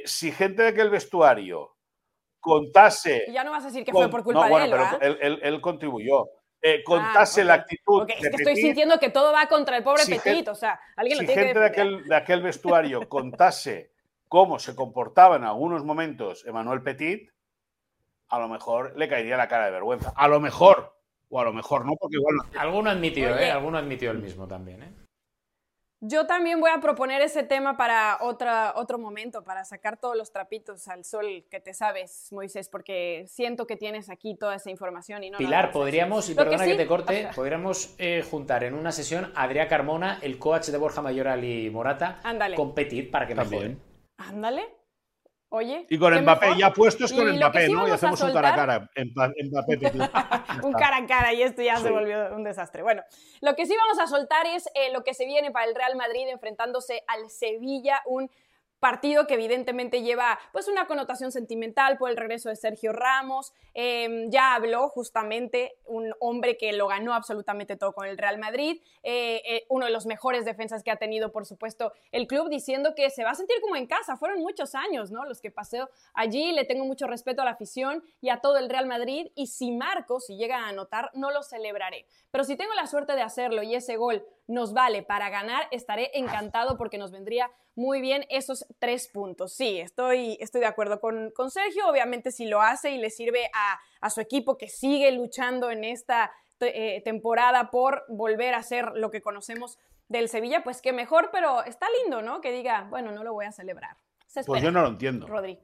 si 0.05 0.33
gente 0.33 0.63
de 0.63 0.69
aquel 0.69 0.91
vestuario 0.91 1.77
contase... 2.41 3.27
ya 3.31 3.45
no 3.45 3.51
vas 3.51 3.65
a 3.65 3.67
decir 3.67 3.85
que 3.85 3.93
fue 3.93 4.09
por 4.09 4.25
culpa 4.25 4.49
de 4.49 4.65
él, 4.65 4.71
pero 4.71 5.43
él, 5.43 5.61
contribuyó. 5.61 6.27
Eh, 6.63 6.83
contase 6.85 7.41
ah, 7.41 7.45
la 7.45 7.55
actitud. 7.55 8.07
es 8.09 8.29
que 8.29 8.37
estoy 8.37 8.57
sintiendo 8.57 8.99
que 8.99 9.09
todo 9.09 9.33
va 9.33 9.49
contra 9.49 9.79
el 9.79 9.83
pobre 9.83 10.03
Petit, 10.05 10.47
o 10.49 10.55
sea, 10.55 10.79
alguien 10.95 11.19
si 11.19 11.25
lo 11.25 11.33
tiene 11.33 11.45
gente 11.45 11.59
de, 11.59 11.67
aquel, 11.67 12.05
de 12.05 12.15
aquel 12.15 12.43
vestuario 12.43 13.01
contase 13.09 13.93
cómo 14.29 14.59
se 14.59 14.77
comportaba 14.77 15.37
en 15.37 15.45
algunos 15.45 15.85
momentos 15.85 16.45
Emmanuel 16.47 16.83
Petit, 16.83 17.31
a 18.29 18.39
lo 18.39 18.49
mejor 18.49 18.97
le 18.97 19.09
caería 19.09 19.37
la 19.37 19.49
cara 19.49 19.65
de 19.65 19.71
vergüenza. 19.71 20.13
A 20.15 20.29
lo 20.29 20.39
mejor, 20.39 20.97
o 21.31 21.41
a 21.41 21.45
lo 21.45 21.53
mejor 21.53 21.87
no, 21.87 21.93
porque 21.99 22.17
igual 22.17 22.37
Alguno 22.59 22.91
admitió, 22.91 23.37
¿eh? 23.39 23.51
Alguno 23.51 23.79
admitió 23.79 24.11
el 24.11 24.19
mismo 24.19 24.47
también, 24.47 24.83
¿eh? 24.83 25.00
Yo 26.03 26.27
también 26.27 26.61
voy 26.61 26.71
a 26.71 26.81
proponer 26.81 27.21
ese 27.21 27.43
tema 27.43 27.77
para 27.77 28.19
otra, 28.23 28.73
otro 28.75 28.99
momento, 28.99 29.45
para 29.45 29.65
sacar 29.65 29.99
todos 29.99 30.17
los 30.17 30.33
trapitos 30.33 30.89
al 30.89 31.05
sol 31.05 31.45
que 31.51 31.61
te 31.61 31.75
sabes, 31.75 32.29
Moisés, 32.33 32.71
porque 32.71 33.27
siento 33.29 33.67
que 33.67 33.77
tienes 33.77 34.09
aquí 34.09 34.35
toda 34.35 34.55
esa 34.55 34.71
información. 34.71 35.23
Y 35.25 35.31
no 35.31 35.37
Pilar, 35.37 35.73
podríamos, 35.73 36.31
y 36.31 36.35
perdona 36.35 36.65
que, 36.65 36.75
te 36.75 36.87
corte, 36.87 37.29
podríamos 37.35 37.95
eh, 37.99 38.25
juntar 38.29 38.65
en 38.65 38.73
una 38.73 38.93
sesión 38.93 39.31
a 39.35 39.43
Adrián 39.43 39.69
Carmona, 39.69 40.19
el 40.23 40.39
coach 40.39 40.69
de 40.69 40.79
Borja 40.79 41.03
Mayoral 41.03 41.45
y 41.45 41.69
Morata, 41.69 42.23
competir 42.57 43.11
para 43.11 43.27
que 43.27 43.35
mejoren. 43.35 43.79
Ándale. 44.17 44.80
Oye. 45.53 45.85
Y 45.91 45.99
con 45.99 46.15
Mbappé, 46.15 46.57
ya 46.57 46.73
puestos 46.73 47.13
con 47.13 47.29
Mbappé, 47.37 47.69
¿no? 47.69 47.89
Y 47.89 47.91
hacemos 47.91 48.21
un 48.23 48.33
cara 48.33 48.51
a 48.51 48.55
cara. 48.55 48.91
Mbappé, 48.97 49.79
un 50.63 50.73
cara 50.73 50.99
a 50.99 51.07
cara 51.07 51.33
y 51.33 51.43
esto 51.43 51.61
ya 51.61 51.77
se 51.77 51.91
volvió 51.91 52.35
un 52.37 52.45
desastre. 52.45 52.83
Bueno, 52.83 53.03
lo 53.41 53.57
que 53.57 53.67
sí 53.67 53.75
vamos 53.77 53.99
a 53.99 54.07
soltar 54.07 54.47
es 54.47 54.69
eh, 54.75 54.93
lo 54.93 55.03
que 55.03 55.13
se 55.13 55.27
viene 55.27 55.51
para 55.51 55.67
el 55.67 55.75
Real 55.75 55.97
Madrid 55.97 56.29
enfrentándose 56.29 57.03
al 57.09 57.31
Sevilla, 57.31 58.01
un 58.07 58.31
partido 58.81 59.27
que 59.27 59.35
evidentemente 59.35 60.03
lleva 60.03 60.39
pues 60.53 60.67
una 60.67 60.87
connotación 60.87 61.31
sentimental 61.31 61.99
por 61.99 62.11
el 62.11 62.17
regreso 62.17 62.49
de 62.49 62.57
Sergio 62.57 62.93
Ramos. 62.93 63.53
Em, 63.75 64.31
ya 64.31 64.55
habló 64.55 64.89
justamente 64.89 65.77
un 65.85 66.13
hombre 66.19 66.57
que 66.57 66.73
lo 66.73 66.89
ganó 66.89 67.15
absolutamente 67.15 67.77
todo 67.77 67.93
con 67.93 68.07
el 68.07 68.19
Real 68.19 68.39
Madrid, 68.39 68.81
eh, 69.03 69.43
eh, 69.47 69.67
uno 69.69 69.87
de 69.87 69.93
los 69.93 70.07
mejores 70.07 70.45
defensas 70.45 70.83
que 70.83 70.91
ha 70.91 70.97
tenido, 70.97 71.31
por 71.31 71.47
supuesto, 71.47 71.93
el 72.11 72.27
club, 72.27 72.49
diciendo 72.49 72.95
que 72.97 73.11
se 73.11 73.23
va 73.23 73.31
a 73.31 73.35
sentir 73.35 73.61
como 73.61 73.77
en 73.77 73.87
casa. 73.87 74.17
Fueron 74.17 74.41
muchos 74.41 74.75
años, 74.75 75.11
¿no? 75.11 75.25
Los 75.25 75.41
que 75.41 75.51
pasé 75.51 75.85
allí. 76.15 76.53
Le 76.53 76.65
tengo 76.65 76.85
mucho 76.85 77.07
respeto 77.07 77.43
a 77.43 77.45
la 77.45 77.53
afición 77.53 78.03
y 78.21 78.31
a 78.31 78.41
todo 78.41 78.57
el 78.57 78.69
Real 78.69 78.87
Madrid. 78.87 79.31
Y 79.35 79.47
si 79.49 79.71
marco, 79.71 80.21
si 80.21 80.37
llega 80.37 80.65
a 80.65 80.69
anotar, 80.69 81.11
no 81.15 81.31
lo 81.31 81.43
celebraré. 81.43 82.07
Pero 82.31 82.45
si 82.45 82.57
tengo 82.57 82.73
la 82.75 82.87
suerte 82.87 83.15
de 83.15 83.23
hacerlo 83.23 83.63
y 83.63 83.75
ese 83.75 83.97
gol 83.97 84.25
nos 84.51 84.73
vale 84.73 85.03
para 85.03 85.31
ganar, 85.31 85.69
estaré 85.71 86.11
encantado 86.15 86.77
porque 86.77 86.99
nos 86.99 87.13
vendría 87.13 87.51
muy 87.77 88.01
bien 88.01 88.27
esos 88.29 88.67
tres 88.79 89.09
puntos. 89.09 89.55
Sí, 89.55 89.81
estoy, 89.81 90.37
estoy 90.41 90.61
de 90.61 90.67
acuerdo 90.67 91.01
con, 91.01 91.31
con 91.31 91.51
Sergio. 91.51 91.89
Obviamente, 91.89 92.33
si 92.33 92.47
lo 92.47 92.61
hace 92.61 92.91
y 92.91 92.99
le 92.99 93.11
sirve 93.11 93.49
a, 93.55 94.11
su 94.11 94.21
equipo 94.21 94.59
que 94.59 94.69
sigue 94.69 95.13
luchando 95.13 95.71
en 95.71 95.85
esta 95.85 96.33
eh, 96.61 97.01
temporada 97.05 97.71
por 97.71 98.05
volver 98.09 98.55
a 98.55 98.63
ser 98.63 98.93
lo 98.97 99.11
que 99.11 99.23
conocemos 99.23 99.79
del 100.09 100.29
Sevilla, 100.29 100.65
pues 100.65 100.83
qué 100.83 100.93
mejor, 100.93 101.31
pero 101.33 101.63
está 101.65 101.87
lindo, 102.03 102.21
¿no? 102.21 102.41
Que 102.41 102.51
diga, 102.51 102.89
bueno, 102.91 103.13
no 103.13 103.23
lo 103.23 103.33
voy 103.33 103.47
a 103.47 103.53
celebrar. 103.53 103.97
pues 104.47 104.63
yo 104.63 104.73
no 104.73 104.83
lo 104.83 104.89
entiendo. 104.89 105.29
Rodri. 105.29 105.61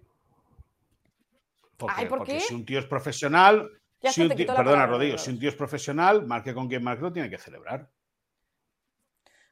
Porque, 1.77 2.07
¿por 2.07 2.19
porque 2.19 2.35
qué? 2.35 2.41
si 2.41 2.55
un 2.55 2.65
tío 2.65 2.79
es 2.79 2.87
profesional, 2.87 3.69
Ya 4.01 4.13
si 4.13 4.23
un 4.23 4.29
tío- 4.29 4.47
perdona, 4.47 4.65
palabra, 4.65 4.87
Rodrigo. 4.87 5.19
si 5.19 5.31
un 5.31 5.41
tío 5.41 5.49
es 5.49 5.57
profesional, 5.57 6.25
marque 6.25 6.55
con 6.55 6.69
quien 6.69 6.85
marque, 6.85 7.03
lo 7.03 7.13
tiene 7.13 7.29
que 7.29 7.37
celebrar. 7.37 7.91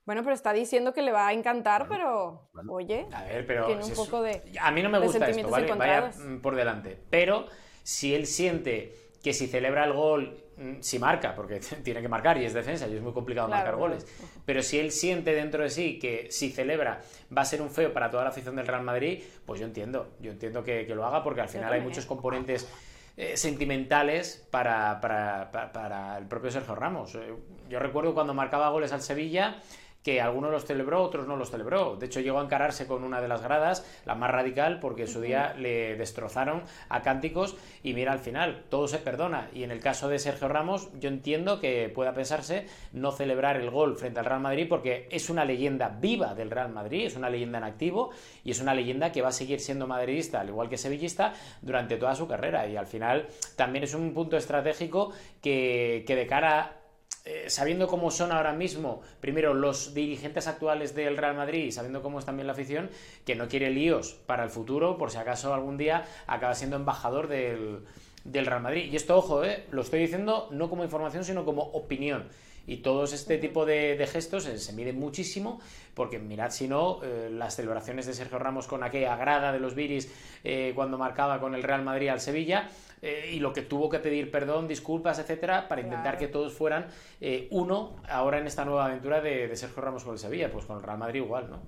Bueno, 0.06 0.22
pero 0.22 0.34
está 0.34 0.52
diciendo 0.52 0.92
que 0.92 1.00
le 1.02 1.12
va 1.12 1.28
a 1.28 1.32
encantar, 1.32 1.86
pero 1.88 2.48
bueno. 2.52 2.72
oye, 2.72 3.06
A 3.12 3.24
ver, 3.24 3.46
pero. 3.46 3.66
tiene 3.66 3.84
un 3.84 3.94
poco 3.94 4.20
de... 4.22 4.42
A 4.60 4.70
mí 4.70 4.82
no 4.82 4.90
me 4.90 4.98
gusta 4.98 5.26
esto, 5.28 5.48
¿vale? 5.48 5.72
Vaya 5.72 6.10
mm, 6.18 6.40
por 6.40 6.54
delante. 6.56 6.98
Pero 7.08 7.46
si 7.82 8.14
él 8.14 8.26
siente 8.26 8.94
que 9.22 9.32
si 9.32 9.46
celebra 9.46 9.84
el 9.86 9.94
gol, 9.94 10.36
mm, 10.58 10.80
si 10.80 10.98
marca, 10.98 11.34
porque 11.34 11.58
tiene 11.82 12.02
que 12.02 12.08
marcar 12.08 12.36
y 12.36 12.44
es 12.44 12.52
defensa 12.52 12.86
y 12.86 12.96
es 12.96 13.00
muy 13.02 13.14
complicado 13.14 13.46
Claro, 13.48 13.62
marcar 13.62 13.74
claro. 13.78 13.88
goles, 13.94 14.06
pero 14.44 14.62
si 14.62 14.78
él 14.78 14.92
siente 14.92 15.32
dentro 15.32 15.62
de 15.62 15.70
sí 15.70 15.98
que 15.98 16.30
si 16.30 16.50
celebra 16.50 17.00
va 17.34 17.40
a 17.40 17.44
ser 17.46 17.62
un 17.62 17.70
feo 17.70 17.90
para 17.94 18.10
toda 18.10 18.24
la 18.24 18.28
afición 18.28 18.56
del 18.56 18.66
Real 18.66 18.82
Madrid, 18.82 19.22
pues 19.46 19.58
yo 19.60 19.64
entiendo, 19.66 20.12
yo 20.20 20.30
entiendo 20.30 20.62
que, 20.62 20.84
que 20.86 20.94
lo 20.94 21.06
haga 21.06 21.22
porque 21.24 21.40
al 21.40 21.48
final 21.48 21.72
hay 21.72 21.80
muchos 21.80 22.04
componentes 22.04 22.68
eh, 23.16 23.36
sentimentales 23.38 24.46
para, 24.50 25.00
para- 25.00 25.50
para- 25.50 25.72
para 25.72 26.18
el 26.18 26.26
propio 26.26 26.50
Sergio 26.50 26.74
Ramos. 26.74 27.14
Eh, 27.14 27.32
Yo 27.70 27.78
recuerdo 27.78 28.12
cuando 28.12 28.34
marcaba 28.34 28.68
goles 28.68 28.92
al 28.92 29.00
Sevilla 29.00 29.56
que 30.04 30.20
algunos 30.20 30.50
los 30.50 30.66
celebró, 30.66 31.02
otros 31.02 31.26
no 31.26 31.36
los 31.36 31.50
celebró. 31.50 31.96
De 31.96 32.06
hecho, 32.06 32.20
llegó 32.20 32.38
a 32.38 32.44
encararse 32.44 32.86
con 32.86 33.02
una 33.04 33.22
de 33.22 33.26
las 33.26 33.42
gradas, 33.42 33.86
la 34.04 34.14
más 34.14 34.30
radical, 34.30 34.78
porque 34.78 35.02
en 35.02 35.08
su 35.08 35.22
día 35.22 35.54
le 35.54 35.96
destrozaron 35.96 36.62
a 36.90 37.00
cánticos 37.00 37.56
y 37.82 37.94
mira 37.94 38.12
al 38.12 38.18
final, 38.18 38.64
todo 38.68 38.86
se 38.86 38.98
perdona. 38.98 39.48
Y 39.54 39.62
en 39.62 39.70
el 39.70 39.80
caso 39.80 40.08
de 40.08 40.18
Sergio 40.18 40.48
Ramos, 40.48 40.90
yo 41.00 41.08
entiendo 41.08 41.58
que 41.58 41.88
pueda 41.88 42.12
pensarse 42.12 42.66
no 42.92 43.12
celebrar 43.12 43.56
el 43.56 43.70
gol 43.70 43.96
frente 43.96 44.20
al 44.20 44.26
Real 44.26 44.40
Madrid 44.40 44.66
porque 44.68 45.08
es 45.10 45.30
una 45.30 45.46
leyenda 45.46 45.88
viva 45.88 46.34
del 46.34 46.50
Real 46.50 46.68
Madrid, 46.70 47.06
es 47.06 47.16
una 47.16 47.30
leyenda 47.30 47.56
en 47.56 47.64
activo 47.64 48.10
y 48.44 48.50
es 48.50 48.60
una 48.60 48.74
leyenda 48.74 49.10
que 49.10 49.22
va 49.22 49.28
a 49.28 49.32
seguir 49.32 49.58
siendo 49.58 49.86
madridista, 49.86 50.40
al 50.40 50.50
igual 50.50 50.68
que 50.68 50.76
sevillista, 50.76 51.32
durante 51.62 51.96
toda 51.96 52.14
su 52.14 52.28
carrera. 52.28 52.66
Y 52.66 52.76
al 52.76 52.86
final 52.86 53.26
también 53.56 53.84
es 53.84 53.94
un 53.94 54.12
punto 54.12 54.36
estratégico 54.36 55.12
que, 55.40 56.04
que 56.06 56.14
de 56.14 56.26
cara 56.26 56.83
eh, 57.24 57.48
sabiendo 57.48 57.86
cómo 57.88 58.10
son 58.10 58.32
ahora 58.32 58.52
mismo, 58.52 59.00
primero 59.20 59.54
los 59.54 59.94
dirigentes 59.94 60.46
actuales 60.46 60.94
del 60.94 61.16
Real 61.16 61.34
Madrid 61.34 61.64
y 61.64 61.72
sabiendo 61.72 62.02
cómo 62.02 62.18
es 62.18 62.26
también 62.26 62.46
la 62.46 62.52
afición, 62.52 62.90
que 63.24 63.34
no 63.34 63.48
quiere 63.48 63.70
líos 63.70 64.12
para 64.26 64.44
el 64.44 64.50
futuro, 64.50 64.98
por 64.98 65.10
si 65.10 65.16
acaso 65.16 65.54
algún 65.54 65.78
día 65.78 66.04
acaba 66.26 66.54
siendo 66.54 66.76
embajador 66.76 67.28
del, 67.28 67.80
del 68.24 68.46
Real 68.46 68.60
Madrid. 68.60 68.92
Y 68.92 68.96
esto, 68.96 69.16
ojo, 69.16 69.42
eh, 69.42 69.64
lo 69.70 69.82
estoy 69.82 70.00
diciendo 70.00 70.48
no 70.50 70.68
como 70.68 70.84
información, 70.84 71.24
sino 71.24 71.44
como 71.44 71.62
opinión. 71.62 72.28
Y 72.66 72.78
todos 72.78 73.12
este 73.12 73.38
tipo 73.38 73.66
de, 73.66 73.96
de 73.96 74.06
gestos 74.06 74.46
eh, 74.46 74.58
se 74.58 74.72
miden 74.72 74.98
muchísimo, 74.98 75.60
porque 75.94 76.18
mirad 76.18 76.50
si 76.50 76.66
no, 76.66 77.00
eh, 77.02 77.28
las 77.30 77.56
celebraciones 77.56 78.06
de 78.06 78.14
Sergio 78.14 78.38
Ramos 78.38 78.66
con 78.66 78.82
aquella 78.82 79.16
grada 79.16 79.52
de 79.52 79.60
los 79.60 79.74
Viris 79.74 80.10
eh, 80.44 80.72
cuando 80.74 80.96
marcaba 80.96 81.40
con 81.40 81.54
el 81.54 81.62
Real 81.62 81.82
Madrid 81.82 82.08
al 82.08 82.20
Sevilla, 82.20 82.70
eh, 83.04 83.30
y 83.34 83.38
lo 83.40 83.52
que 83.52 83.62
tuvo 83.62 83.88
que 83.90 83.98
pedir 83.98 84.30
perdón, 84.30 84.66
disculpas, 84.66 85.18
etcétera, 85.18 85.68
para 85.68 85.80
intentar 85.82 86.02
Claro. 86.16 86.18
que 86.18 86.28
todos 86.28 86.52
fueran 86.54 86.86
eh, 87.20 87.48
uno 87.50 87.96
ahora 88.08 88.38
en 88.38 88.46
esta 88.46 88.64
nueva 88.64 88.86
aventura 88.86 89.20
de, 89.20 89.46
de 89.48 89.56
Sergio 89.56 89.82
Ramos 89.82 90.02
con 90.04 90.14
el 90.14 90.18
Sevilla, 90.18 90.50
pues 90.50 90.64
con 90.64 90.76
el 90.78 90.82
Real 90.82 90.98
Madrid 90.98 91.22
igual, 91.22 91.50
¿no? 91.50 91.62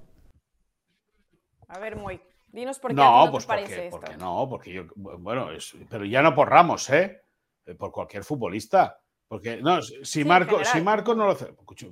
A 1.68 1.78
ver, 1.78 1.96
Moy, 1.96 2.20
dinos 2.48 2.78
por 2.78 2.94
qué 2.94 3.00
a 3.00 3.04
ti 3.04 3.10
No, 3.10 3.26
no 3.26 3.30
pues 3.32 3.44
te 3.44 3.48
parece 3.48 3.74
porque, 3.74 3.86
esto. 3.86 4.00
porque 4.00 4.16
no, 4.16 4.46
porque 4.48 4.72
yo, 4.72 4.82
bueno, 4.94 5.50
es, 5.50 5.74
pero 5.90 6.04
ya 6.04 6.22
no 6.22 6.34
por 6.34 6.48
Ramos, 6.48 6.88
¿eh? 6.90 7.22
Eh, 7.66 7.74
Por 7.74 7.90
cualquier 7.90 8.22
futbolista. 8.24 9.00
Porque, 9.28 9.56
no, 9.60 9.82
si 9.82 10.04
Sí, 10.04 10.24
Marco, 10.24 10.64
si. 10.64 10.80
Marco 10.80 11.12
no 11.14 11.24
lo 11.26 11.32
hace, 11.32 11.46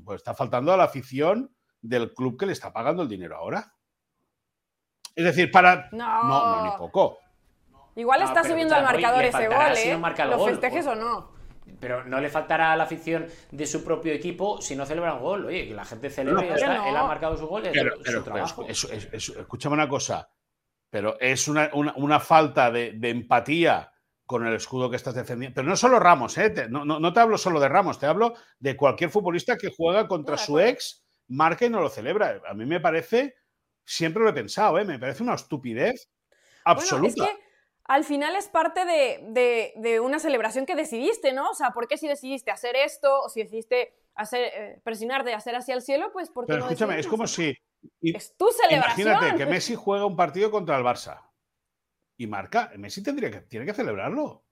pues 0.05 0.17
está 0.21 0.35
faltando 0.35 0.73
a 0.73 0.77
la 0.77 0.85
afición 0.85 1.53
del 1.83 2.15
club 2.15 2.39
que 2.39 2.47
le 2.47 2.53
está 2.53 2.73
pagando 2.73 3.03
el 3.03 3.09
dinero 3.09 3.37
ahora. 3.37 3.75
Es 5.17 5.25
decir, 5.25 5.51
para. 5.51 5.89
No. 5.91 6.23
no, 6.25 6.57
no, 6.57 6.65
ni 6.65 6.79
poco. 6.79 7.19
Igual 7.97 8.21
No, 8.21 8.27
está 8.27 8.43
subiendo 8.45 8.75
al 8.75 8.83
marcador 8.85 9.23
le 9.23 9.29
ese 9.29 9.49
gol, 9.49 9.77
si 9.77 9.89
¿eh? 9.89 9.93
no 9.93 9.99
marca 10.01 10.25
el 10.25 10.31
Lo 10.31 10.39
gol, 10.39 10.51
festejes 10.51 10.85
joder. 10.85 10.99
o 10.99 11.05
no. 11.05 11.35
Pero 11.81 12.05
no 12.05 12.21
le 12.21 12.29
faltará 12.29 12.73
a 12.73 12.77
la 12.77 12.85
afición 12.85 13.27
de 13.51 13.67
su 13.67 13.85
propio 13.85 14.13
equipo 14.13 14.61
si 14.61 14.77
no 14.77 14.85
celebra 14.85 15.15
un 15.15 15.21
gol. 15.23 15.47
Oye, 15.47 15.69
que 15.69 15.75
la 15.75 15.85
gente 15.85 16.11
celebre 16.11 16.49
No, 16.49 16.55
está. 16.55 16.89
Él 16.89 16.97
ha 16.97 17.05
marcado 17.05 17.37
su 17.37 17.47
gol, 17.47 17.67
es 17.67 17.73
Pero, 17.73 17.97
su 17.97 18.03
pero, 18.03 18.25
pero 18.25 18.35
trabajo. 18.35 18.67
escúchame 18.69 19.75
una 19.75 19.89
cosa. 19.89 20.29
Pero 20.91 21.19
es 21.21 21.49
una, 21.49 21.71
una- 21.73 21.95
una 21.97 22.21
falta 22.21 22.71
de, 22.71 22.93
de 22.93 23.11
empatía 23.11 23.91
con 24.27 24.47
el 24.47 24.55
escudo 24.55 24.89
que 24.91 24.97
estás 24.97 25.15
defendiendo. 25.15 25.55
Pero 25.55 25.69
no 25.69 25.77
solo 25.77 25.99
Ramos, 25.99 26.37
¿eh? 26.39 26.51
Te- 26.51 26.69
no, 26.69 26.85
no- 26.85 27.01
no 27.01 27.13
te 27.13 27.21
hablo 27.21 27.37
solo 27.39 27.59
de 27.61 27.69
Ramos, 27.69 27.99
te 27.99 28.07
hablo 28.07 28.35
de 28.59 28.77
cualquier 28.77 29.11
futbolista 29.11 29.57
que 29.57 29.73
juega 29.77 30.07
contra 30.07 30.37
su 30.39 30.59
ex, 30.61 31.05
marca 31.29 31.65
y 31.67 31.71
no 31.71 31.81
lo 31.81 31.89
celebra. 31.89 32.41
A 32.49 32.55
mí 32.55 32.65
me 32.67 32.81
parece, 32.81 33.35
siempre 33.85 34.23
lo 34.23 34.29
he 34.31 34.35
pensado, 34.35 34.79
¿eh? 34.79 34.85
Me 34.85 34.99
parece 34.99 35.23
una 35.23 35.35
estupidez 35.35 36.11
absoluta. 36.65 37.15
Bueno, 37.25 37.31
es 37.33 37.39
que 37.39 37.44
al 37.85 38.05
final 38.05 38.35
es 38.37 38.49
parte 38.49 38.85
de, 38.85 39.21
de- 39.29 39.73
de 39.77 40.01
una 40.01 40.19
celebración 40.19 40.67
que 40.67 40.75
decidiste, 40.75 41.33
¿no? 41.33 41.51
O 41.51 41.55
sea, 41.55 41.71
¿por 41.73 41.87
qué 41.89 41.99
si 41.99 42.09
decidiste 42.09 42.51
hacer 42.51 42.77
esto 42.77 43.23
o 43.23 43.29
si 43.29 43.43
decidiste 43.43 43.95
hacer, 44.15 44.51
eh, 44.55 44.81
presionar 44.83 45.25
de 45.25 45.35
hacer 45.35 45.55
hacia 45.55 45.75
el 45.75 45.83
cielo? 45.83 46.11
Pues 46.13 46.31
porque 46.31 46.53
Pero 46.53 46.61
no 46.65 46.71
escúchame, 46.71 46.99
es 46.99 47.07
como 47.07 47.27
si. 47.27 47.57
y- 48.01 48.17
Es 48.17 48.35
tu 48.37 48.49
celebración. 48.51 49.09
Imagínate 49.09 49.37
que 49.37 49.47
Messi 49.47 49.75
juega 49.75 50.07
un 50.07 50.17
partido 50.17 50.51
contra 50.51 50.77
el 50.79 50.85
Barça 50.85 51.21
y 52.17 52.27
marca. 52.27 52.71
Messi 52.77 53.03
tendría 53.03 53.31
que, 53.31 53.41
tiene 53.43 53.67
que 53.67 53.75
celebrarlo. 53.75 54.43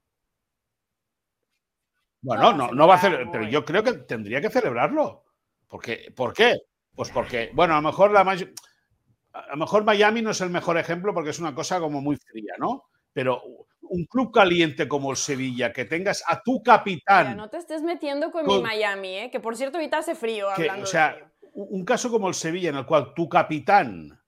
Bueno, 2.21 2.53
No, 2.53 2.53
no, 2.53 2.65
va 2.65 2.69
a 2.69 2.75
no 2.75 2.87
va 2.87 2.95
a 2.95 2.99
celebrar, 2.99 3.31
pero 3.33 3.49
yo 3.49 3.65
creo 3.65 3.83
que 3.83 3.93
tendría 3.95 4.41
que 4.41 4.51
celebrarlo. 4.51 5.25
Porque, 5.69 6.13
¿Por 6.15 6.35
qué? 6.35 6.59
Pues 6.95 7.09
porque, 7.11 7.51
bueno, 7.55 7.73
a 7.73 7.81
lo 7.81 7.89
mejor 7.89 8.11
la 8.11 8.21
a 8.21 9.47
lo 9.49 9.57
mejor 9.57 9.83
Miami 9.85 10.21
no 10.21 10.31
es 10.33 10.41
el 10.43 10.51
mejor 10.51 10.77
ejemplo 10.77 11.15
porque 11.15 11.31
es 11.31 11.39
una 11.39 11.55
cosa 11.55 11.81
como 11.81 12.03
muy 12.03 12.17
fría, 12.17 12.53
¿no? 12.59 12.85
Pero 13.13 13.43
un 13.83 14.05
club 14.07 14.33
caliente 14.33 14.89
como 14.89 15.11
el 15.11 15.17
Sevilla, 15.17 15.73
que 15.73 15.85
tengas 15.85 16.23
a 16.27 16.43
tu 16.43 16.53
Mira, 16.53 16.63
capitán, 16.65 17.37
no 17.37 17.51
te 17.51 17.59
estés 17.59 17.83
metiendo 17.83 18.31
con, 18.31 18.45
Con- 18.45 18.57
mi 18.57 18.63
Miami, 18.63 19.17
¿eh? 19.17 19.31
Que 19.31 19.41
por 19.41 19.57
cierto, 19.57 19.79
ahorita 19.79 19.99
hace 19.99 20.15
frío 20.15 20.49
que, 20.57 20.63
hablando 20.63 20.85
o 20.85 20.87
sea, 20.87 21.33
un 21.53 21.85
caso 21.85 22.11
como 22.11 22.29
el 22.29 22.35
Sevilla, 22.35 22.71
en 22.71 22.77
el 22.77 22.87
cual 22.87 23.13
tu 23.15 23.29
capitán 23.29 24.19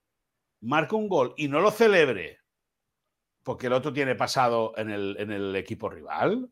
marca 0.61 0.95
un 0.95 1.07
gol 1.07 1.33
y 1.37 1.47
no 1.47 1.59
lo 1.61 1.71
celebre 1.71 2.39
porque 3.45 3.67
el 3.67 3.73
otro 3.73 3.93
tiene 3.93 4.15
pasado 4.15 4.73
en 4.75 4.89
el, 4.89 5.15
en 5.19 5.31
el 5.31 5.55
equipo 5.55 5.87
rival. 5.87 6.49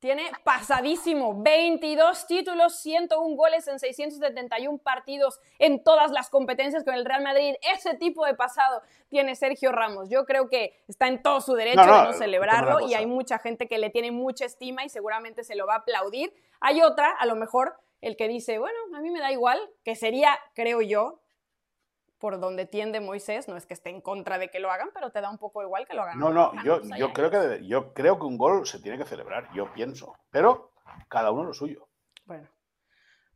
Tiene 0.00 0.30
pasadísimo 0.44 1.42
22 1.42 2.26
títulos, 2.26 2.80
101 2.80 3.36
goles 3.36 3.68
en 3.68 3.78
671 3.78 4.78
partidos 4.78 5.38
en 5.58 5.84
todas 5.84 6.10
las 6.10 6.30
competencias 6.30 6.84
con 6.84 6.94
el 6.94 7.04
Real 7.04 7.22
Madrid. 7.22 7.54
Ese 7.74 7.94
tipo 7.98 8.24
de 8.24 8.34
pasado 8.34 8.80
tiene 9.10 9.36
Sergio 9.36 9.72
Ramos. 9.72 10.08
Yo 10.08 10.24
creo 10.24 10.48
que 10.48 10.82
está 10.88 11.06
en 11.06 11.22
todo 11.22 11.42
su 11.42 11.52
derecho 11.52 11.82
No, 11.82 11.86
no, 11.86 11.98
de 11.98 12.04
no 12.04 12.12
celebrarlo 12.14 12.80
y 12.80 12.94
hay 12.94 13.04
mucha 13.04 13.38
gente 13.38 13.68
que 13.68 13.76
le 13.76 13.90
tiene 13.90 14.10
mucha 14.10 14.46
estima 14.46 14.86
y 14.86 14.88
seguramente 14.88 15.44
se 15.44 15.54
lo 15.54 15.66
va 15.66 15.74
a 15.74 15.78
aplaudir. 15.78 16.32
Hay 16.60 16.80
otra, 16.80 17.10
a 17.10 17.26
lo 17.26 17.36
mejor, 17.36 17.74
el 18.00 18.16
que 18.16 18.26
dice, 18.26 18.58
bueno, 18.58 18.78
a 18.94 19.00
mí 19.00 19.10
me 19.10 19.20
da 19.20 19.30
igual, 19.30 19.60
que 19.84 19.96
sería, 19.96 20.38
creo 20.54 20.80
yo, 20.80 21.20
por 22.20 22.38
donde 22.38 22.66
tiende 22.66 23.00
Moisés, 23.00 23.48
no 23.48 23.56
es 23.56 23.66
que 23.66 23.74
esté 23.74 23.90
en 23.90 24.00
contra 24.02 24.38
de 24.38 24.48
que 24.48 24.60
lo 24.60 24.70
hagan, 24.70 24.90
pero 24.92 25.10
te 25.10 25.20
da 25.20 25.30
un 25.30 25.38
poco 25.38 25.62
igual 25.62 25.86
que 25.86 25.94
lo 25.94 26.02
hagan. 26.02 26.18
No, 26.18 26.30
no, 26.30 26.52
yo, 26.62 26.80
pues 26.80 26.98
yo, 26.98 27.12
creo 27.12 27.30
que, 27.30 27.66
yo 27.66 27.92
creo 27.94 28.18
que 28.18 28.26
un 28.26 28.36
gol 28.36 28.66
se 28.66 28.78
tiene 28.78 28.98
que 28.98 29.06
celebrar, 29.06 29.48
yo 29.54 29.72
pienso. 29.72 30.14
Pero 30.30 30.72
cada 31.08 31.32
uno 31.32 31.44
lo 31.44 31.54
suyo. 31.54 31.88
Bueno, 32.26 32.46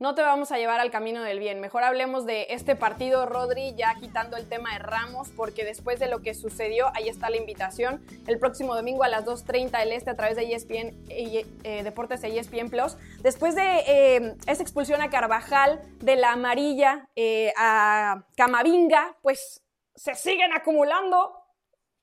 no 0.04 0.14
te 0.14 0.20
vamos 0.20 0.52
a 0.52 0.58
llevar 0.58 0.80
al 0.80 0.90
camino 0.90 1.22
del 1.22 1.38
bien. 1.38 1.60
Mejor 1.60 1.82
hablemos 1.82 2.26
de 2.26 2.48
este 2.50 2.76
partido, 2.76 3.24
Rodri, 3.24 3.74
ya 3.74 3.94
quitando 3.94 4.36
el 4.36 4.46
tema 4.46 4.74
de 4.74 4.80
Ramos, 4.80 5.30
porque 5.34 5.64
después 5.64 5.98
de 5.98 6.08
lo 6.08 6.20
que 6.20 6.34
sucedió, 6.34 6.88
ahí 6.94 7.08
está 7.08 7.30
la 7.30 7.38
invitación. 7.38 8.04
El 8.26 8.38
próximo 8.38 8.74
domingo 8.74 9.02
a 9.02 9.08
las 9.08 9.24
2.30 9.24 9.78
del 9.78 9.92
Este 9.92 10.10
a 10.10 10.14
través 10.14 10.36
de 10.36 10.52
ESPN, 10.52 10.94
eh, 11.08 11.82
Deportes 11.82 12.22
e 12.22 12.38
ESPN 12.38 12.68
Plus. 12.68 12.98
Después 13.22 13.54
de 13.54 13.78
eh, 13.86 14.36
esa 14.46 14.62
expulsión 14.62 15.00
a 15.00 15.08
Carvajal, 15.08 15.80
de 16.00 16.16
la 16.16 16.32
amarilla 16.32 17.08
eh, 17.16 17.54
a 17.56 18.26
Camavinga, 18.36 19.16
pues 19.22 19.62
se 19.94 20.14
siguen 20.14 20.52
acumulando 20.52 21.34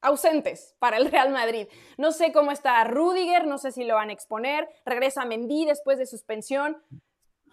ausentes 0.01 0.75
para 0.79 0.97
el 0.97 1.11
Real 1.11 1.29
Madrid. 1.29 1.67
No 1.99 2.11
sé 2.11 2.31
cómo 2.31 2.51
está 2.51 2.83
Rudiger, 2.83 3.45
no 3.45 3.59
sé 3.59 3.71
si 3.71 3.83
lo 3.83 3.93
van 3.93 4.09
a 4.09 4.13
exponer. 4.13 4.67
Regresa 4.87 5.23
Mendy 5.23 5.65
después 5.65 5.99
de 5.99 6.07
suspensión. 6.07 6.81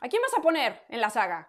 ¿A 0.00 0.08
quién 0.08 0.22
vas 0.22 0.34
a 0.38 0.42
poner 0.42 0.82
en 0.88 1.00
la 1.00 1.10
saga? 1.10 1.48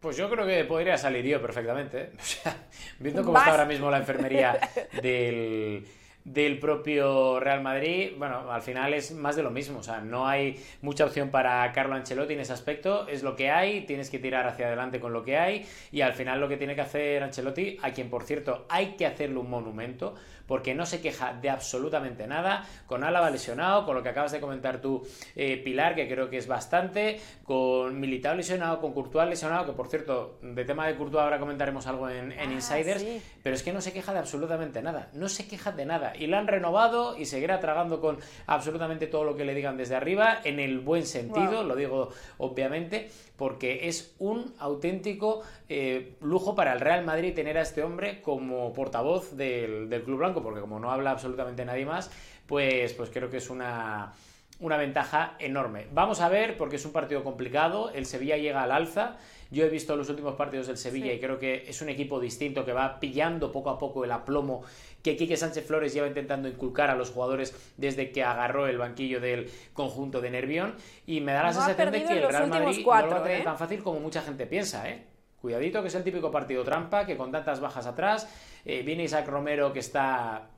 Pues 0.00 0.16
yo 0.16 0.28
creo 0.28 0.44
que 0.44 0.64
podría 0.64 0.96
salir 0.98 1.24
yo 1.24 1.40
perfectamente. 1.40 2.00
¿eh? 2.02 2.10
O 2.18 2.22
sea, 2.24 2.56
viendo 2.98 3.22
cómo 3.22 3.34
Vas. 3.34 3.42
está 3.42 3.52
ahora 3.52 3.66
mismo 3.66 3.90
la 3.90 3.98
enfermería 3.98 4.58
del, 5.02 5.86
del 6.24 6.58
propio 6.58 7.38
Real 7.38 7.62
Madrid, 7.62 8.12
bueno, 8.16 8.50
al 8.50 8.62
final 8.62 8.94
es 8.94 9.12
más 9.12 9.36
de 9.36 9.44
lo 9.44 9.50
mismo. 9.50 9.78
O 9.78 9.82
sea, 9.82 10.00
no 10.00 10.26
hay 10.26 10.60
mucha 10.80 11.04
opción 11.04 11.30
para 11.30 11.70
Carlo 11.72 11.94
Ancelotti 11.94 12.34
en 12.34 12.40
ese 12.40 12.52
aspecto. 12.52 13.06
Es 13.06 13.22
lo 13.22 13.36
que 13.36 13.50
hay, 13.50 13.82
tienes 13.82 14.10
que 14.10 14.18
tirar 14.18 14.46
hacia 14.48 14.66
adelante 14.66 14.98
con 14.98 15.12
lo 15.12 15.22
que 15.24 15.38
hay. 15.38 15.66
Y 15.92 16.00
al 16.00 16.14
final 16.14 16.40
lo 16.40 16.48
que 16.48 16.56
tiene 16.56 16.74
que 16.74 16.80
hacer 16.80 17.22
Ancelotti, 17.22 17.78
a 17.82 17.92
quien 17.92 18.10
por 18.10 18.24
cierto 18.24 18.66
hay 18.68 18.96
que 18.96 19.06
hacerle 19.06 19.38
un 19.38 19.50
monumento, 19.50 20.16
porque 20.46 20.74
no 20.74 20.86
se 20.86 21.00
queja 21.00 21.32
de 21.34 21.50
absolutamente 21.50 22.26
nada. 22.26 22.64
Con 22.86 23.04
Álava 23.04 23.30
lesionado, 23.30 23.84
con 23.84 23.94
lo 23.96 24.02
que 24.02 24.08
acabas 24.10 24.32
de 24.32 24.40
comentar 24.40 24.80
tú, 24.80 25.06
eh, 25.36 25.56
Pilar, 25.62 25.94
que 25.94 26.08
creo 26.08 26.28
que 26.30 26.38
es 26.38 26.46
bastante, 26.46 27.20
con 27.44 27.98
Militao 28.00 28.34
lesionado, 28.34 28.80
con 28.80 28.92
Courtois 28.92 29.28
lesionado, 29.28 29.66
que 29.66 29.72
por 29.72 29.88
cierto, 29.88 30.38
de 30.42 30.64
tema 30.64 30.86
de 30.86 30.96
Courtois 30.96 31.22
ahora 31.22 31.38
comentaremos 31.38 31.86
algo 31.86 32.08
en, 32.08 32.32
en 32.32 32.50
Ah, 32.50 32.52
Insiders, 32.52 33.00
sí. 33.02 33.22
pero 33.42 33.54
es 33.54 33.62
que 33.62 33.72
no 33.72 33.80
se 33.80 33.92
queja 33.92 34.12
de 34.12 34.18
absolutamente 34.18 34.82
nada, 34.82 35.08
no 35.14 35.28
se 35.28 35.46
queja 35.48 35.72
de 35.72 35.86
nada. 35.86 36.12
Y 36.16 36.26
la 36.26 36.38
han 36.38 36.46
renovado 36.48 37.16
y 37.16 37.24
seguirá 37.26 37.60
tragando 37.60 38.00
con 38.00 38.18
absolutamente 38.46 39.06
todo 39.06 39.24
lo 39.24 39.36
que 39.36 39.44
le 39.44 39.54
digan 39.54 39.76
desde 39.76 39.94
arriba, 39.96 40.38
en 40.44 40.60
el 40.60 40.80
buen 40.80 41.06
sentido, 41.06 41.62
lo 41.64 41.76
digo 41.76 42.10
obviamente, 42.38 43.10
porque 43.42 43.88
es 43.88 44.14
un 44.20 44.54
auténtico 44.60 45.42
eh, 45.68 46.14
lujo 46.20 46.54
para 46.54 46.74
el 46.74 46.78
Real 46.78 47.04
Madrid 47.04 47.34
tener 47.34 47.58
a 47.58 47.62
este 47.62 47.82
hombre 47.82 48.22
como 48.22 48.72
portavoz 48.72 49.36
del, 49.36 49.90
del 49.90 50.04
Club 50.04 50.18
Blanco, 50.18 50.44
porque 50.44 50.60
como 50.60 50.78
no 50.78 50.92
habla 50.92 51.10
absolutamente 51.10 51.64
nadie 51.64 51.84
más, 51.84 52.08
pues, 52.46 52.92
pues 52.92 53.10
creo 53.10 53.30
que 53.30 53.38
es 53.38 53.50
una 53.50 54.12
una 54.60 54.76
ventaja 54.76 55.34
enorme. 55.40 55.88
Vamos 55.92 56.20
a 56.20 56.28
ver, 56.28 56.56
porque 56.56 56.76
es 56.76 56.84
un 56.84 56.92
partido 56.92 57.24
complicado, 57.24 57.90
el 57.90 58.06
Sevilla 58.06 58.36
llega 58.36 58.62
al 58.62 58.70
alza, 58.70 59.16
yo 59.50 59.64
he 59.64 59.68
visto 59.68 59.96
los 59.96 60.08
últimos 60.08 60.36
partidos 60.36 60.68
del 60.68 60.78
Sevilla 60.78 61.12
y 61.12 61.18
creo 61.18 61.40
que 61.40 61.64
es 61.68 61.82
un 61.82 61.88
equipo 61.88 62.20
distinto 62.20 62.64
que 62.64 62.72
va 62.72 63.00
pillando 63.00 63.50
poco 63.50 63.70
a 63.70 63.78
poco 63.78 64.04
el 64.04 64.12
aplomo 64.12 64.62
que 65.02 65.16
Quique 65.16 65.36
Sánchez 65.36 65.66
Flores 65.66 65.92
lleva 65.92 66.06
intentando 66.06 66.48
inculcar 66.48 66.90
a 66.90 66.94
los 66.94 67.10
jugadores 67.10 67.54
desde 67.76 68.12
que 68.12 68.22
agarró 68.22 68.66
el 68.66 68.78
banquillo 68.78 69.20
del 69.20 69.50
conjunto 69.72 70.20
de 70.20 70.30
Nervión 70.30 70.74
y 71.06 71.20
me 71.20 71.32
da 71.32 71.42
la 71.42 71.52
sensación 71.52 71.90
de 71.90 72.04
que 72.04 72.12
el 72.12 72.28
Real 72.28 72.48
Madrid 72.48 72.84
no 72.86 73.06
lo 73.06 73.22
tiene 73.22 73.40
¿eh? 73.40 73.42
tan 73.42 73.58
fácil 73.58 73.82
como 73.82 74.00
mucha 74.00 74.22
gente 74.22 74.46
piensa, 74.46 74.88
¿eh? 74.88 75.06
Cuidadito 75.40 75.82
que 75.82 75.88
es 75.88 75.94
el 75.96 76.04
típico 76.04 76.30
partido 76.30 76.62
trampa, 76.62 77.04
que 77.04 77.16
con 77.16 77.32
tantas 77.32 77.58
bajas 77.58 77.86
atrás, 77.86 78.28
eh, 78.64 78.82
viene 78.82 79.02
Isaac 79.02 79.26
Romero 79.26 79.72
que 79.72 79.80
está 79.80 80.48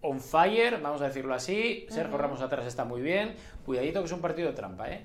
on 0.00 0.18
fire, 0.18 0.80
vamos 0.80 1.02
a 1.02 1.08
decirlo 1.08 1.34
así. 1.34 1.86
Sergio 1.90 2.16
Ramos 2.16 2.40
atrás 2.40 2.66
está 2.66 2.86
muy 2.86 3.02
bien. 3.02 3.34
Cuidadito 3.66 4.00
que 4.00 4.06
es 4.06 4.12
un 4.12 4.22
partido 4.22 4.54
trampa, 4.54 4.90
¿eh? 4.90 5.04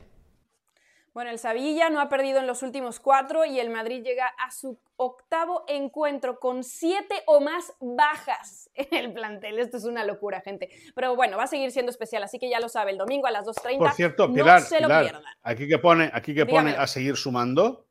Bueno, 1.15 1.31
el 1.31 1.39
Sevilla 1.39 1.89
no 1.89 2.01
ha 2.01 2.09
perdido 2.09 2.39
en 2.39 2.45
los 2.45 2.61
últimos 2.61 2.99
cuatro 2.99 3.45
y 3.45 3.57
el 3.57 3.69
Madrid 3.69 4.03
llega 4.03 4.27
a 4.27 4.51
su 4.51 4.77
octavo 4.97 5.63
encuentro 5.69 6.41
con 6.41 6.61
siete 6.61 7.23
o 7.25 7.39
más 7.39 7.71
bajas 7.79 8.69
en 8.73 8.93
el 8.93 9.13
plantel. 9.13 9.57
Esto 9.59 9.77
es 9.77 9.85
una 9.85 10.03
locura, 10.03 10.41
gente. 10.41 10.69
Pero 10.93 11.15
bueno, 11.15 11.37
va 11.37 11.43
a 11.43 11.47
seguir 11.47 11.71
siendo 11.71 11.89
especial, 11.89 12.21
así 12.23 12.37
que 12.37 12.49
ya 12.49 12.59
lo 12.59 12.67
sabe, 12.67 12.91
el 12.91 12.97
domingo 12.97 13.27
a 13.27 13.31
las 13.31 13.45
2.30. 13.45 13.77
Por 13.77 13.93
cierto, 13.93 14.33
Pilar, 14.33 14.59
no 14.59 14.67
se 14.67 14.81
lo 14.81 14.87
pierdan. 14.89 15.23
aquí 15.41 15.69
que 15.69 15.77
pone, 15.77 16.11
aquí 16.13 16.35
que 16.35 16.45
pone 16.45 16.71
a 16.71 16.85
seguir 16.85 17.15
sumando, 17.15 17.85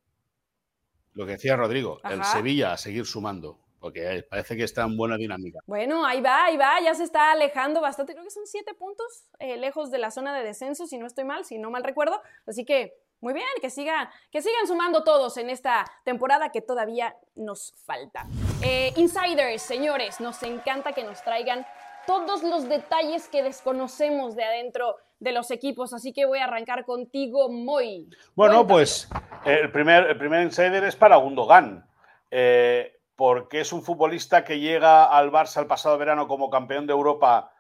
lo 1.15 1.25
que 1.25 1.33
decía 1.33 1.57
Rodrigo, 1.57 2.01
el 2.05 2.23
Sevilla 2.25 2.75
a 2.75 2.77
seguir 2.77 3.07
sumando 3.07 3.59
porque 3.85 4.27
parece 4.31 4.57
que 4.57 4.65
está 4.65 4.85
en 4.85 4.97
buena 4.97 5.19
dinámica. 5.19 5.59
Bueno, 5.67 6.07
ahí 6.07 6.23
va, 6.23 6.47
ahí 6.47 6.57
va, 6.57 6.81
ya 6.83 6.95
se 6.95 7.05
está 7.05 7.33
alejando 7.33 7.83
bastante, 7.83 8.15
creo 8.15 8.25
que 8.25 8.31
son 8.31 8.47
siete 8.47 8.73
puntos 8.73 9.27
eh, 9.39 9.59
lejos 9.59 9.91
de 9.91 9.99
la 9.99 10.11
zona 10.11 10.35
de 10.35 10.43
descenso, 10.43 10.87
si 10.87 10.97
no 10.97 11.07
estoy 11.07 11.25
mal, 11.25 11.45
si 11.45 11.59
no 11.59 11.71
mal 11.71 11.85
recuerdo, 11.85 12.19
así 12.47 12.65
que 12.65 12.95
muy 13.25 13.33
bien, 13.33 13.47
que 13.63 13.71
sigan, 13.71 14.07
que 14.31 14.43
sigan 14.43 14.67
sumando 14.67 15.03
todos 15.03 15.39
en 15.39 15.49
esta 15.49 15.87
temporada 16.05 16.51
que 16.51 16.61
todavía 16.61 17.17
nos 17.35 17.73
falta. 17.87 18.27
Eh, 18.63 18.93
insiders, 18.97 19.63
señores, 19.63 20.21
nos 20.21 20.43
encanta 20.43 20.93
que 20.93 21.05
nos 21.05 21.23
traigan 21.25 21.67
todos 22.07 22.43
los 22.43 22.69
detalles 22.69 23.27
que 23.29 23.43
desconocemos 23.43 24.37
de 24.37 24.45
adentro 24.45 24.97
de 25.21 25.33
los 25.33 25.51
equipos, 25.51 25.95
así 25.95 26.13
que 26.13 26.27
voy 26.27 26.41
a 26.41 26.45
arrancar 26.45 26.85
contigo, 26.85 27.49
Moy. 27.49 28.11
Bueno, 28.35 28.67
pues 28.67 29.09
el 29.47 29.73
primer, 29.73 30.05
el 30.05 30.19
primer 30.19 30.43
insider 30.43 30.85
es 30.85 30.95
para 30.95 31.17
Gundogan. 31.17 31.89
Eh, 32.31 33.01
porque 33.17 33.61
es 33.61 33.73
un 33.73 33.83
futbolista 33.83 34.45
que 34.45 34.59
llega 34.59 35.05
al 35.05 35.31
Barça 35.31 35.61
el 35.61 35.67
pasado 35.67 35.97
verano 35.97 36.27
como 36.27 36.51
campeón 36.51 36.87
de 36.87 36.93
Europa 36.93 37.54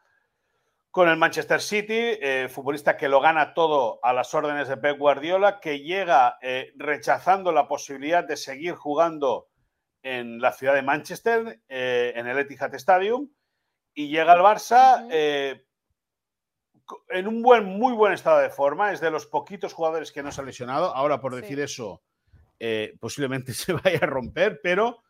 con 0.95 1.09
el 1.09 1.16
Manchester 1.16 1.61
City, 1.61 1.99
eh, 1.99 2.49
futbolista 2.49 2.97
que 2.97 3.09
lo 3.09 3.20
gana 3.20 3.53
todo 3.53 3.99
a 4.01 4.12
las 4.12 4.32
órdenes 4.32 4.68
de 4.68 4.76
Pep 4.76 4.97
Guardiola, 4.97 5.59
que 5.59 5.80
llega 5.80 6.38
eh, 6.40 6.72
rechazando 6.76 7.51
la 7.51 7.66
posibilidad 7.66 8.22
de 8.22 8.36
seguir 8.36 8.74
jugando 8.76 9.49
en 10.05 10.40
la 10.40 10.53
ciudad 10.53 10.72
de 10.72 10.82
Manchester, 10.82 11.61
eh, 11.66 12.12
en 12.14 12.28
el 12.28 12.38
Etihad 12.38 12.72
Stadium, 12.76 13.28
y 13.92 14.07
llega 14.07 14.34
al 14.34 14.38
Barça 14.38 15.09
en 17.09 17.26
un 17.26 17.42
buen, 17.42 17.64
muy 17.64 17.92
buen 17.92 18.12
estado 18.12 18.38
de 18.38 18.51
forma, 18.51 18.92
es 18.92 19.01
de 19.01 19.11
los 19.11 19.26
poquitos 19.26 19.72
jugadores 19.72 20.12
que 20.12 20.22
no 20.22 20.30
se 20.30 20.42
ha 20.42 20.45
lesionado, 20.45 20.95
ahora 20.95 21.20
por 21.20 21.34
decir 21.34 21.59
eso, 21.59 22.05
posiblemente 23.01 23.53
se 23.53 23.72
vaya 23.72 23.99
a 24.01 24.07
romper, 24.07 24.61
pero 24.62 25.03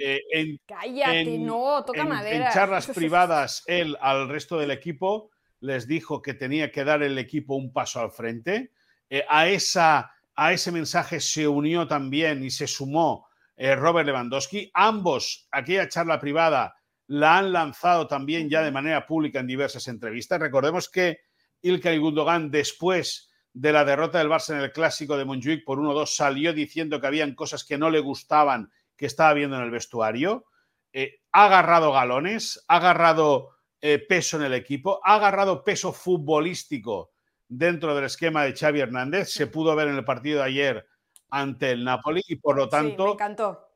eh, 0.00 0.22
en, 0.30 0.58
Cállate, 0.66 1.38
no, 1.38 1.84
toca 1.84 2.04
madera. 2.04 2.46
En 2.46 2.52
charlas 2.52 2.86
privadas, 2.94 3.62
él 3.66 3.96
al 4.00 4.28
resto 4.28 4.58
del 4.58 4.70
equipo 4.70 5.30
les 5.60 5.86
dijo 5.86 6.22
que 6.22 6.34
tenía 6.34 6.70
que 6.70 6.84
dar 6.84 7.02
el 7.02 7.18
equipo 7.18 7.54
un 7.54 7.72
paso 7.72 8.00
al 8.00 8.10
frente. 8.10 8.72
Eh, 9.08 9.24
a, 9.28 9.48
esa, 9.48 10.12
a 10.34 10.52
ese 10.52 10.72
mensaje 10.72 11.20
se 11.20 11.46
unió 11.46 11.86
también 11.86 12.42
y 12.42 12.50
se 12.50 12.66
sumó 12.66 13.28
eh, 13.56 13.76
Robert 13.76 14.06
Lewandowski. 14.06 14.70
Ambos, 14.72 15.46
aquella 15.50 15.88
charla 15.88 16.18
privada, 16.18 16.74
la 17.08 17.38
han 17.38 17.52
lanzado 17.52 18.06
también 18.06 18.48
ya 18.48 18.62
de 18.62 18.70
manera 18.70 19.06
pública 19.06 19.40
en 19.40 19.46
diversas 19.46 19.88
entrevistas. 19.88 20.40
Recordemos 20.40 20.88
que 20.88 21.18
Ilkay 21.60 21.98
Gundogan, 21.98 22.50
después 22.50 23.30
de 23.52 23.72
la 23.72 23.84
derrota 23.84 24.18
del 24.18 24.28
Barça 24.28 24.54
en 24.54 24.60
el 24.60 24.72
clásico 24.72 25.16
de 25.16 25.24
Montjuic 25.24 25.64
por 25.64 25.78
1-2, 25.78 26.06
salió 26.06 26.52
diciendo 26.52 27.00
que 27.00 27.06
habían 27.06 27.34
cosas 27.34 27.64
que 27.64 27.76
no 27.76 27.90
le 27.90 28.00
gustaban 28.00 28.70
que 29.00 29.06
estaba 29.06 29.32
viendo 29.32 29.56
en 29.56 29.62
el 29.62 29.70
vestuario, 29.70 30.44
eh, 30.92 31.22
ha 31.32 31.46
agarrado 31.46 31.90
galones, 31.90 32.62
ha 32.68 32.76
agarrado 32.76 33.52
eh, 33.80 33.98
peso 33.98 34.36
en 34.36 34.42
el 34.42 34.52
equipo, 34.52 35.00
ha 35.02 35.14
agarrado 35.14 35.64
peso 35.64 35.94
futbolístico 35.94 37.10
dentro 37.48 37.94
del 37.94 38.04
esquema 38.04 38.44
de 38.44 38.54
Xavi 38.54 38.80
Hernández. 38.80 39.30
Se 39.30 39.46
pudo 39.46 39.74
ver 39.74 39.88
en 39.88 39.96
el 39.96 40.04
partido 40.04 40.40
de 40.40 40.44
ayer 40.44 40.86
ante 41.30 41.70
el 41.70 41.82
Napoli 41.82 42.22
y 42.28 42.36
por 42.36 42.56
lo 42.56 42.68
tanto... 42.68 43.06
me 43.06 43.12
encantó. 43.12 43.68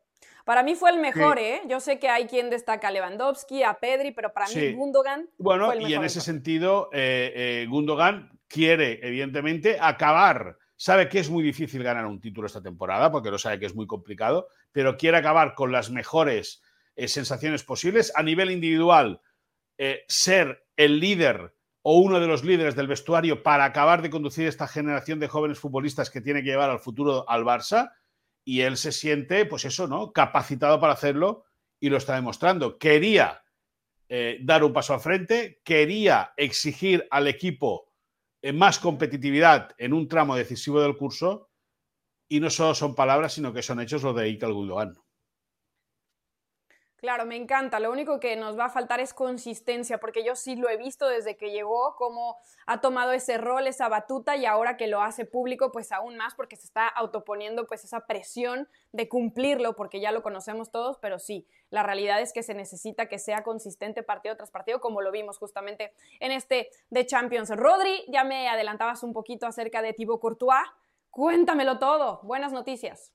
Para 0.45 0.63
mí 0.63 0.75
fue 0.75 0.91
el 0.91 0.99
mejor, 0.99 1.39
¿eh? 1.39 1.63
Yo 1.69 1.81
sé 1.81 1.99
que 1.99 2.11
hay 2.11 2.27
quien 2.27 2.51
destaca 2.51 2.89
a 2.89 2.91
Lewandowski, 2.91 3.63
a 3.63 3.81
Pedri, 3.81 4.11
pero 4.11 4.31
para 4.35 4.47
mí 4.47 4.75
Gundogan. 4.75 5.31
Bueno, 5.39 5.75
y 5.75 5.95
en 5.95 6.05
ese 6.05 6.21
sentido, 6.21 6.91
eh, 6.93 7.67
Gundogan 7.71 8.39
quiere, 8.47 9.01
evidentemente, 9.03 9.79
acabar 9.81 10.59
sabe 10.77 11.09
que 11.09 11.19
es 11.19 11.31
muy 11.31 11.43
difícil 11.43 11.83
ganar 11.83 12.07
un 12.07 12.21
título 12.21 12.47
esta 12.47 12.63
temporada, 12.63 13.11
porque 13.11 13.31
lo 13.31 13.39
sabe 13.39 13.59
que 13.59 13.67
es 13.67 13.75
muy 13.75 13.87
complicado, 13.87 14.49
pero 14.73 14.97
quiere 14.97 15.17
acabar 15.17 15.55
con 15.55 15.73
las 15.73 15.91
mejores 15.91 16.63
eh, 16.97 17.09
sensaciones 17.09 17.65
posibles. 17.65 18.13
A 18.17 18.23
nivel 18.23 18.51
individual, 18.51 19.21
eh, 19.79 20.05
ser 20.09 20.67
el 20.77 21.01
líder 21.01 21.55
o 21.83 21.99
uno 21.99 22.19
de 22.19 22.27
los 22.27 22.45
líderes 22.45 22.75
del 22.77 22.87
vestuario 22.87 23.43
para 23.43 23.65
acabar 23.65 24.01
de 24.01 24.11
conducir 24.11 24.47
esta 24.47 24.67
generación 24.67 25.21
de 25.21 25.29
jóvenes 25.29 25.59
futbolistas 25.59 26.11
que 26.11 26.21
tiene 26.21 26.43
que 26.43 26.51
llevar 26.51 26.71
al 26.71 26.81
futuro 26.81 27.29
al 27.29 27.45
Barça. 27.45 27.93
Y 28.45 28.61
él 28.61 28.77
se 28.77 28.93
siente, 28.93 29.47
pues 29.47 29.65
eso, 29.65 29.87
¿no? 29.87 30.13
Capacitado 30.13 30.81
para 30.81 30.95
hacerlo 30.95 31.45
y 31.81 31.91
lo 31.91 31.97
está 31.97 32.15
demostrando. 32.15 32.79
Quería 32.79 33.43
eh, 34.09 34.39
dar 34.43 34.65
un 34.65 34.73
paso 34.73 34.95
al 34.95 35.01
frente, 35.01 35.61
quería 35.65 36.33
exigir 36.37 37.07
al 37.11 37.27
equipo 37.27 37.87
más 38.53 38.79
competitividad 38.79 39.71
en 39.79 39.93
un 39.95 40.09
tramo 40.09 40.37
decisivo 40.37 40.81
del 40.81 40.97
curso 40.97 41.51
y 42.29 42.41
no 42.41 42.51
solo 42.51 42.75
son 42.75 42.95
palabras, 42.95 43.33
sino 43.33 43.53
que 43.53 43.63
son 43.63 43.81
hechos 43.81 44.03
los 44.03 44.15
de 44.17 44.25
Iker 44.25 44.53
Gundogan. 44.53 44.95
Claro, 47.05 47.27
me 47.27 47.37
encanta. 47.37 47.81
Lo 47.81 47.93
único 47.93 48.19
que 48.19 48.35
nos 48.35 48.59
va 48.59 48.65
a 48.65 48.71
faltar 48.71 48.99
es 48.99 49.13
consistencia, 49.13 49.99
porque 49.99 50.25
yo 50.25 50.35
sí 50.35 50.57
lo 50.57 50.71
he 50.71 50.79
visto 50.79 51.07
desde 51.07 51.37
que 51.37 51.51
llegó, 51.51 51.97
cómo 51.97 52.39
ha 52.65 52.81
tomado 52.81 53.13
ese 53.13 53.37
rol, 53.37 53.67
esa 53.67 53.91
batuta, 53.91 54.37
y 54.37 54.47
ahora 54.47 54.79
que 54.79 54.87
lo 54.87 55.03
hace 55.03 55.27
público, 55.27 55.71
pues 55.71 55.93
aún 55.93 56.17
más, 56.17 56.35
porque 56.35 56.57
se 56.57 56.65
está 56.65 56.89
autoponiendo 56.89 57.67
pues 57.67 57.85
esa 57.85 58.07
presión 58.07 58.71
de 58.93 59.07
cumplirlo, 59.07 59.77
porque 59.77 60.01
ya 60.01 60.13
lo 60.13 60.23
conocemos 60.23 60.71
todos, 60.71 60.97
pero 60.97 61.19
sí, 61.19 61.47
la 61.69 61.83
realidad 61.83 62.23
es 62.23 62.33
que 62.33 62.43
se 62.43 62.55
necesita 62.55 63.07
que 63.07 63.19
sea 63.19 63.43
consistente 63.43 64.03
partido 64.03 64.35
tras 64.39 64.51
partido, 64.51 64.81
como 64.81 65.03
lo 65.03 65.13
vimos 65.13 65.37
justamente 65.37 65.93
en 66.21 66.33
este 66.33 66.71
de 66.89 67.05
Champions. 67.05 67.51
Rodri, 67.51 68.07
ya 68.09 68.25
me 68.25 68.49
adelantabas 68.49 69.03
un 69.03 69.13
poquito 69.13 69.47
acerca 69.47 69.83
de 69.83 69.93
Thibaut 69.93 70.23
Courtois. 70.23 70.71
Cuéntamelo 71.11 71.79
todo. 71.79 72.21
Buenas 72.23 72.55
noticias. 72.55 73.13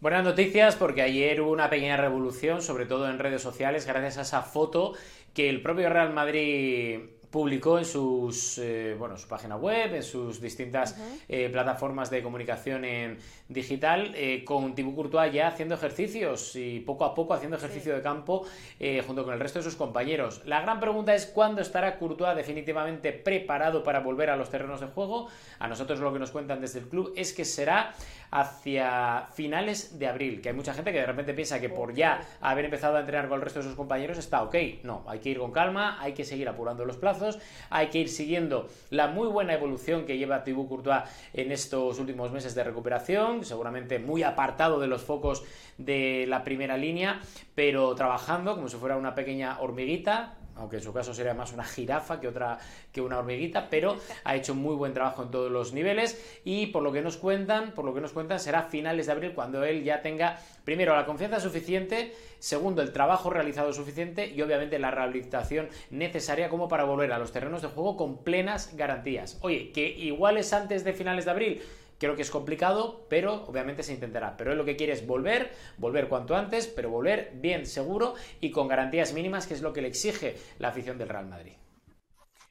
Buenas 0.00 0.22
noticias 0.22 0.76
porque 0.76 1.02
ayer 1.02 1.40
hubo 1.40 1.50
una 1.50 1.68
pequeña 1.68 1.96
revolución, 1.96 2.62
sobre 2.62 2.86
todo 2.86 3.10
en 3.10 3.18
redes 3.18 3.42
sociales, 3.42 3.84
gracias 3.84 4.16
a 4.18 4.20
esa 4.20 4.42
foto 4.42 4.94
que 5.34 5.48
el 5.48 5.60
propio 5.60 5.88
Real 5.88 6.12
Madrid 6.12 7.00
publicó 7.30 7.78
en 7.78 7.84
sus 7.84 8.58
eh, 8.58 8.94
bueno 8.98 9.16
su 9.16 9.28
página 9.28 9.56
web 9.56 9.94
en 9.94 10.02
sus 10.02 10.40
distintas 10.40 10.96
eh, 11.28 11.48
plataformas 11.50 12.10
de 12.10 12.22
comunicación 12.22 12.84
en 12.84 13.18
digital 13.48 14.12
eh, 14.14 14.44
con 14.44 14.74
Thibaut 14.74 14.94
Courtois 14.94 15.32
ya 15.32 15.48
haciendo 15.48 15.74
ejercicios 15.74 16.56
y 16.56 16.80
poco 16.80 17.04
a 17.04 17.14
poco 17.14 17.34
haciendo 17.34 17.56
ejercicio 17.56 17.94
de 17.94 18.02
campo 18.02 18.46
junto 19.06 19.24
con 19.24 19.34
el 19.34 19.40
resto 19.40 19.58
de 19.58 19.64
sus 19.64 19.76
compañeros. 19.76 20.42
La 20.44 20.60
gran 20.60 20.80
pregunta 20.80 21.14
es 21.14 21.26
cuándo 21.26 21.60
estará 21.60 21.98
Courtois 21.98 22.36
definitivamente 22.36 23.12
preparado 23.12 23.82
para 23.82 24.00
volver 24.00 24.30
a 24.30 24.36
los 24.36 24.50
terrenos 24.50 24.80
de 24.80 24.86
juego 24.86 25.28
a 25.58 25.68
nosotros 25.68 26.00
lo 26.00 26.12
que 26.12 26.18
nos 26.18 26.30
cuentan 26.30 26.60
desde 26.60 26.80
el 26.80 26.88
club 26.88 27.12
es 27.16 27.32
que 27.32 27.44
será 27.44 27.94
hacia 28.30 29.28
finales 29.32 29.98
de 29.98 30.06
abril 30.06 30.40
que 30.40 30.50
hay 30.50 30.54
mucha 30.54 30.74
gente 30.74 30.92
que 30.92 31.00
de 31.00 31.06
repente 31.06 31.34
piensa 31.34 31.60
que 31.60 31.68
por 31.68 31.94
ya 31.94 32.20
haber 32.40 32.66
empezado 32.66 32.96
a 32.96 33.00
entrenar 33.00 33.28
con 33.28 33.38
el 33.38 33.42
resto 33.42 33.60
de 33.60 33.66
sus 33.66 33.74
compañeros 33.74 34.18
está 34.18 34.42
ok. 34.42 34.54
No 34.82 35.04
hay 35.08 35.18
que 35.18 35.30
ir 35.30 35.38
con 35.38 35.52
calma 35.52 35.98
hay 36.00 36.12
que 36.12 36.24
seguir 36.24 36.48
apurando 36.48 36.84
los 36.84 36.96
plazos 36.96 37.17
hay 37.70 37.88
que 37.88 37.98
ir 37.98 38.08
siguiendo 38.08 38.68
la 38.90 39.08
muy 39.08 39.28
buena 39.28 39.54
evolución 39.54 40.06
que 40.06 40.18
lleva 40.18 40.44
Thibaut 40.44 40.68
Courtois 40.68 41.02
en 41.34 41.52
estos 41.52 41.98
últimos 41.98 42.32
meses 42.32 42.54
de 42.54 42.64
recuperación, 42.64 43.44
seguramente 43.44 43.98
muy 43.98 44.22
apartado 44.22 44.80
de 44.80 44.86
los 44.86 45.02
focos 45.02 45.44
de 45.76 46.24
la 46.28 46.44
primera 46.44 46.76
línea, 46.76 47.20
pero 47.54 47.94
trabajando 47.94 48.54
como 48.54 48.68
si 48.68 48.76
fuera 48.76 48.96
una 48.96 49.14
pequeña 49.14 49.60
hormiguita, 49.60 50.37
aunque 50.58 50.76
en 50.76 50.82
su 50.82 50.92
caso 50.92 51.14
sería 51.14 51.34
más 51.34 51.52
una 51.52 51.64
jirafa 51.64 52.20
que 52.20 52.28
otra 52.28 52.58
que 52.92 53.00
una 53.00 53.18
hormiguita, 53.18 53.68
pero 53.70 53.96
ha 54.24 54.36
hecho 54.36 54.54
muy 54.54 54.74
buen 54.74 54.94
trabajo 54.94 55.22
en 55.22 55.30
todos 55.30 55.50
los 55.50 55.72
niveles 55.72 56.40
y 56.44 56.66
por 56.66 56.82
lo 56.82 56.92
que 56.92 57.02
nos 57.02 57.16
cuentan, 57.16 57.72
por 57.72 57.84
lo 57.84 57.94
que 57.94 58.00
nos 58.00 58.12
cuentan 58.12 58.40
será 58.40 58.62
finales 58.62 59.06
de 59.06 59.12
abril 59.12 59.32
cuando 59.34 59.64
él 59.64 59.84
ya 59.84 60.02
tenga 60.02 60.38
primero 60.64 60.94
la 60.94 61.06
confianza 61.06 61.40
suficiente, 61.40 62.14
segundo 62.38 62.82
el 62.82 62.92
trabajo 62.92 63.30
realizado 63.30 63.72
suficiente 63.72 64.26
y 64.26 64.42
obviamente 64.42 64.78
la 64.78 64.90
rehabilitación 64.90 65.68
necesaria 65.90 66.48
como 66.48 66.68
para 66.68 66.84
volver 66.84 67.12
a 67.12 67.18
los 67.18 67.32
terrenos 67.32 67.62
de 67.62 67.68
juego 67.68 67.96
con 67.96 68.22
plenas 68.22 68.76
garantías. 68.76 69.38
Oye, 69.40 69.72
que 69.72 69.88
igual 69.88 70.36
es 70.36 70.52
antes 70.52 70.84
de 70.84 70.92
finales 70.92 71.24
de 71.24 71.30
abril, 71.30 71.62
Creo 71.98 72.14
que 72.14 72.22
es 72.22 72.30
complicado, 72.30 73.06
pero 73.08 73.44
obviamente 73.46 73.82
se 73.82 73.92
intentará. 73.92 74.36
Pero 74.36 74.52
él 74.52 74.58
lo 74.58 74.64
que 74.64 74.76
quiere 74.76 74.92
es 74.92 75.06
volver, 75.06 75.50
volver 75.78 76.08
cuanto 76.08 76.36
antes, 76.36 76.66
pero 76.66 76.90
volver 76.90 77.32
bien 77.34 77.66
seguro 77.66 78.14
y 78.40 78.50
con 78.50 78.68
garantías 78.68 79.12
mínimas, 79.12 79.46
que 79.46 79.54
es 79.54 79.62
lo 79.62 79.72
que 79.72 79.82
le 79.82 79.88
exige 79.88 80.36
la 80.58 80.68
afición 80.68 80.96
del 80.98 81.08
Real 81.08 81.26
Madrid. 81.26 81.54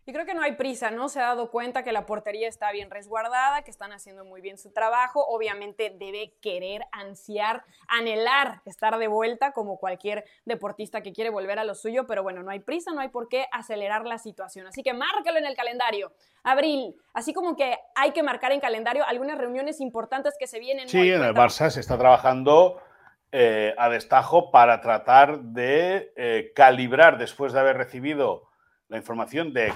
Y 0.07 0.13
creo 0.13 0.25
que 0.25 0.33
no 0.33 0.41
hay 0.41 0.53
prisa, 0.53 0.89
¿no? 0.89 1.09
Se 1.09 1.19
ha 1.19 1.25
dado 1.25 1.51
cuenta 1.51 1.83
que 1.83 1.91
la 1.91 2.05
portería 2.05 2.47
está 2.47 2.71
bien 2.71 2.89
resguardada, 2.89 3.63
que 3.63 3.71
están 3.71 3.91
haciendo 3.91 4.23
muy 4.23 4.39
bien 4.39 4.57
su 4.57 4.71
trabajo. 4.71 5.21
Obviamente 5.27 5.93
debe 5.99 6.33
querer, 6.41 6.85
ansiar, 6.93 7.65
anhelar 7.89 8.61
estar 8.63 8.97
de 8.99 9.09
vuelta 9.09 9.51
como 9.51 9.77
cualquier 9.77 10.23
deportista 10.45 11.01
que 11.01 11.11
quiere 11.11 11.29
volver 11.29 11.59
a 11.59 11.65
lo 11.65 11.75
suyo, 11.75 12.07
pero 12.07 12.23
bueno, 12.23 12.41
no 12.41 12.51
hay 12.51 12.61
prisa, 12.61 12.93
no 12.93 13.01
hay 13.01 13.09
por 13.09 13.27
qué 13.27 13.47
acelerar 13.51 14.05
la 14.05 14.17
situación. 14.17 14.65
Así 14.65 14.81
que 14.81 14.93
márcalo 14.93 15.39
en 15.39 15.45
el 15.45 15.57
calendario. 15.57 16.13
Abril, 16.41 16.95
así 17.13 17.33
como 17.33 17.57
que 17.57 17.77
hay 17.93 18.11
que 18.11 18.23
marcar 18.23 18.53
en 18.53 18.61
calendario 18.61 19.03
algunas 19.05 19.37
reuniones 19.37 19.81
importantes 19.81 20.35
que 20.39 20.47
se 20.47 20.59
vienen. 20.59 20.87
Sí, 20.87 21.11
en 21.11 21.21
el 21.21 21.33
Barça 21.33 21.69
se 21.69 21.81
está 21.81 21.97
trabajando 21.97 22.81
eh, 23.33 23.75
a 23.77 23.89
destajo 23.89 24.51
para 24.51 24.79
tratar 24.79 25.41
de 25.41 26.13
eh, 26.15 26.53
calibrar 26.55 27.17
después 27.17 27.51
de 27.51 27.59
haber 27.59 27.75
recibido 27.75 28.47
la 28.87 28.95
información 28.95 29.51
de 29.51 29.73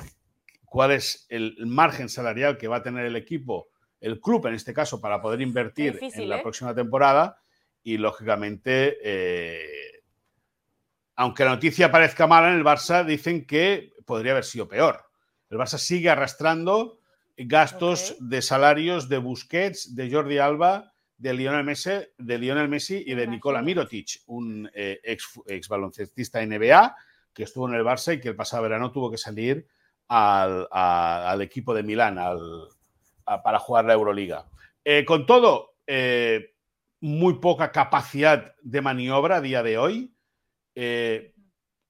cuál 0.72 0.91
es 0.91 1.26
el 1.28 1.57
margen 1.65 2.07
salarial 2.07 2.57
que 2.57 2.69
va 2.69 2.78
a 2.78 2.82
tener 2.82 3.05
el 3.05 3.17
equipo, 3.17 3.67
el 3.99 4.22
club 4.22 4.47
en 4.47 4.53
este 4.53 4.74
caso, 4.74 5.01
para 5.01 5.22
poder 5.22 5.41
invertir 5.41 5.99
en 6.01 6.30
la 6.30 6.38
¿eh? 6.38 6.41
próxima 6.41 6.74
temporada. 6.74 7.41
Y 7.84 7.97
lógicamente, 7.97 8.97
eh, 9.03 10.01
aunque 11.17 11.43
la 11.43 11.51
noticia 11.51 11.91
parezca 11.91 12.26
mala 12.26 12.53
en 12.53 12.57
el 12.57 12.63
Barça, 12.63 13.03
dicen 13.03 13.45
que 13.45 13.91
podría 14.05 14.32
haber 14.32 14.45
sido 14.45 14.69
peor. 14.69 15.03
El 15.49 15.57
Barça 15.57 15.78
sigue 15.78 16.09
arrastrando 16.09 17.01
gastos 17.36 18.15
de 18.22 18.41
salarios 18.41 19.09
de 19.09 19.17
Busquets, 19.17 19.93
de 19.93 20.09
Jordi 20.09 20.38
Alba, 20.38 20.93
de 21.17 21.34
Lionel 21.34 21.65
Messi, 21.65 21.99
de 22.17 22.38
Lionel 22.38 22.69
Messi 22.69 23.03
y 23.05 23.13
de 23.13 23.28
Nikola 23.28 23.61
Mirotic, 23.61 24.22
un 24.28 24.72
eh, 24.74 25.01
ex, 25.03 25.38
ex, 25.47 25.67
baloncestista 25.67 26.39
NBA 26.45 26.95
que 27.34 27.43
estuvo 27.43 27.67
en 27.67 27.76
el 27.76 27.84
Barça 27.84 28.15
y 28.15 28.22
que 28.22 28.30
el 28.30 28.38
pasado 28.38 28.63
verano 28.63 28.89
tuvo 28.93 29.11
que 29.11 29.17
salir 29.17 29.67
al, 30.12 31.41
equipo 31.41 31.74
de 31.74 31.84
Milán 31.84 32.20
para 33.26 33.59
jugar 33.59 33.86
la 33.86 33.93
Euroliga. 33.93 34.45
Eh, 34.84 35.05
con 35.05 35.26
todo, 35.26 35.76
eh, 35.88 36.53
muy 36.99 37.36
poca 37.36 37.72
capacidad 37.72 38.55
de 38.62 38.82
maniobra 38.82 39.38
a 39.38 39.41
día 39.41 39.64
de 39.64 39.78
hoy. 39.78 40.14
Eh, 40.76 41.34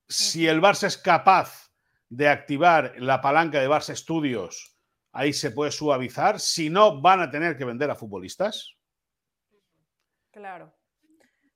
si 0.07 0.47
el 0.47 0.61
Barça 0.61 0.87
es 0.87 0.97
capaz 0.97 1.71
de 2.09 2.27
activar 2.27 2.93
la 2.97 3.21
palanca 3.21 3.59
de 3.59 3.69
Barça 3.69 3.95
Studios, 3.95 4.77
ahí 5.13 5.33
se 5.33 5.51
puede 5.51 5.71
suavizar. 5.71 6.39
Si 6.39 6.69
no, 6.69 7.01
van 7.01 7.21
a 7.21 7.31
tener 7.31 7.57
que 7.57 7.65
vender 7.65 7.89
a 7.89 7.95
futbolistas. 7.95 8.75
Claro. 10.31 10.73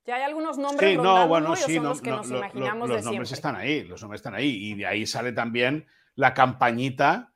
Ya 0.04 0.16
hay 0.16 0.22
algunos 0.22 0.56
nombres 0.56 0.90
sí, 0.90 0.96
no, 0.96 1.26
bueno, 1.26 1.56
sí, 1.56 1.80
los 1.80 2.00
que 2.00 2.10
nos 2.10 2.30
imaginamos 2.30 2.88
los 2.88 3.04
nombres 3.04 3.32
están 3.32 3.56
ahí, 3.56 3.82
los 3.84 4.00
nombres 4.00 4.20
están 4.20 4.34
ahí 4.34 4.70
y 4.70 4.74
de 4.74 4.86
ahí 4.86 5.04
sale 5.04 5.32
también 5.32 5.84
la 6.16 6.34
campañita 6.34 7.32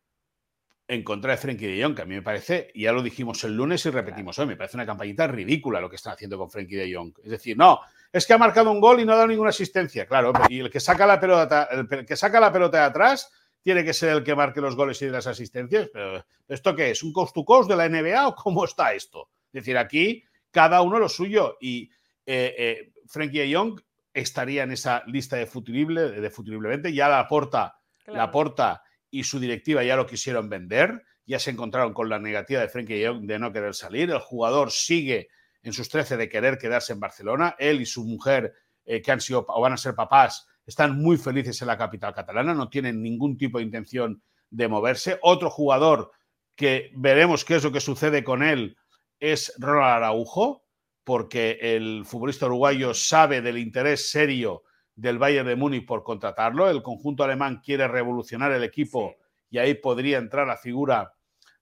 en 0.88 1.04
contra 1.04 1.30
de 1.30 1.36
Frenkie 1.36 1.68
de 1.68 1.82
Jong, 1.82 1.94
que 1.94 2.02
a 2.02 2.04
mí 2.04 2.16
me 2.16 2.22
parece, 2.22 2.72
y 2.74 2.82
ya 2.82 2.92
lo 2.92 3.00
dijimos 3.00 3.44
el 3.44 3.54
lunes 3.54 3.86
y 3.86 3.90
repetimos 3.90 4.36
hoy, 4.40 4.46
me 4.46 4.56
parece 4.56 4.76
una 4.76 4.84
campañita 4.84 5.28
ridícula 5.28 5.80
lo 5.80 5.88
que 5.88 5.94
están 5.94 6.14
haciendo 6.14 6.36
con 6.36 6.50
Frenkie 6.50 6.74
de 6.74 6.92
Jong. 6.92 7.12
Es 7.22 7.30
decir, 7.30 7.56
no, 7.56 7.80
es 8.12 8.26
que 8.26 8.32
ha 8.32 8.38
marcado 8.38 8.72
un 8.72 8.80
gol 8.80 8.98
y 8.98 9.04
no 9.04 9.12
ha 9.12 9.16
dado 9.16 9.28
ninguna 9.28 9.50
asistencia, 9.50 10.06
claro, 10.06 10.32
y 10.48 10.58
el 10.58 10.68
que 10.68 10.80
saca 10.80 11.06
la 11.06 11.20
pelota, 11.20 11.68
el 11.70 12.04
que 12.04 12.16
saca 12.16 12.40
la 12.40 12.52
pelota 12.52 12.78
de 12.78 12.84
atrás 12.84 13.30
tiene 13.62 13.84
que 13.84 13.92
ser 13.92 14.16
el 14.16 14.24
que 14.24 14.34
marque 14.34 14.60
los 14.60 14.74
goles 14.74 15.00
y 15.02 15.08
las 15.08 15.28
asistencias, 15.28 15.88
pero 15.92 16.24
¿esto 16.48 16.74
qué 16.74 16.90
es? 16.90 17.04
¿Un 17.04 17.12
cost 17.12 17.34
to 17.34 17.44
cost 17.44 17.70
de 17.70 17.76
la 17.76 17.88
NBA 17.88 18.26
o 18.26 18.34
cómo 18.34 18.64
está 18.64 18.92
esto? 18.92 19.28
Es 19.46 19.62
decir, 19.62 19.78
aquí 19.78 20.24
cada 20.50 20.82
uno 20.82 20.98
lo 20.98 21.08
suyo 21.08 21.56
y 21.60 21.88
eh, 22.26 22.54
eh, 22.58 22.92
Frenkie 23.06 23.38
de 23.38 23.54
Jong 23.54 23.80
estaría 24.12 24.64
en 24.64 24.72
esa 24.72 25.04
lista 25.06 25.36
de 25.36 25.46
futurible, 25.46 26.10
de 26.10 26.30
futuriblemente, 26.30 26.92
ya 26.92 27.08
la 27.08 27.20
aporta 27.20 27.79
la 28.12 28.30
Porta 28.30 28.82
y 29.10 29.24
su 29.24 29.40
directiva 29.40 29.82
ya 29.82 29.96
lo 29.96 30.06
quisieron 30.06 30.48
vender, 30.48 31.02
ya 31.26 31.38
se 31.38 31.50
encontraron 31.50 31.92
con 31.92 32.08
la 32.08 32.18
negativa 32.18 32.60
de 32.60 32.68
Frenkie 32.68 33.04
de 33.22 33.38
no 33.38 33.52
querer 33.52 33.74
salir. 33.74 34.10
El 34.10 34.18
jugador 34.18 34.70
sigue 34.70 35.28
en 35.62 35.72
sus 35.72 35.88
13 35.88 36.16
de 36.16 36.28
querer 36.28 36.58
quedarse 36.58 36.92
en 36.92 37.00
Barcelona. 37.00 37.56
Él 37.58 37.80
y 37.80 37.86
su 37.86 38.04
mujer, 38.04 38.54
eh, 38.84 39.02
que 39.02 39.12
han 39.12 39.20
sido 39.20 39.44
o 39.48 39.60
van 39.60 39.72
a 39.72 39.76
ser 39.76 39.94
papás, 39.94 40.46
están 40.66 41.00
muy 41.00 41.16
felices 41.16 41.60
en 41.62 41.68
la 41.68 41.78
capital 41.78 42.14
catalana, 42.14 42.54
no 42.54 42.68
tienen 42.68 43.02
ningún 43.02 43.36
tipo 43.36 43.58
de 43.58 43.64
intención 43.64 44.22
de 44.50 44.68
moverse. 44.68 45.18
Otro 45.22 45.50
jugador 45.50 46.12
que 46.56 46.90
veremos 46.94 47.44
qué 47.44 47.56
es 47.56 47.64
lo 47.64 47.72
que 47.72 47.80
sucede 47.80 48.22
con 48.22 48.42
él 48.42 48.76
es 49.18 49.52
Ronald 49.58 50.04
Araujo, 50.04 50.64
porque 51.04 51.58
el 51.60 52.04
futbolista 52.04 52.46
uruguayo 52.46 52.94
sabe 52.94 53.40
del 53.40 53.58
interés 53.58 54.10
serio 54.10 54.62
del 55.00 55.18
Bayern 55.18 55.48
de 55.48 55.56
Múnich 55.56 55.86
por 55.86 56.02
contratarlo. 56.02 56.68
El 56.68 56.82
conjunto 56.82 57.24
alemán 57.24 57.62
quiere 57.64 57.88
revolucionar 57.88 58.52
el 58.52 58.62
equipo 58.62 59.16
y 59.48 59.56
ahí 59.56 59.74
podría 59.74 60.18
entrar 60.18 60.46
la 60.46 60.58
figura 60.58 61.14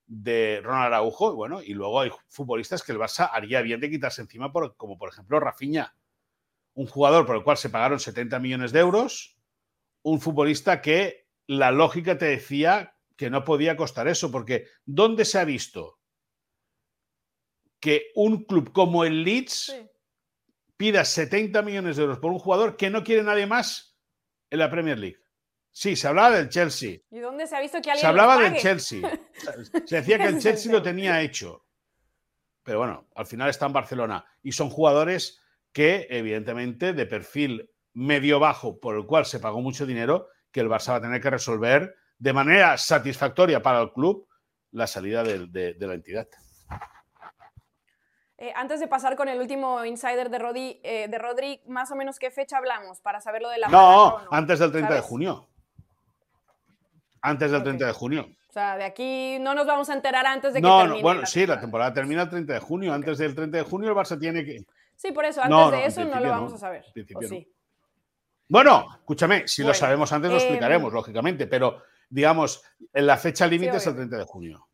de 0.05 0.59
Ronald 0.61 0.87
Araujo. 0.87 1.31
Y 1.31 1.35
bueno, 1.35 1.61
y 1.61 1.73
luego 1.73 2.01
hay 2.01 2.11
futbolistas 2.27 2.83
que 2.83 2.91
el 2.91 2.99
Barça 2.99 3.29
haría 3.31 3.61
bien 3.61 3.79
de 3.79 3.89
quitarse 3.89 4.21
encima, 4.21 4.51
como 4.75 4.97
por 4.97 5.09
ejemplo 5.09 5.39
Rafinha, 5.39 5.95
un 6.73 6.87
jugador 6.87 7.25
por 7.25 7.37
el 7.37 7.43
cual 7.43 7.55
se 7.55 7.69
pagaron 7.69 7.99
70 7.99 8.39
millones 8.39 8.73
de 8.73 8.81
euros, 8.81 9.37
un 10.01 10.19
futbolista 10.19 10.81
que 10.81 11.27
la 11.47 11.71
lógica 11.71 12.17
te 12.17 12.25
decía 12.25 12.95
que 13.15 13.29
no 13.29 13.45
podía 13.45 13.77
costar 13.77 14.09
eso, 14.09 14.31
porque 14.31 14.65
¿dónde 14.85 15.23
se 15.23 15.39
ha 15.39 15.45
visto 15.45 15.97
que 17.79 18.07
un 18.15 18.43
club 18.43 18.73
como 18.73 19.05
el 19.05 19.23
Leeds 19.23 19.73
pida 20.79 21.03
70 21.03 21.61
millones 21.61 21.97
de 21.97 22.03
euros 22.03 22.19
por 22.19 22.31
un 22.31 22.39
jugador 22.39 22.77
que 22.77 22.89
no 22.89 23.03
quiere 23.03 23.21
nadie 23.21 23.45
más 23.45 23.97
en 24.49 24.59
la 24.59 24.71
Premier 24.71 24.97
League. 24.97 25.19
Sí, 25.71 25.97
se 25.97 26.07
hablaba 26.07 26.37
del 26.37 26.47
Chelsea. 26.47 27.01
¿Y 27.11 27.19
dónde 27.19 27.47
se 27.47 27.57
ha 27.57 27.59
visto 27.59 27.81
que 27.81 27.91
alguien 27.91 27.99
Se 27.99 28.07
hablaba 28.07 28.37
del 28.37 28.55
Chelsea. 28.55 29.01
Se 29.85 29.97
decía 29.97 30.17
que 30.17 30.27
el 30.27 30.39
Chelsea 30.39 30.71
lo 30.71 30.81
tenía 30.81 31.21
hecho. 31.21 31.65
Pero 32.63 32.79
bueno, 32.79 33.09
al 33.13 33.25
final 33.25 33.49
está 33.49 33.65
en 33.65 33.73
Barcelona. 33.73 34.25
Y 34.41 34.53
son 34.53 34.69
jugadores 34.69 35.41
que, 35.73 36.07
evidentemente, 36.09 36.93
de 36.93 37.05
perfil 37.05 37.69
medio 37.93 38.39
bajo, 38.39 38.79
por 38.79 38.95
el 38.95 39.05
cual 39.05 39.25
se 39.25 39.41
pagó 39.41 39.59
mucho 39.59 39.85
dinero, 39.85 40.29
que 40.49 40.61
el 40.61 40.69
Barça 40.69 40.91
va 40.91 40.95
a 40.95 41.01
tener 41.01 41.19
que 41.19 41.29
resolver 41.29 41.93
de 42.17 42.33
manera 42.33 42.77
satisfactoria 42.77 43.61
para 43.61 43.81
el 43.81 43.91
club 43.91 44.29
la 44.71 44.87
salida 44.87 45.23
de 45.23 45.75
la 45.77 45.93
entidad. 45.93 46.29
Eh, 48.41 48.53
antes 48.55 48.79
de 48.79 48.87
pasar 48.87 49.17
con 49.17 49.27
el 49.27 49.37
último 49.37 49.83
insider 49.83 50.29
de 50.29 50.39
Rodri, 50.39 50.79
eh, 50.81 51.09
de 51.09 51.17
Rodri, 51.17 51.61
más 51.67 51.91
o 51.91 51.95
menos 51.97 52.17
qué 52.19 52.31
fecha 52.31 52.57
hablamos 52.57 53.01
para 53.01 53.19
saber 53.19 53.41
lo 53.41 53.49
de 53.49 53.57
la... 53.57 53.67
No, 53.67 54.17
antes 54.31 54.59
del 54.59 54.71
30 54.71 54.93
de 54.93 55.01
junio. 55.01 55.49
Antes 57.21 57.51
del 57.51 57.61
30 57.63 57.87
de 57.87 57.91
junio. 57.91 58.29
O 58.47 58.53
sea, 58.53 58.77
de 58.77 58.85
aquí 58.85 59.37
no 59.41 59.53
nos 59.53 59.67
vamos 59.67 59.89
a 59.89 59.93
enterar 59.93 60.25
antes 60.25 60.53
de 60.53 60.61
que 60.61 60.67
termine. 60.67 60.95
No, 60.95 61.01
bueno, 61.01 61.25
sí, 61.25 61.45
la 61.45 61.59
temporada 61.59 61.93
termina 61.93 62.21
el 62.21 62.29
30 62.29 62.53
de 62.53 62.59
junio. 62.61 62.93
Antes 62.93 63.17
del 63.17 63.35
30 63.35 63.57
de 63.57 63.63
junio 63.63 63.89
el 63.89 63.95
Barça 63.95 64.17
tiene 64.17 64.45
que... 64.45 64.63
Sí, 64.95 65.11
por 65.11 65.25
eso, 65.25 65.41
antes 65.43 65.71
de 65.71 65.85
eso 65.85 66.05
no 66.05 66.21
lo 66.21 66.29
vamos 66.29 66.53
a 66.53 66.57
saber. 66.57 66.85
Bueno, 68.47 68.87
escúchame, 68.99 69.49
si 69.49 69.63
lo 69.63 69.73
sabemos 69.73 70.13
antes 70.13 70.31
lo 70.31 70.37
em, 70.37 70.43
explicaremos, 70.43 70.93
lógicamente, 70.93 71.45
pero 71.45 71.83
digamos, 72.09 72.63
la 72.93 73.17
fecha 73.17 73.45
límite 73.45 73.75
es 73.75 73.85
el 73.85 73.95
30 73.95 74.17
de 74.17 74.23
junio. 74.23 74.68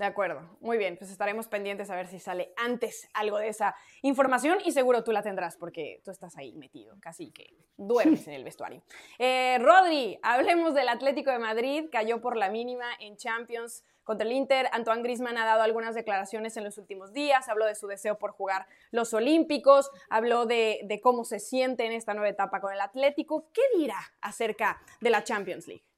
De 0.00 0.06
acuerdo, 0.06 0.40
muy 0.62 0.78
bien, 0.78 0.96
pues 0.96 1.10
estaremos 1.10 1.46
pendientes 1.46 1.90
a 1.90 1.94
ver 1.94 2.06
si 2.06 2.18
sale 2.18 2.54
antes 2.56 3.06
algo 3.12 3.36
de 3.36 3.48
esa 3.48 3.74
información 4.00 4.56
y 4.64 4.72
seguro 4.72 5.04
tú 5.04 5.12
la 5.12 5.20
tendrás 5.20 5.58
porque 5.58 6.00
tú 6.06 6.10
estás 6.10 6.38
ahí 6.38 6.56
metido, 6.56 6.96
casi 7.00 7.30
que 7.30 7.54
duermes 7.76 8.26
en 8.26 8.32
el 8.32 8.42
vestuario. 8.42 8.82
Eh, 9.18 9.58
Rodri, 9.60 10.18
hablemos 10.22 10.72
del 10.72 10.88
Atlético 10.88 11.30
de 11.30 11.38
Madrid, 11.38 11.90
cayó 11.92 12.22
por 12.22 12.38
la 12.38 12.48
mínima 12.48 12.86
en 12.98 13.18
Champions 13.18 13.84
contra 14.02 14.26
el 14.26 14.32
Inter. 14.32 14.68
Antoine 14.72 15.02
Grisman 15.02 15.36
ha 15.36 15.44
dado 15.44 15.60
algunas 15.60 15.94
declaraciones 15.94 16.56
en 16.56 16.64
los 16.64 16.78
últimos 16.78 17.12
días, 17.12 17.50
habló 17.50 17.66
de 17.66 17.74
su 17.74 17.86
deseo 17.86 18.16
por 18.16 18.30
jugar 18.30 18.66
los 18.92 19.12
Olímpicos, 19.12 19.90
habló 20.08 20.46
de, 20.46 20.80
de 20.84 21.00
cómo 21.02 21.24
se 21.24 21.40
siente 21.40 21.84
en 21.84 21.92
esta 21.92 22.14
nueva 22.14 22.30
etapa 22.30 22.62
con 22.62 22.72
el 22.72 22.80
Atlético. 22.80 23.50
¿Qué 23.52 23.60
dirá 23.76 24.00
acerca 24.22 24.80
de 25.02 25.10
la 25.10 25.22
Champions 25.24 25.68
League? 25.68 25.89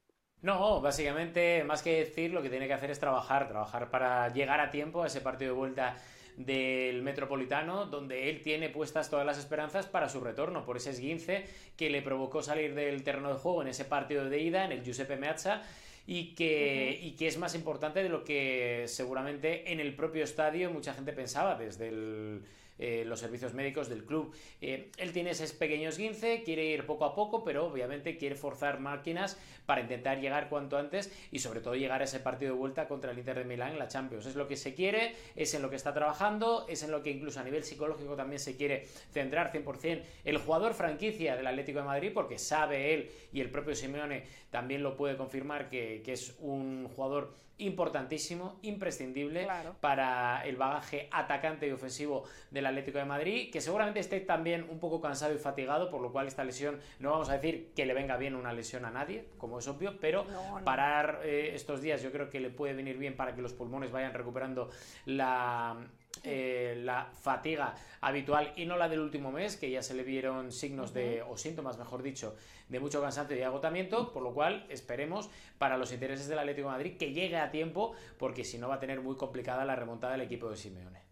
No, 0.43 0.81
básicamente, 0.81 1.63
más 1.63 1.81
que 1.81 1.99
decir, 1.99 2.31
lo 2.33 2.41
que 2.41 2.49
tiene 2.49 2.67
que 2.67 2.73
hacer 2.73 2.91
es 2.91 2.99
trabajar, 2.99 3.47
trabajar 3.47 3.89
para 3.89 4.27
llegar 4.33 4.59
a 4.59 4.71
tiempo 4.71 5.01
a 5.01 5.07
ese 5.07 5.21
partido 5.21 5.53
de 5.53 5.57
vuelta 5.57 5.95
del 6.35 7.01
Metropolitano, 7.01 7.85
donde 7.85 8.29
él 8.29 8.41
tiene 8.41 8.67
puestas 8.67 9.09
todas 9.09 9.25
las 9.25 9.37
esperanzas 9.37 9.85
para 9.87 10.09
su 10.09 10.19
retorno, 10.19 10.65
por 10.65 10.75
ese 10.75 10.89
esguince 10.89 11.45
que 11.77 11.89
le 11.89 12.01
provocó 12.01 12.43
salir 12.43 12.75
del 12.75 13.03
terreno 13.03 13.29
de 13.29 13.39
juego 13.39 13.61
en 13.61 13.69
ese 13.69 13.85
partido 13.85 14.29
de 14.29 14.41
ida, 14.41 14.65
en 14.65 14.73
el 14.73 14.83
Giuseppe 14.83 15.15
Meazza, 15.15 15.61
y 16.05 16.35
que, 16.35 16.99
y 17.01 17.11
que 17.11 17.27
es 17.27 17.37
más 17.37 17.55
importante 17.55 18.03
de 18.03 18.09
lo 18.09 18.25
que 18.25 18.83
seguramente 18.87 19.71
en 19.71 19.79
el 19.79 19.95
propio 19.95 20.25
estadio 20.25 20.69
mucha 20.71 20.93
gente 20.93 21.13
pensaba 21.13 21.55
desde 21.55 21.87
el 21.87 22.41
eh, 22.79 23.03
los 23.05 23.19
servicios 23.19 23.53
médicos 23.53 23.89
del 23.89 24.03
club. 24.03 24.33
Eh, 24.61 24.91
él 24.97 25.11
tiene 25.11 25.31
ese 25.31 25.47
pequeño 25.53 25.89
esguince, 25.89 26.43
quiere 26.43 26.65
ir 26.65 26.85
poco 26.85 27.05
a 27.05 27.13
poco, 27.13 27.43
pero 27.43 27.67
obviamente 27.67 28.17
quiere 28.17 28.35
forzar 28.35 28.79
máquinas 28.79 29.39
para 29.65 29.81
intentar 29.81 30.19
llegar 30.19 30.49
cuanto 30.49 30.77
antes 30.77 31.11
y 31.31 31.39
sobre 31.39 31.61
todo 31.61 31.75
llegar 31.75 32.01
a 32.01 32.05
ese 32.05 32.19
partido 32.19 32.53
de 32.53 32.59
vuelta 32.59 32.87
contra 32.87 33.11
el 33.11 33.19
Inter 33.19 33.37
de 33.37 33.45
Milán 33.45 33.73
en 33.73 33.79
la 33.79 33.87
Champions. 33.87 34.25
Es 34.25 34.35
lo 34.35 34.47
que 34.47 34.57
se 34.57 34.73
quiere, 34.73 35.15
es 35.35 35.53
en 35.53 35.61
lo 35.61 35.69
que 35.69 35.75
está 35.75 35.93
trabajando, 35.93 36.65
es 36.67 36.83
en 36.83 36.91
lo 36.91 37.03
que 37.03 37.11
incluso 37.11 37.39
a 37.39 37.43
nivel 37.43 37.63
psicológico 37.63 38.15
también 38.15 38.39
se 38.39 38.57
quiere 38.57 38.87
centrar 39.11 39.51
100% 39.51 40.01
el 40.25 40.37
jugador 40.37 40.73
franquicia 40.73 41.35
del 41.35 41.47
Atlético 41.47 41.79
de 41.79 41.85
Madrid, 41.85 42.11
porque 42.13 42.39
sabe 42.39 42.93
él 42.93 43.11
y 43.31 43.41
el 43.41 43.49
propio 43.49 43.75
Simeone 43.75 44.23
también 44.49 44.83
lo 44.83 44.97
puede 44.97 45.15
confirmar 45.15 45.69
que, 45.69 46.01
que 46.03 46.13
es 46.13 46.35
un 46.39 46.87
jugador 46.95 47.33
importantísimo, 47.57 48.59
imprescindible 48.63 49.47
para 49.79 50.43
el 50.45 50.55
bagaje 50.55 51.07
atacante 51.11 51.67
y 51.67 51.71
ofensivo 51.71 52.23
del 52.51 52.65
Atlético 52.65 52.97
de 52.97 53.05
Madrid, 53.05 53.51
que 53.51 53.61
seguramente 53.61 53.99
esté 53.99 54.19
también 54.21 54.65
un 54.69 54.79
poco 54.79 54.99
cansado 54.99 55.33
y 55.33 55.37
fatigado, 55.37 55.89
por 55.89 56.01
lo 56.01 56.11
cual 56.11 56.27
esta 56.27 56.43
lesión, 56.43 56.79
no 56.99 57.11
vamos 57.11 57.29
a 57.29 57.33
decir 57.33 57.71
que 57.75 57.85
le 57.85 57.93
venga 57.93 58.17
bien 58.17 58.35
una 58.35 58.53
lesión 58.53 58.85
a 58.85 58.91
nadie, 58.91 59.25
como 59.37 59.59
es 59.59 59.67
obvio, 59.67 59.97
pero 59.99 60.25
parar 60.63 61.21
eh, 61.23 61.51
estos 61.53 61.81
días 61.81 62.01
yo 62.01 62.11
creo 62.11 62.29
que 62.29 62.39
le 62.39 62.49
puede 62.49 62.73
venir 62.73 62.97
bien 62.97 63.15
para 63.15 63.35
que 63.35 63.41
los 63.41 63.53
pulmones 63.53 63.91
vayan 63.91 64.13
recuperando 64.13 64.69
la 65.05 65.77
eh, 66.23 66.79
la 66.83 67.05
fatiga 67.21 67.75
habitual 68.01 68.53
y 68.55 68.65
no 68.65 68.77
la 68.77 68.87
del 68.87 68.99
último 68.99 69.31
mes, 69.31 69.57
que 69.57 69.71
ya 69.71 69.81
se 69.81 69.93
le 69.93 70.03
vieron 70.03 70.51
signos 70.51 70.93
de, 70.93 71.21
o 71.21 71.37
síntomas, 71.37 71.77
mejor 71.77 72.03
dicho, 72.03 72.35
de 72.69 72.79
mucho 72.79 73.01
cansancio 73.01 73.35
y 73.35 73.41
agotamiento, 73.41 74.13
por 74.13 74.23
lo 74.23 74.33
cual 74.33 74.65
esperemos 74.69 75.29
para 75.57 75.77
los 75.77 75.91
intereses 75.91 76.27
del 76.27 76.39
Atlético 76.39 76.67
de 76.69 76.73
Madrid 76.73 76.97
que 76.97 77.13
llegue 77.13 77.37
a 77.37 77.51
tiempo, 77.51 77.93
porque 78.17 78.43
si 78.43 78.57
no 78.57 78.69
va 78.69 78.75
a 78.75 78.79
tener 78.79 79.01
muy 79.01 79.15
complicada 79.15 79.65
la 79.65 79.75
remontada 79.75 80.13
del 80.13 80.21
equipo 80.21 80.49
de 80.49 80.57
Simeone. 80.57 81.02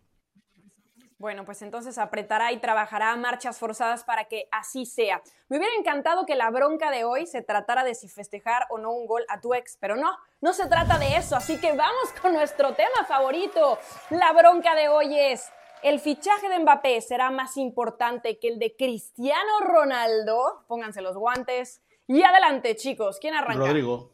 Bueno, 1.22 1.46
pues 1.46 1.62
entonces 1.62 2.00
apretará 2.00 2.52
y 2.52 2.58
trabajará 2.58 3.16
marchas 3.16 3.60
forzadas 3.60 4.04
para 4.04 4.26
que 4.26 4.48
así 4.52 4.88
sea. 4.88 5.22
Me 5.50 5.58
hubiera 5.58 5.76
encantado 5.76 6.26
que 6.26 6.34
la 6.34 6.50
bronca 6.50 6.90
de 6.90 7.04
hoy 7.04 7.28
se 7.28 7.44
tratara 7.44 7.84
de 7.84 7.94
si 7.94 8.10
festejar 8.10 8.66
o 8.72 8.80
no 8.80 8.92
un 8.92 9.06
gol 9.06 9.24
a 9.30 9.40
tu 9.40 9.54
ex, 9.54 9.78
pero 9.80 9.96
no, 9.96 10.18
no 10.42 10.52
se 10.54 10.68
trata 10.68 10.98
de 10.98 11.18
eso, 11.18 11.36
así 11.36 11.60
que 11.60 11.74
vamos 11.74 12.12
con 12.24 12.34
nuestro 12.34 12.74
tema 12.74 13.06
favorito. 13.08 13.78
La 14.10 14.34
bronca 14.34 14.74
de 14.74 14.90
hoy 14.90 15.16
es, 15.16 15.48
¿el 15.84 16.00
fichaje 16.00 16.50
de 16.50 16.58
Mbappé 16.58 17.00
será 17.02 17.30
más 17.30 17.56
importante 17.56 18.40
que 18.40 18.48
el 18.48 18.58
de 18.58 18.76
Cristiano 18.76 19.60
Ronaldo? 19.60 20.64
Pónganse 20.68 21.04
los 21.04 21.16
guantes. 21.16 21.84
Y 22.08 22.24
adelante, 22.24 22.76
chicos, 22.76 23.20
¿quién 23.22 23.36
arranca? 23.36 23.68
Rodrigo. 23.68 24.10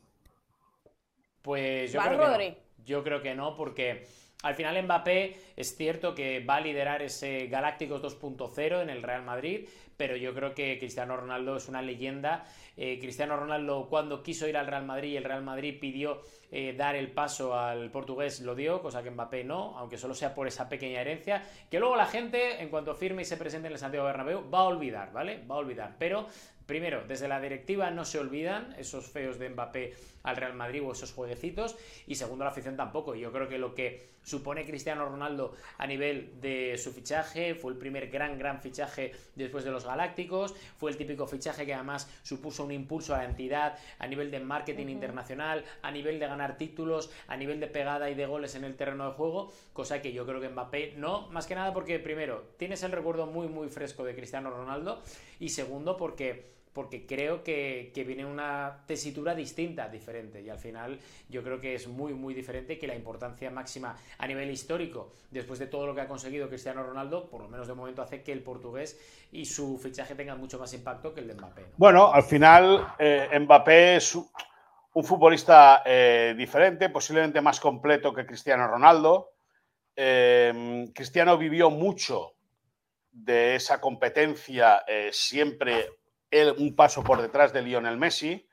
Pues 1.42 1.94
yo, 1.94 2.02
creo 2.02 2.38
que 2.38 2.50
no. 2.50 2.84
yo 2.84 3.04
creo 3.06 3.22
que 3.22 3.34
no, 3.34 3.56
porque 3.56 4.06
al 4.48 4.56
final 4.56 4.82
Mbappé 4.82 5.36
es 5.58 5.76
cierto 5.76 6.16
que 6.16 6.40
va 6.40 6.56
a 6.56 6.62
liderar 6.62 7.02
ese 7.02 7.48
Galácticos 7.48 8.02
2.0 8.02 8.82
en 8.82 8.90
el 8.90 9.04
Real 9.04 9.24
Madrid, 9.24 9.68
pero 9.98 10.16
yo 10.16 10.34
creo 10.34 10.54
que 10.54 10.80
Cristiano 10.80 11.18
Ronaldo 11.18 11.58
es 11.58 11.68
una 11.68 11.82
leyenda. 11.82 12.46
Eh, 12.78 13.00
Cristiano 13.00 13.36
Ronaldo 13.36 13.88
cuando 13.90 14.22
quiso 14.22 14.48
ir 14.48 14.56
al 14.56 14.68
Real 14.68 14.86
Madrid 14.86 15.18
el 15.18 15.24
Real 15.24 15.42
Madrid 15.42 15.80
pidió 15.80 16.22
eh, 16.52 16.76
dar 16.78 16.96
el 16.96 17.12
paso 17.12 17.58
al 17.58 17.92
portugués 17.92 18.40
lo 18.42 18.56
dio, 18.56 18.82
cosa 18.82 19.04
que 19.04 19.10
Mbappé 19.10 19.44
no, 19.44 19.78
aunque 19.78 19.98
solo 19.98 20.14
sea 20.14 20.36
por 20.36 20.48
esa 20.48 20.70
pequeña 20.70 21.02
herencia, 21.02 21.44
que 21.70 21.80
luego 21.80 21.96
la 21.96 22.06
gente 22.06 22.62
en 22.62 22.70
cuanto 22.70 22.94
firme 22.94 23.24
y 23.24 23.26
se 23.26 23.36
presente 23.36 23.68
en 23.68 23.74
el 23.74 23.80
Santiago 23.80 24.06
Bernabéu 24.06 24.50
va 24.50 24.60
a 24.60 24.64
olvidar, 24.66 25.12
¿vale? 25.12 25.44
Va 25.50 25.56
a 25.56 25.58
olvidar, 25.58 25.96
pero 25.98 26.28
Primero, 26.68 27.06
desde 27.08 27.30
la 27.30 27.40
directiva 27.40 27.90
no 27.92 28.04
se 28.04 28.20
olvidan 28.20 28.76
esos 28.78 29.08
feos 29.08 29.40
de 29.40 29.50
Mbappé 29.50 29.94
al 30.24 30.36
Real 30.36 30.54
Madrid 30.54 30.84
o 30.84 30.92
esos 30.92 31.14
jueguecitos. 31.14 31.78
Y 32.06 32.16
segundo, 32.16 32.44
la 32.44 32.52
afición 32.52 32.76
tampoco. 32.76 33.16
Yo 33.16 33.32
creo 33.32 33.48
que 33.48 33.58
lo 33.58 33.74
que 33.74 34.10
supone 34.22 34.66
Cristiano 34.66 35.06
Ronaldo 35.06 35.56
a 35.78 35.88
nivel 35.88 36.42
de 36.42 36.78
su 36.78 36.92
fichaje 36.92 37.56
fue 37.56 37.72
el 37.72 37.78
primer 37.78 38.10
gran, 38.10 38.38
gran 38.38 38.62
fichaje 38.62 39.14
después 39.36 39.64
de 39.64 39.72
los 39.72 39.86
Galácticos. 39.86 40.54
Fue 40.76 40.92
el 40.92 40.98
típico 40.98 41.26
fichaje 41.26 41.66
que 41.66 41.74
además 41.74 42.12
supuso 42.22 42.67
un 42.68 42.72
impulso 42.74 43.16
a 43.16 43.20
la 43.20 43.26
entidad 43.26 43.78
a 44.00 44.08
nivel 44.08 44.30
de 44.30 44.40
marketing 44.40 44.88
internacional, 44.88 45.64
a 45.82 45.92
nivel 45.92 46.20
de 46.20 46.28
ganar 46.28 46.58
títulos, 46.58 47.10
a 47.28 47.36
nivel 47.36 47.60
de 47.60 47.68
pegada 47.68 48.10
y 48.10 48.16
de 48.16 48.26
goles 48.26 48.56
en 48.56 48.64
el 48.64 48.76
terreno 48.76 49.08
de 49.08 49.14
juego. 49.14 49.52
Cosa 49.74 50.02
que 50.02 50.14
yo 50.14 50.26
creo 50.26 50.40
que 50.40 50.50
Mbappé 50.50 50.94
no, 50.98 51.28
más 51.30 51.48
que 51.48 51.56
nada 51.56 51.74
porque 51.74 52.00
primero, 52.00 52.44
tienes 52.58 52.84
el 52.84 52.92
recuerdo 52.92 53.26
muy, 53.26 53.48
muy 53.48 53.70
fresco 53.70 54.04
de 54.04 54.16
Cristiano 54.16 54.52
Ronaldo. 54.52 55.02
Y 55.40 55.50
segundo, 55.50 55.98
porque 55.98 56.57
porque 56.78 57.08
creo 57.08 57.44
que, 57.44 57.92
viene 58.06 58.24
una 58.24 58.84
tesitura 58.86 59.34
distinta, 59.34 59.90
diferente. 59.90 60.44
Y 60.44 60.50
al 60.52 60.60
final 60.60 61.00
yo 61.28 61.42
creo 61.42 61.60
que 61.60 61.74
es 61.74 61.88
muy, 61.88 62.14
muy 62.14 62.36
diferente 62.36 62.78
que 62.78 62.86
la 62.86 62.94
importancia 62.94 63.50
máxima 63.50 63.98
a 64.20 64.28
nivel 64.28 64.52
histórico, 64.52 65.12
después 65.32 65.58
de 65.58 65.66
todo 65.66 65.88
lo 65.88 65.96
que 65.96 66.02
ha 66.02 66.08
conseguido 66.08 66.48
Cristiano 66.48 66.84
Ronaldo, 66.84 67.32
por 67.32 67.42
lo 67.42 67.50
menos 67.50 67.68
de 67.68 67.74
momento 67.74 68.04
hace 68.04 68.22
que 68.22 68.32
el 68.32 68.44
portugués 68.44 68.96
y 69.32 69.46
su 69.46 69.80
fichaje 69.80 70.14
tengan 70.14 70.40
mucho 70.40 70.60
más 70.60 70.72
impacto 70.76 71.16
que 71.16 71.22
el 71.22 71.30
de 71.30 71.34
Mbappé. 71.34 71.66
Bueno, 71.78 72.14
al 72.14 72.22
final 72.22 72.94
eh, 73.00 73.28
Mbappé 73.40 73.96
es 73.96 74.14
un 74.14 75.04
futbolista 75.04 75.82
eh, 75.84 76.36
diferente, 76.38 76.90
posiblemente 76.90 77.42
más 77.42 77.60
completo 77.60 78.14
que 78.14 78.24
Cristiano 78.24 78.68
Ronaldo. 78.68 79.32
Eh, 79.96 80.86
Cristiano 80.94 81.40
vivió 81.40 81.72
mucho 81.72 82.36
de 83.12 83.56
esa 83.56 83.82
competencia 83.82 84.84
siempre 85.10 85.90
él 86.32 86.56
un 86.58 86.76
paso 86.76 87.04
por 87.04 87.22
detrás 87.22 87.54
de 87.54 87.62
Lionel 87.62 87.98
Messi. 87.98 88.48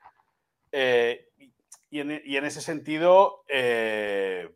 Eh, 0.71 1.29
y, 1.89 1.99
en, 1.99 2.45
ese 2.45 2.59
sentido, 2.61 3.45
eh, 3.47 4.53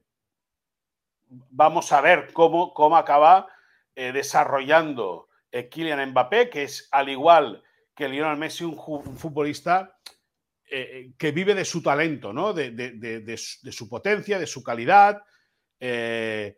vamos 1.27 1.91
a 1.93 2.01
ver 2.01 2.33
cómo, 2.33 2.73
cómo 2.73 2.97
acaba 2.97 3.47
eh, 3.95 4.11
desarrollando 4.11 5.29
Kylian 5.51 6.09
Mbappé, 6.11 6.49
que 6.49 6.63
es 6.63 6.89
al 6.91 7.07
igual 7.09 7.63
que 7.95 8.09
Lionel 8.09 8.37
Messi, 8.37 8.65
un, 8.65 8.75
futbolista 9.17 9.95
que 10.69 11.31
vive 11.31 11.55
de 11.55 11.65
su 11.65 11.81
talento, 11.81 12.31
¿no? 12.31 12.53
de, 12.53 13.37
su 13.37 13.89
potencia, 13.89 14.37
de 14.37 14.45
su 14.45 14.61
calidad, 14.61 15.23
de, 15.79 16.57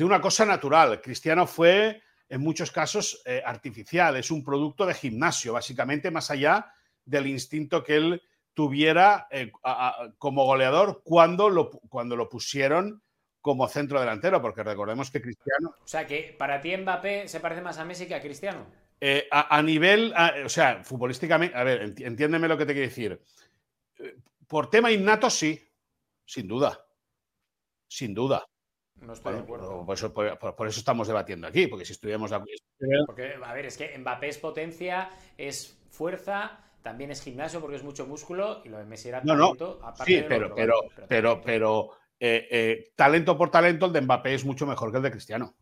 una 0.00 0.20
cosa 0.20 0.44
natural. 0.44 1.00
Cristiano 1.00 1.46
fue 1.46 2.02
en 2.32 2.40
muchos 2.40 2.70
casos 2.70 3.20
eh, 3.26 3.42
artificial, 3.44 4.16
es 4.16 4.30
un 4.30 4.42
producto 4.42 4.86
de 4.86 4.94
gimnasio, 4.94 5.52
básicamente, 5.52 6.10
más 6.10 6.30
allá 6.30 6.72
del 7.04 7.26
instinto 7.26 7.84
que 7.84 7.96
él 7.96 8.22
tuviera 8.54 9.28
eh, 9.30 9.52
como 10.16 10.46
goleador 10.46 11.02
cuando 11.04 11.50
lo, 11.50 11.70
cuando 11.90 12.16
lo 12.16 12.30
pusieron 12.30 13.02
como 13.42 13.68
centro 13.68 14.00
delantero, 14.00 14.40
porque 14.40 14.62
recordemos 14.62 15.10
que 15.10 15.20
Cristiano... 15.20 15.74
O 15.84 15.86
sea, 15.86 16.06
que 16.06 16.34
para 16.38 16.58
ti 16.58 16.74
Mbappé 16.74 17.28
se 17.28 17.38
parece 17.38 17.60
más 17.60 17.76
a 17.76 17.84
Messi 17.84 18.06
que 18.06 18.14
a 18.14 18.22
Cristiano. 18.22 18.64
Eh, 18.98 19.28
a, 19.30 19.60
nivel, 19.60 20.14
o 20.42 20.48
sea, 20.48 20.82
futbolísticamente, 20.82 21.54
a 21.54 21.64
ver, 21.64 21.94
entiéndeme 21.98 22.48
lo 22.48 22.56
que 22.56 22.64
te 22.64 22.72
quiero 22.72 22.88
decir. 22.88 23.20
Por 24.46 24.70
tema 24.70 24.90
innato, 24.90 25.28
sí, 25.28 25.60
sin 26.24 26.48
duda. 26.48 26.82
Sin 27.88 28.14
duda. 28.14 28.42
No 29.02 29.14
estoy 29.14 29.34
de 29.34 29.40
acuerdo. 29.40 29.84
Por 29.84 30.68
eso, 30.68 30.78
estamos 30.78 31.08
debatiendo 31.08 31.46
aquí, 31.46 31.66
porque 31.66 31.84
si 31.84 31.92
estuviéramos 31.92 32.30
de 32.30 32.38
Porque, 33.06 33.34
a 33.42 33.52
ver, 33.52 33.66
es 33.66 33.76
que 33.76 33.96
Mbappé 33.98 34.28
es 34.28 34.38
potencia, 34.38 35.10
es 35.36 35.76
fuerza, 35.90 36.60
también 36.82 37.10
es 37.10 37.22
gimnasio 37.22 37.60
porque 37.60 37.76
es 37.76 37.84
mucho 37.84 38.06
músculo 38.06 38.62
y 38.64 38.68
lo 38.68 38.78
de 38.78 38.84
Messi 38.84 39.08
era 39.08 39.22
talento. 39.22 39.80
No, 39.82 40.04
sí, 40.04 40.24
pero, 40.28 40.54
pero, 40.54 40.74
pero, 41.08 41.42
pero, 41.42 41.90
eh, 42.18 42.48
eh, 42.50 42.92
talento 42.94 43.36
por 43.36 43.50
talento, 43.50 43.86
el 43.86 43.92
de 43.92 44.00
Mbappé 44.00 44.34
es 44.34 44.44
mucho 44.44 44.66
mejor 44.66 44.90
que 44.90 44.98
el 44.98 45.02
de 45.02 45.10
Cristiano. 45.10 45.56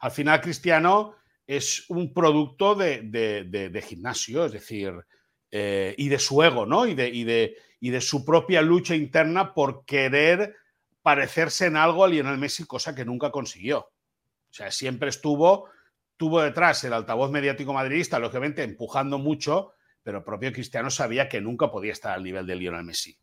Al 0.00 0.12
final, 0.12 0.40
Cristiano 0.40 1.16
es 1.46 1.88
un 1.90 2.12
producto 2.12 2.74
de, 2.74 3.84
gimnasio, 3.84 4.44
es 4.44 4.52
decir, 4.52 4.94
eh, 5.50 5.94
y 5.98 6.08
de 6.08 6.18
su 6.18 6.42
ego, 6.42 6.66
¿no? 6.66 6.86
Y 6.86 6.94
de, 6.94 7.08
y, 7.08 7.24
de, 7.24 7.56
y 7.80 7.90
de 7.90 8.00
su 8.00 8.24
propia 8.24 8.62
lucha 8.62 8.94
interna 8.94 9.54
por 9.54 9.84
querer 9.84 10.54
parecerse 11.08 11.64
en 11.64 11.76
algo 11.78 12.04
a 12.04 12.08
Lionel 12.08 12.36
Messi, 12.36 12.66
cosa 12.66 12.94
que 12.94 13.02
nunca 13.02 13.30
consiguió. 13.30 13.78
O 13.78 14.52
sea, 14.52 14.70
siempre 14.70 15.08
estuvo, 15.08 15.70
tuvo 16.18 16.42
detrás 16.42 16.84
el 16.84 16.92
altavoz 16.92 17.30
mediático 17.30 17.72
madridista, 17.72 18.18
lógicamente 18.18 18.62
empujando 18.62 19.16
mucho, 19.16 19.72
pero 20.02 20.18
el 20.18 20.24
propio 20.24 20.52
Cristiano 20.52 20.90
sabía 20.90 21.26
que 21.26 21.40
nunca 21.40 21.70
podía 21.70 21.92
estar 21.92 22.12
al 22.12 22.22
nivel 22.22 22.46
de 22.46 22.56
Lionel 22.56 22.84
Messi. 22.84 23.18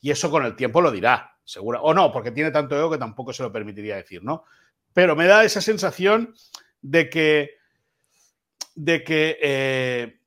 Y 0.00 0.10
eso 0.10 0.30
con 0.30 0.46
el 0.46 0.56
tiempo 0.56 0.80
lo 0.80 0.90
dirá, 0.90 1.36
seguro. 1.44 1.82
O 1.82 1.92
no, 1.92 2.10
porque 2.10 2.30
tiene 2.30 2.52
tanto 2.52 2.74
ego 2.74 2.90
que 2.90 2.96
tampoco 2.96 3.34
se 3.34 3.42
lo 3.42 3.52
permitiría 3.52 3.96
decir, 3.96 4.24
¿no? 4.24 4.44
Pero 4.94 5.14
me 5.14 5.26
da 5.26 5.44
esa 5.44 5.60
sensación 5.60 6.34
de 6.80 7.10
que, 7.10 7.50
de 8.76 9.04
que 9.04 9.38
eh, 9.42 10.19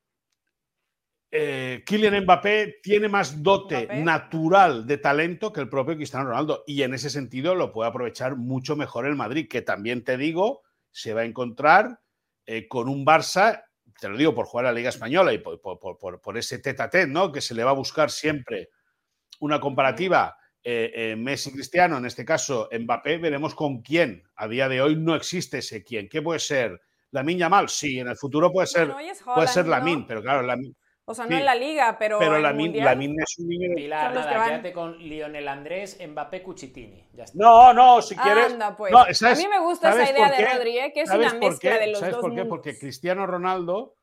eh, 1.36 1.84
Kylian 1.86 2.24
Mbappé 2.26 2.76
tiene 2.84 3.10
más 3.10 3.42
dote 3.42 3.86
Mbappé. 3.86 4.04
natural 4.04 4.86
de 4.86 4.98
talento 5.00 5.52
que 5.52 5.62
el 5.62 5.68
propio 5.70 5.96
Cristiano 5.96 6.26
Ronaldo 6.30 6.64
y 6.68 6.84
en 6.84 6.94
ese 6.94 7.10
sentido 7.10 7.56
lo 7.56 7.72
puede 7.72 7.90
aprovechar 7.90 8.36
mucho 8.36 8.76
mejor 8.76 9.08
el 9.08 9.16
Madrid, 9.16 9.48
que 9.50 9.64
también 9.64 10.04
te 10.04 10.16
digo, 10.18 10.62
se 10.92 11.14
va 11.16 11.22
a 11.22 11.26
encontrar 11.26 12.00
eh, 12.46 12.68
con 12.68 12.88
un 12.88 13.04
Barça, 13.06 13.64
te 14.00 14.10
lo 14.10 14.16
digo 14.18 14.36
por 14.36 14.46
jugar 14.46 14.68
a 14.68 14.72
la 14.72 14.76
Liga 14.78 14.90
Española 14.90 15.34
y 15.34 15.40
por, 15.40 15.60
por- 15.60 15.80
por- 15.80 15.98
por- 15.98 16.22
por 16.22 16.38
ese 16.38 16.60
tete 16.60 16.84
a 16.84 16.90
tete, 16.90 17.08
¿no? 17.08 17.32
Que 17.32 17.42
se 17.42 17.56
le 17.56 17.64
va 17.64 17.72
a 17.72 17.74
buscar 17.74 18.12
siempre 18.12 18.70
una 19.40 19.60
comparativa 19.60 20.38
eh, 20.64 20.92
eh, 20.94 21.16
Messi-Cristiano, 21.18 21.98
en 21.98 22.06
este 22.06 22.24
caso 22.24 22.70
Mbappé, 22.72 23.18
veremos 23.18 23.56
con 23.56 23.82
quién. 23.82 24.24
A 24.36 24.48
día 24.48 24.70
de 24.70 24.82
hoy 24.82 24.96
no 24.96 25.16
existe 25.16 25.58
ese 25.58 25.84
quién. 25.84 26.08
¿Qué 26.08 26.22
puede 26.22 26.40
ser? 26.40 26.80
¿Lamin 27.12 27.38
Yamal? 27.38 27.70
Sí, 27.70 28.00
en 28.00 28.08
el 28.08 28.16
futuro 28.18 28.52
puede 28.52 28.68
ser, 28.68 28.88
Bueno, 28.90 29.10
puede 29.36 29.48
ser 29.48 29.66
Haaland, 29.66 29.84
¿no? 29.84 29.90
Lamin, 29.92 30.08
pero 30.08 30.22
claro, 30.22 30.42
Lamin, 30.44 30.76
O 31.06 31.14
sea, 31.14 31.26
no 31.26 31.32
sí. 31.32 31.38
en 31.38 31.46
la 31.46 31.56
liga, 31.56 31.98
pero, 32.00 32.18
pero 32.18 32.40
Lamin, 32.40 32.68
Mundial. 32.68 32.86
Lamin 32.86 33.20
es 33.22 33.38
un 33.38 33.48
niño 33.50 33.76
Pilar, 33.76 34.14
nada, 34.14 34.32
que 34.32 34.38
van. 34.38 34.50
quédate 34.50 34.72
con 34.74 34.98
Lionel 35.00 35.48
Andrés, 35.50 36.00
Mbappé, 36.08 36.42
Cuchitini. 36.42 37.10
Ya 37.14 37.26
está. 37.26 37.38
No, 37.38 37.74
no, 37.74 38.02
si 38.02 38.16
quieres. 38.16 38.54
Anda, 38.54 38.76
pues. 38.78 38.92
No, 38.94 39.00
a 39.00 39.14
¿sabes- 39.14 39.38
mí 39.40 39.48
me 39.50 39.60
gusta 39.60 39.90
esa 39.90 40.10
idea 40.12 40.32
de? 40.32 40.46
Rodri, 40.46 40.78
¿eh? 40.80 40.92
que 40.94 41.02
es 41.02 41.10
¿Sabes 41.10 41.32
una 41.34 41.40
por 41.42 41.50
mezcla 41.52 41.74
qué? 41.74 41.80
de 41.80 41.88
los 41.88 42.00
¿Sabes 42.00 42.14
dos 42.16 42.22
por 42.22 42.30
qué? 42.32 42.38
mundos. 42.38 42.50
Porque 42.50 42.80
Cristiano 42.80 43.28
Ronaldo 43.28 43.98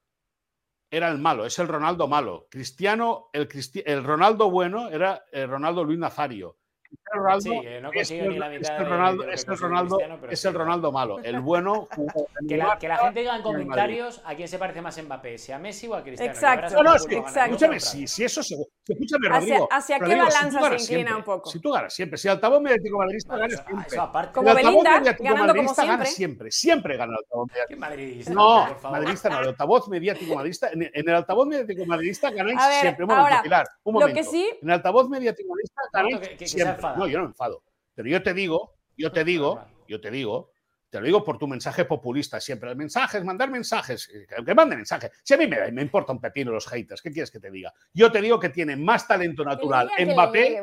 era 0.90 1.08
el 1.08 1.16
malo, 1.18 1.46
es 1.46 1.58
el 1.58 1.68
Ronaldo 1.68 2.06
malo. 2.06 2.46
Cristiano, 2.50 3.30
el, 3.32 3.48
Cristi- 3.48 3.82
el 3.86 4.04
Ronaldo 4.04 4.50
bueno 4.50 4.90
era 4.90 5.24
el 5.32 5.48
Ronaldo 5.48 5.84
Luis 5.84 5.98
Nazario. 5.98 6.58
Cristiano 6.90 7.22
Ronaldo 7.22 7.40
Sí, 7.50 7.60
que 7.60 7.80
no 7.80 7.88
es 7.88 7.94
consigue 7.94 8.20
el, 8.20 8.28
ni 8.30 8.38
la 8.38 8.46
es 8.54 8.60
mitad 8.60 8.76
el 8.76 8.84
de- 8.84 8.90
Ronaldo, 8.90 9.22
de 9.24 9.34
es 9.34 9.48
el 9.48 9.58
Ronaldo, 9.58 9.98
es 10.28 10.44
el 10.44 10.54
malo. 10.92 11.18
El 11.20 11.40
bueno 11.40 11.88
jugó 11.94 12.26
Que 12.48 12.56
la, 12.56 12.78
que 12.78 12.88
la 12.88 12.96
gente 12.98 13.20
diga 13.20 13.36
en 13.36 13.42
comentarios 13.42 14.20
a 14.24 14.34
quién 14.34 14.48
se 14.48 14.58
parece 14.58 14.82
más 14.82 15.02
Mbappé, 15.02 15.38
si 15.38 15.52
a 15.52 15.58
Messi 15.58 15.86
o 15.86 15.94
a 15.94 16.02
Cristiano. 16.02 16.32
Exacto. 16.32 16.74
No, 16.76 16.82
no, 16.82 16.94
es 16.96 17.06
que, 17.06 17.18
escúchame, 17.18 17.80
si, 17.80 18.06
si 18.06 18.24
eso 18.24 18.42
se. 18.42 18.56
Escúchame, 18.92 19.28
¿Hacia- 19.28 19.38
Rodrigo. 19.38 19.68
hacia 19.70 19.96
qué 19.98 20.04
Rodrigo, 20.04 20.24
balanza 20.24 20.50
se 20.50 20.66
inclina 20.66 20.78
siempre, 20.86 21.14
un 21.14 21.22
poco? 21.24 21.50
Si 21.50 21.60
tú 21.60 21.70
ganas 21.72 21.92
siempre, 21.94 22.18
si 22.18 22.28
el 22.28 22.32
altavoz 22.34 22.60
mediático 22.60 22.98
madridista 22.98 23.36
gana 23.36 23.48
siempre. 23.56 23.86
eso 23.86 24.02
aparte. 24.02 24.32
Como 24.34 24.50
el 24.50 24.56
altavoz 24.58 24.84
mediático 24.84 25.36
madridista 25.36 25.84
gana 25.84 26.04
siempre. 26.04 26.06
siempre. 26.06 26.50
Siempre 26.50 26.96
gana 26.96 27.12
el 27.12 27.18
altavoz 27.18 27.46
mediático. 27.48 27.68
¿Qué 27.68 27.76
madridista? 27.80 28.32
No, 28.34 28.66
por 28.68 28.78
favor. 28.80 28.98
madridista 28.98 29.28
no, 29.30 29.40
el 29.40 29.48
altavoz 29.48 29.88
mediático 29.88 30.34
madridista. 30.34 30.70
En, 30.72 30.82
en 30.82 30.90
el 31.08 31.14
altavoz 31.14 31.46
mediático 31.46 31.86
madridista 31.86 32.30
ganáis 32.30 32.56
ver, 32.58 32.80
siempre. 32.80 33.04
Un 33.04 33.08
momento, 33.08 33.26
ahora, 33.28 33.42
Pilar, 33.42 33.66
un 33.84 33.94
lo 33.94 34.00
momento. 34.00 34.14
que 34.20 34.24
sí- 34.24 34.50
En 34.62 34.68
el 34.68 34.74
altavoz 34.74 35.08
mediático 35.08 35.48
madridista 35.50 35.80
ganáis 35.92 36.18
que- 36.18 36.28
que- 36.30 36.36
que 36.36 36.46
se 36.48 36.54
siempre. 36.56 36.74
enfada. 36.76 36.96
No, 36.96 37.06
yo 37.06 37.18
no 37.18 37.24
me 37.24 37.30
enfado. 37.30 37.62
Pero 37.94 38.08
yo 38.08 38.22
te 38.22 38.34
digo, 38.34 38.74
yo 38.96 39.12
te 39.12 39.24
digo, 39.24 39.60
yo 39.88 40.00
te 40.00 40.10
digo, 40.10 40.49
te 40.90 40.98
lo 40.98 41.06
digo 41.06 41.24
por 41.24 41.38
tu 41.38 41.46
mensaje 41.46 41.84
populista 41.84 42.40
siempre. 42.40 42.74
Mensajes, 42.74 43.24
mandar 43.24 43.48
mensajes. 43.50 44.10
eh, 44.12 44.26
Que 44.44 44.54
manden 44.54 44.78
mensajes. 44.78 45.10
Si 45.22 45.32
a 45.34 45.36
mí 45.36 45.46
me, 45.46 45.58
da- 45.58 45.70
me 45.70 45.82
importa 45.82 46.12
un 46.12 46.20
pepino 46.20 46.50
los 46.50 46.66
haters, 46.66 47.00
¿qué 47.00 47.10
quieres 47.12 47.30
que 47.30 47.38
te 47.40 47.50
diga? 47.50 47.72
Yo 47.94 48.10
te 48.10 48.20
digo 48.20 48.38
que 48.40 48.48
tiene 48.48 48.76
más 48.76 49.06
talento 49.06 49.44
natural 49.44 49.88
Mbappé, 49.98 50.62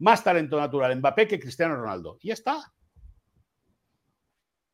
más 0.00 0.24
talento 0.24 0.58
natural 0.58 0.96
Mbappé 0.96 1.28
que 1.28 1.38
Cristiano 1.40 1.76
Ronaldo. 1.76 2.18
Y 2.20 2.28
ya 2.28 2.34
está. 2.34 2.72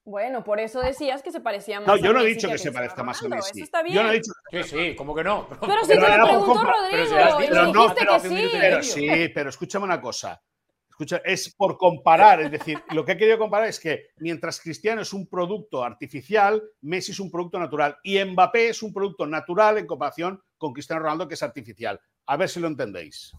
Bueno, 0.05 0.43
por 0.43 0.59
eso 0.59 0.81
decías 0.81 1.23
que 1.23 1.31
se 1.31 1.41
parecía 1.41 1.81
más 1.81 1.87
No, 1.87 1.97
yo 1.99 2.15
no 2.15 2.21
he 2.23 2.27
dicho 2.27 2.49
que 2.49 2.57
se 2.57 2.73
parezca 2.73 3.03
más 3.03 3.19
a 3.21 3.25
Ronaldo, 3.25 3.45
Messi. 3.45 3.59
Eso 3.59 3.65
está 3.65 3.83
bien. 3.83 3.95
Yo 3.95 4.03
no 4.03 4.11
he 4.11 4.15
dicho 4.15 4.33
Sí, 4.51 4.63
sí, 4.65 4.97
¿cómo 4.97 5.15
que 5.15 5.23
no? 5.23 5.47
Pero 5.51 5.61
Pero 5.61 5.87
te 5.87 5.95
lo 5.97 6.07
era 6.07 6.25
un 6.25 6.31
preguntó 6.31 6.55
compra- 6.55 6.73
pero 6.91 7.05
Rodrigo 7.05 7.07
si 7.41 7.47
pero 7.47 7.67
no, 7.67 7.83
dijiste 7.83 8.01
pero 8.07 8.13
que 8.15 8.29
sí. 8.29 8.49
Pero 8.59 8.83
sí, 8.83 9.29
pero 9.35 9.51
escúchame 9.51 9.85
una 9.85 10.01
cosa. 10.01 10.43
Escucha, 10.99 11.23
es 11.25 11.55
por 11.55 11.79
comparar, 11.79 12.41
es 12.41 12.51
decir, 12.51 12.83
lo 12.91 13.05
que 13.05 13.13
he 13.13 13.17
querido 13.17 13.39
comparar 13.39 13.69
es 13.69 13.79
que 13.79 14.09
mientras 14.17 14.61
Cristiano 14.61 15.01
es 15.01 15.13
un 15.13 15.29
producto 15.29 15.85
artificial, 15.85 16.61
Messi 16.81 17.13
es 17.13 17.21
un 17.21 17.31
producto 17.31 17.57
natural 17.61 17.97
y 18.03 18.19
Mbappé 18.19 18.71
es 18.71 18.83
un 18.83 18.93
producto 18.93 19.25
natural 19.25 19.79
en 19.79 19.87
comparación 19.87 20.43
con 20.57 20.73
Cristiano 20.73 21.03
Ronaldo 21.03 21.29
que 21.29 21.35
es 21.35 21.43
artificial. 21.45 22.01
A 22.27 22.37
ver 22.37 22.49
si 22.49 22.59
lo 22.59 22.67
entendéis. 22.67 23.33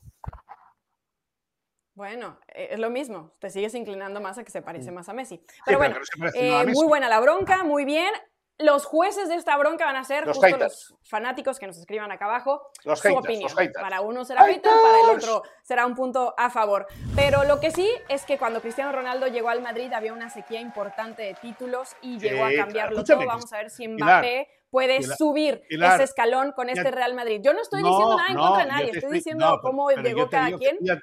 Bueno, 1.96 2.40
eh, 2.48 2.70
es 2.72 2.80
lo 2.80 2.90
mismo. 2.90 3.34
Te 3.40 3.50
sigues 3.50 3.76
inclinando 3.76 4.22
más 4.22 4.38
a 4.38 4.46
que 4.46 4.52
se 4.52 4.62
parece 4.62 4.90
más 4.92 5.10
a 5.10 5.14
Messi. 5.14 5.36
Mm. 5.36 5.40
Sí, 5.40 5.62
Pero 5.66 5.80
bueno, 5.80 5.96
no 6.18 6.28
eh, 6.30 6.48
nada 6.48 6.62
a 6.62 6.64
Messi. 6.64 6.80
muy 6.80 6.88
buena 6.88 7.10
la 7.10 7.20
bronca, 7.20 7.66
muy 7.66 7.84
bien. 7.84 8.14
Los 8.62 8.86
jueces 8.86 9.30
de 9.30 9.36
esta 9.36 9.56
bronca 9.56 9.86
van 9.86 9.96
a 9.96 10.04
ser 10.04 10.28
Los 10.28 10.38
justo 10.38 10.58
los 10.58 10.94
fanáticos 11.04 11.58
que 11.60 11.66
nos 11.68 11.78
escriban 11.78 12.12
acá 12.12 12.26
abajo 12.26 12.62
Los 12.84 13.00
su 13.00 13.08
haters, 13.08 13.24
opinión. 13.26 13.52
los. 13.58 13.68
Para 13.82 14.02
uno 14.02 14.26
será 14.26 14.44
hater, 14.44 14.62
para 14.62 15.00
el 15.12 15.18
otro 15.18 15.44
será 15.64 15.86
un 15.86 15.96
punto 15.96 16.34
a 16.38 16.50
favor. 16.50 16.86
Pero 17.16 17.46
lo 17.46 17.62
que 17.62 17.72
sí 17.72 17.90
es 18.10 18.26
que 18.26 18.38
cuando 18.38 18.60
Cristiano 18.62 18.92
Ronaldo 18.92 19.28
llegó 19.28 19.48
al 19.48 19.62
Madrid 19.62 19.92
había 19.94 20.12
una 20.12 20.30
sequía 20.30 20.60
importante 20.60 21.22
de 21.22 21.36
títulos 21.36 21.96
y 22.02 22.20
llegó 22.20 22.44
a 22.46 22.50
cambiarlo 22.54 22.98
escúchame, 22.98 23.24
todo. 23.24 23.34
Vamos 23.34 23.54
a 23.54 23.58
ver 23.60 23.70
si 23.70 23.88
Mbappé 23.88 24.48
puede 24.70 24.98
Pilar, 25.00 25.18
subir 25.18 25.62
Pilar, 25.70 25.96
ese 25.96 26.04
escalón 26.04 26.52
con 26.52 26.68
este 26.70 26.92
Real 26.92 27.14
Madrid. 27.16 27.40
Yo 27.42 27.54
no 27.54 27.62
estoy 27.62 27.82
No, 27.82 27.90
diciendo 27.92 28.18
nada 28.18 28.28
en 28.30 28.36
no, 28.36 28.42
contra 28.44 28.64
de 28.66 28.72
nadie, 28.72 28.86
estoy 28.88 28.98
estoy- 29.00 29.14
diciendo 29.14 29.46
no, 29.46 29.52
pero- 29.54 29.62
cómo 29.62 29.88
pero 29.88 30.02
llegó 30.04 30.30
cada 30.30 30.46
digo 30.48 30.58
quien 30.60 30.78
ya- 30.82 31.00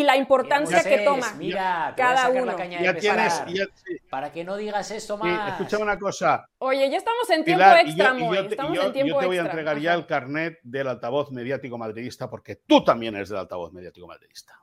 y 0.00 0.02
la 0.02 0.16
importancia 0.16 0.82
que 0.82 0.98
toma. 0.98 1.32
Mira, 1.38 1.94
cada 1.96 2.28
uno. 2.28 2.44
la 2.46 2.56
caña 2.56 2.82
Ya 2.82 2.92
de 2.92 3.00
tienes, 3.00 3.32
pesar. 3.32 3.48
ya- 3.48 3.64
sí, 3.74 3.96
Para 4.10 4.30
que 4.32 4.44
no 4.44 4.56
digas 4.56 4.90
eso 4.90 5.16
sí, 5.16 5.22
más. 5.22 5.52
escúchame 5.52 5.82
una 5.84 5.98
cosa. 5.98 6.46
Oye, 6.58 6.88
ya 6.90 6.98
estamos 6.98 7.28
en 7.30 7.44
tiempo 7.44 7.64
Pilar, 7.64 7.86
y 7.86 7.88
extra, 7.90 8.12
yo, 8.12 8.18
y 8.18 8.20
yo 8.20 8.28
te, 8.42 8.48
y 8.48 8.48
Estamos 8.50 8.74
yo- 8.76 8.82
en 8.82 8.92
tiempo 8.92 9.14
yo 9.14 9.20
te 9.20 9.26
voy 9.26 9.36
a 9.36 9.40
extra. 9.40 9.52
entregar 9.60 9.78
ya 9.82 9.94
el 9.94 10.06
carnet 10.06 10.58
del 10.62 10.88
altavoz 10.88 11.30
mediático 11.30 11.78
madridista 11.78 12.28
porque 12.28 12.56
tú 12.56 12.84
también 12.84 13.16
eres 13.16 13.28
del 13.30 13.38
altavoz 13.38 13.72
mediático 13.72 14.06
madridista. 14.06 14.54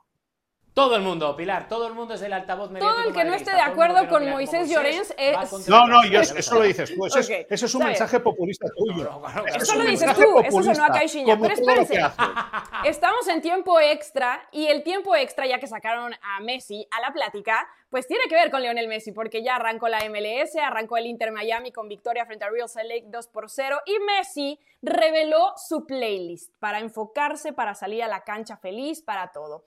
Todo 0.74 0.96
el 0.96 1.02
mundo, 1.02 1.36
Pilar, 1.36 1.68
todo 1.68 1.86
el 1.86 1.94
mundo 1.94 2.14
es 2.14 2.20
del 2.20 2.32
altavoz 2.32 2.68
mediático 2.68 2.92
Todo 2.92 3.08
el 3.08 3.14
que 3.14 3.22
no 3.24 3.32
esté 3.34 3.52
de 3.52 3.58
el 3.58 3.62
acuerdo 3.62 4.02
no 4.02 4.08
con 4.08 4.28
Moisés 4.28 4.68
Llorens 4.68 5.14
es- 5.16 5.68
No, 5.68 5.84
el 5.84 5.90
no, 5.90 6.04
yo, 6.04 6.20
eso 6.20 6.34
lo 6.34 6.42
sabes. 6.42 6.66
dices 6.66 6.94
tú. 6.96 7.06
Eso, 7.06 7.18
Ok, 7.20 7.24
es, 7.30 7.46
eso 7.48 7.66
es 7.66 7.74
un 7.76 7.82
está 7.82 7.88
mensaje 7.90 8.18
populista 8.18 8.66
tuyo. 8.76 9.04
No, 9.04 9.20
no, 9.20 9.46
Eso 9.46 9.76
lo 9.76 9.84
dices 9.84 10.12
tú, 10.16 10.40
eso 10.40 10.62
sonó 10.64 10.84
a 10.84 10.88
Caixinha, 10.88 11.38
pero 11.40 11.54
espérense. 11.54 11.94
Estamos 12.84 13.28
en 13.28 13.40
tiempo 13.40 13.78
extra 13.78 14.48
y 14.50 14.66
el 14.66 14.82
tiempo 14.82 15.14
extra, 15.14 15.46
ya 15.46 15.60
que 15.60 15.68
sacaron 15.68 16.12
a 16.20 16.40
Messi 16.40 16.88
a 16.90 17.00
la 17.00 17.12
plática, 17.12 17.68
pues 17.88 18.08
tiene 18.08 18.24
que 18.28 18.34
ver 18.34 18.50
con 18.50 18.60
Lionel 18.60 18.88
Messi, 18.88 19.12
porque 19.12 19.44
ya 19.44 19.54
arrancó 19.54 19.86
la 19.86 20.00
MLS, 20.08 20.56
arrancó 20.60 20.96
el 20.96 21.06
Inter 21.06 21.30
Miami 21.30 21.70
con 21.70 21.88
victoria 21.88 22.26
frente 22.26 22.44
a 22.46 22.50
Real 22.50 22.68
Salt 22.68 22.88
Lake 22.88 23.04
2 23.06 23.28
por 23.28 23.48
0 23.48 23.80
y 23.86 23.96
Messi 24.00 24.58
reveló 24.82 25.54
su 25.56 25.86
playlist 25.86 26.52
para 26.58 26.80
enfocarse, 26.80 27.52
para 27.52 27.76
salir 27.76 28.02
a 28.02 28.08
la 28.08 28.24
cancha 28.24 28.56
feliz, 28.56 29.00
para 29.02 29.30
todo. 29.30 29.64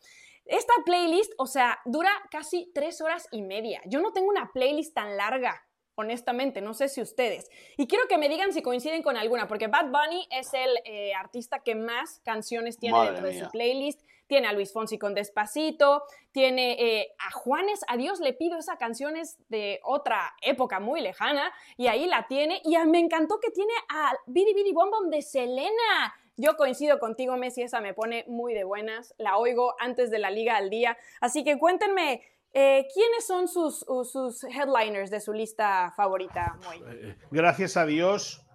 Esta 0.49 0.73
playlist, 0.85 1.33
o 1.37 1.45
sea, 1.47 1.79
dura 1.85 2.11
casi 2.31 2.71
tres 2.73 3.01
horas 3.01 3.27
y 3.31 3.41
media. 3.41 3.81
Yo 3.85 3.99
no 3.99 4.13
tengo 4.13 4.29
una 4.29 4.51
playlist 4.53 4.93
tan 4.93 5.17
larga, 5.17 5.63
honestamente, 5.95 6.61
no 6.61 6.73
sé 6.73 6.89
si 6.89 7.01
ustedes. 7.01 7.49
Y 7.77 7.87
quiero 7.87 8.07
que 8.07 8.17
me 8.17 8.29
digan 8.29 8.53
si 8.53 8.61
coinciden 8.61 9.01
con 9.03 9.17
alguna, 9.17 9.47
porque 9.47 9.67
Bad 9.67 9.87
Bunny 9.87 10.27
es 10.31 10.53
el 10.53 10.69
eh, 10.85 11.13
artista 11.15 11.59
que 11.59 11.75
más 11.75 12.21
canciones 12.23 12.77
tiene 12.79 12.97
Madre 12.97 13.11
dentro 13.13 13.27
de 13.27 13.33
su 13.45 13.51
playlist. 13.51 14.01
Tiene 14.27 14.47
a 14.47 14.51
Luis 14.51 14.73
Fonsi 14.73 14.97
con 14.99 15.13
Despacito, 15.13 16.03
tiene 16.33 16.73
eh, 16.73 17.15
a 17.25 17.31
Juanes, 17.31 17.79
a 17.87 17.95
Dios 17.95 18.19
le 18.19 18.33
pido, 18.33 18.57
esa 18.59 18.77
canción 18.77 19.15
es 19.15 19.37
de 19.47 19.79
otra 19.85 20.33
época 20.41 20.81
muy 20.81 20.99
lejana, 20.99 21.49
y 21.77 21.87
ahí 21.87 22.07
la 22.07 22.27
tiene. 22.27 22.61
Y 22.65 22.75
a- 22.75 22.83
me 22.83 22.99
encantó 22.99 23.39
que 23.39 23.51
tiene 23.51 23.71
a 23.87 24.11
Bidi 24.25 24.53
Bidi 24.53 24.73
Bom 24.73 24.91
Bom 24.91 25.09
de 25.09 25.21
Selena. 25.21 26.13
Yo 26.39 26.55
coincido 26.55 26.99
contigo, 26.99 27.35
Messi, 27.35 27.63
esa 27.63 27.81
me 27.81 27.95
pone 27.95 28.23
muy 28.27 28.53
de 28.53 28.63
buenas. 28.63 29.15
La 29.17 29.37
oigo 29.37 29.73
antes 29.79 30.11
de 30.11 30.19
la 30.19 30.29
liga 30.29 30.55
al 30.55 30.69
día. 30.69 30.95
Así 31.19 31.43
que 31.43 31.57
cuéntenme, 31.57 32.21
eh, 32.53 32.85
¿quiénes 32.93 33.25
son 33.25 33.47
sus, 33.47 33.79
sus 34.09 34.43
headliners 34.43 35.09
de 35.09 35.19
su 35.19 35.33
lista 35.33 35.91
favorita, 35.97 36.55
Moy? 36.63 36.83
Eh, 36.87 37.15
Gracias 37.31 37.75
a 37.75 37.87
Dios, 37.87 38.45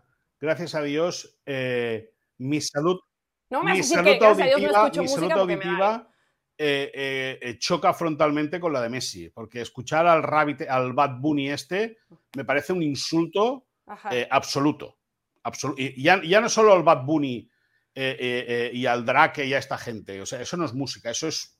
gracias 0.40 0.76
a 0.76 0.82
Dios, 0.82 1.36
eh, 1.44 2.12
mi 2.38 2.60
salud, 2.60 3.00
No 3.50 3.62
me 3.64 3.72
mi 3.74 3.82
salud 3.82 4.04
que 4.12 4.18
no 4.20 4.26
auditiva, 4.28 4.90
mi 5.02 5.08
salud 5.08 5.32
auditiva 5.32 6.08
eh, 6.58 6.90
eh, 6.94 7.38
eh, 7.42 7.58
choca 7.58 7.92
frontalmente 7.92 8.60
con 8.60 8.72
la 8.72 8.80
de 8.80 8.88
Messi, 8.90 9.28
porque 9.30 9.60
escuchar 9.60 10.06
al 10.06 10.22
Rabbit, 10.22 10.62
al 10.62 10.92
Bad 10.92 11.18
Bunny 11.20 11.50
este, 11.50 11.98
me 12.36 12.44
parece 12.44 12.72
un 12.72 12.82
insulto 12.82 13.66
eh, 14.12 14.28
absoluto. 14.30 14.98
Absolu- 15.42 15.74
y 15.76 16.00
ya, 16.00 16.22
ya 16.22 16.40
no 16.40 16.48
solo 16.48 16.72
al 16.72 16.84
Bad 16.84 17.04
Bunny 17.04 17.50
eh, 17.94 18.16
eh, 18.18 18.44
eh, 18.48 18.70
y 18.72 18.86
al 18.86 19.04
Drake 19.04 19.44
y 19.44 19.52
a 19.52 19.58
esta 19.58 19.76
gente, 19.76 20.22
o 20.22 20.24
sea, 20.24 20.40
eso 20.40 20.56
no 20.56 20.64
es 20.64 20.72
música, 20.72 21.10
eso 21.10 21.28
es 21.28 21.58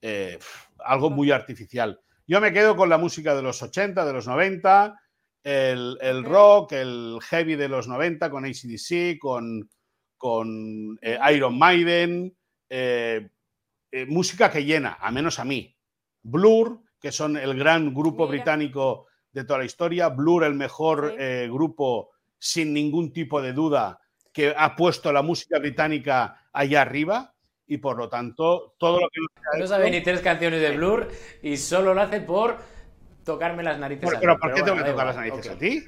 eh, 0.00 0.38
algo 0.78 1.10
muy 1.10 1.30
artificial. 1.30 2.00
Yo 2.26 2.40
me 2.40 2.50
quedo 2.50 2.76
con 2.76 2.88
la 2.88 2.96
música 2.96 3.34
de 3.34 3.42
los 3.42 3.62
80, 3.62 4.06
de 4.06 4.12
los 4.12 4.26
90, 4.26 4.98
el, 5.44 6.24
rock, 6.24 6.72
el 6.72 7.18
heavy 7.22 7.56
de 7.56 7.68
los 7.68 7.88
90 7.88 8.30
con 8.30 8.46
ACDC, 8.46 9.18
con, 9.20 9.70
con 10.16 10.98
Iron 11.32 11.56
Maiden, 11.56 12.36
música 14.08 14.50
que 14.50 14.64
llena, 14.64 14.98
a 15.00 15.12
menos 15.12 15.38
a 15.38 15.44
mí. 15.44 15.76
Blur, 16.22 16.80
que 16.98 17.12
son 17.12 17.36
el 17.36 17.56
gran 17.56 17.94
grupo 17.94 18.24
Mira. 18.24 18.38
británico 18.38 19.06
de 19.30 19.44
toda 19.44 19.60
la 19.60 19.66
historia, 19.66 20.08
Blur 20.08 20.42
el 20.42 20.54
mejor 20.54 21.14
grupo 21.48 22.10
sin 22.40 22.72
ningún 22.72 23.12
tipo 23.12 23.40
de 23.40 23.52
duda 23.52 24.00
que 24.36 24.52
ha 24.54 24.76
puesto 24.76 25.10
la 25.14 25.22
música 25.22 25.58
británica 25.58 26.42
allá 26.52 26.82
arriba 26.82 27.32
y 27.66 27.78
por 27.78 27.96
lo 27.96 28.10
tanto 28.10 28.74
todo 28.78 29.00
lo 29.00 29.08
que 29.08 29.20
No 29.20 29.26
hecho- 29.58 29.66
sabe 29.66 29.90
ni 29.90 30.02
tres 30.02 30.20
canciones 30.20 30.60
de 30.60 30.76
Blur 30.76 31.08
y 31.42 31.56
solo 31.56 31.94
lo 31.94 32.02
hace 32.02 32.20
por 32.20 32.58
tocarme 33.24 33.62
las 33.62 33.78
narices. 33.78 34.04
Por- 34.04 34.14
a 34.14 34.18
mí. 34.18 34.20
pero 34.20 34.38
¿por 34.38 34.50
qué 34.50 34.54
Pero 34.56 34.64
tengo 34.66 34.74
bueno, 34.76 34.84
que 34.84 34.90
tocar 34.92 35.06
las 35.06 35.16
narices 35.16 35.46
ok. 35.46 35.52
a 35.54 35.58
ti? 35.58 35.84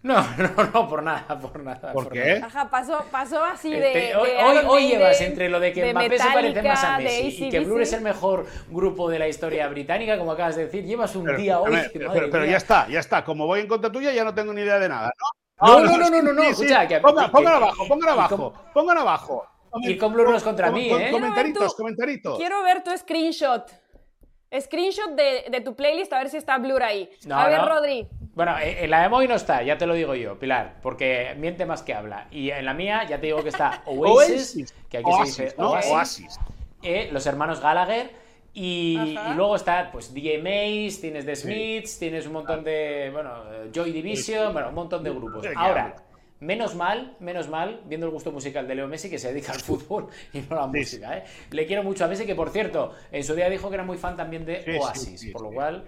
No, 0.00 0.14
no, 0.38 0.64
no, 0.72 0.88
por 0.88 1.02
nada, 1.02 1.38
por 1.38 1.62
nada. 1.62 1.92
¿Por 1.92 2.08
qué? 2.10 2.34
nada. 2.40 2.46
Ajá, 2.46 2.70
pasó, 2.70 3.04
pasó 3.10 3.44
así 3.44 3.74
Eh, 3.74 3.80
de. 3.80 3.92
te- 3.92 3.98
de 4.00 4.16
hoy, 4.16 4.30
Iron 4.30 4.48
hoy, 4.48 4.56
hoy 4.56 4.64
Maiden, 4.84 4.98
llevas 5.00 5.20
entre 5.20 5.48
lo 5.50 5.60
de 5.60 5.72
que 5.74 5.82
de 5.82 5.92
Mbappé 5.92 6.18
se 6.18 6.24
parece 6.30 6.62
más 6.62 6.84
a 6.84 6.96
de 6.98 7.04
Messi 7.04 7.44
y 7.46 7.50
que. 7.50 7.60
Blur 7.60 7.82
es 7.82 7.92
el 7.92 8.00
mejor 8.00 8.46
grupo 8.70 9.10
de 9.10 9.18
la 9.18 9.28
historia 9.28 9.68
británica, 9.68 10.16
como 10.16 10.32
acabas 10.32 10.56
de 10.56 10.64
decir. 10.64 10.84
Llevas 10.86 11.14
un 11.16 11.24
Pero, 11.26 11.36
día 11.38 11.60
hoy. 11.60 11.76
pero- 11.92 12.12
pero- 12.14 12.30
pero 12.30 12.44
ya 12.46 12.56
está, 12.56 12.88
ya 12.88 13.00
está. 13.00 13.24
Como 13.24 13.46
voy 13.46 13.60
en 13.60 13.66
contra 13.68 13.92
tuya, 13.92 14.10
ya 14.12 14.24
no 14.24 14.34
tengo 14.34 14.54
ni 14.54 14.62
idea 14.62 14.78
de 14.78 14.88
nada, 14.88 15.08
No, 15.08 15.26
¿no? 15.60 15.80
no, 15.80 15.96
no, 15.98 16.10
no, 16.10 16.22
no, 16.22 16.32
no, 16.32 16.42
Sí, 16.42 16.46
sí. 16.54 16.62
escucha, 16.64 16.86
que- 16.88 17.00
Ponga- 17.02 17.26
que- 17.26 17.30
Pongan 17.32 17.52
que- 17.52 17.56
abajo, 17.64 17.88
pongan 17.88 18.08
y 18.08 18.12
abajo, 18.12 18.52
pongan 18.74 18.98
abajo. 18.98 19.46
Y 19.82 19.96
con 19.98 20.12
Blur 20.14 20.30
no 20.30 20.36
es 20.36 20.42
contra 20.42 20.70
mí, 20.70 20.90
¿eh? 20.90 21.10
Comentaritos, 21.10 21.12
Quiero 21.12 21.60
ver 21.60 21.70
tu- 21.70 21.76
comentaritos. 21.76 22.38
Quiero 22.38 22.62
ver 22.62 22.82
tu 22.84 22.96
screenshot. 22.96 23.70
Screenshot 24.60 25.10
de, 25.10 25.44
de 25.50 25.60
tu 25.60 25.76
playlist, 25.76 26.10
a 26.14 26.18
ver 26.18 26.30
si 26.30 26.38
está 26.38 26.56
Blur 26.56 26.82
ahí. 26.82 27.10
No, 27.26 27.38
a 27.38 27.48
ver, 27.48 27.58
no. 27.60 27.68
Rodri. 27.68 28.08
Bueno, 28.34 28.56
eh, 28.58 28.84
en 28.84 28.90
la 28.90 29.02
de 29.02 29.08
Moy 29.10 29.28
no 29.28 29.34
está, 29.34 29.62
ya 29.62 29.76
te 29.76 29.84
lo 29.86 29.92
digo 29.94 30.14
yo, 30.14 30.38
Pilar, 30.38 30.76
porque 30.80 31.34
miente 31.36 31.66
más 31.66 31.82
que 31.82 31.92
habla. 31.92 32.28
Y 32.30 32.50
en 32.50 32.64
la 32.64 32.72
mía 32.72 33.04
ya 33.04 33.20
te 33.20 33.26
digo 33.26 33.42
que 33.42 33.50
está 33.50 33.82
Oasis, 33.86 34.30
Oasis, 34.30 34.74
que 34.88 34.98
aquí 34.98 35.10
Oasis, 35.10 35.34
se 35.34 35.42
dice 35.44 35.56
¿no? 35.58 35.70
Oasis, 35.72 35.92
Oasis. 35.92 36.40
eh, 36.82 37.10
los 37.12 37.26
hermanos 37.26 37.60
Gallagher. 37.60 38.10
Y, 38.54 39.14
luego 39.36 39.54
está 39.56 39.90
pues 39.92 40.12
DJ 40.12 40.38
Mace, 40.38 41.00
tienes 41.00 41.24
The 41.24 41.36
Smiths, 41.36 41.98
tienes 41.98 42.26
un 42.26 42.32
montón 42.32 42.64
de, 42.64 43.10
bueno, 43.12 43.30
eh, 43.52 43.70
Joy 43.72 43.92
Division, 43.92 44.52
bueno, 44.52 44.70
un 44.70 44.74
montón 44.74 45.04
de 45.04 45.10
grupos. 45.10 45.42
¿De 45.42 45.50
qué 45.50 45.54
Ahora, 45.56 45.94
menos 46.40 46.74
mal, 46.74 47.16
menos 47.20 47.48
mal, 47.48 47.82
viendo 47.86 48.06
el 48.06 48.12
gusto 48.12 48.32
musical 48.32 48.66
de 48.66 48.74
Leo 48.74 48.88
Messi, 48.88 49.08
que 49.10 49.18
se 49.18 49.28
dedica 49.32 49.52
al 49.52 49.60
fútbol 49.60 50.08
y 50.32 50.40
no 50.40 50.56
a 50.60 50.66
la 50.66 50.72
Sí, 50.72 50.78
música, 50.78 51.18
¿eh? 51.18 51.24
Le 51.50 51.66
quiero 51.66 51.82
mucho 51.84 52.04
a 52.04 52.08
Messi, 52.08 52.26
que 52.26 52.34
por 52.34 52.50
cierto, 52.50 52.94
en 53.12 53.22
su 53.22 53.34
día 53.34 53.48
dijo 53.48 53.68
que 53.68 53.74
era 53.74 53.84
muy 53.84 53.96
fan 53.96 54.16
también 54.16 54.44
de 54.44 54.62
Sí, 54.64 54.70
Oasis, 54.80 55.20
sí, 55.20 55.30
por 55.30 55.42
lo 55.42 55.50
cual... 55.52 55.84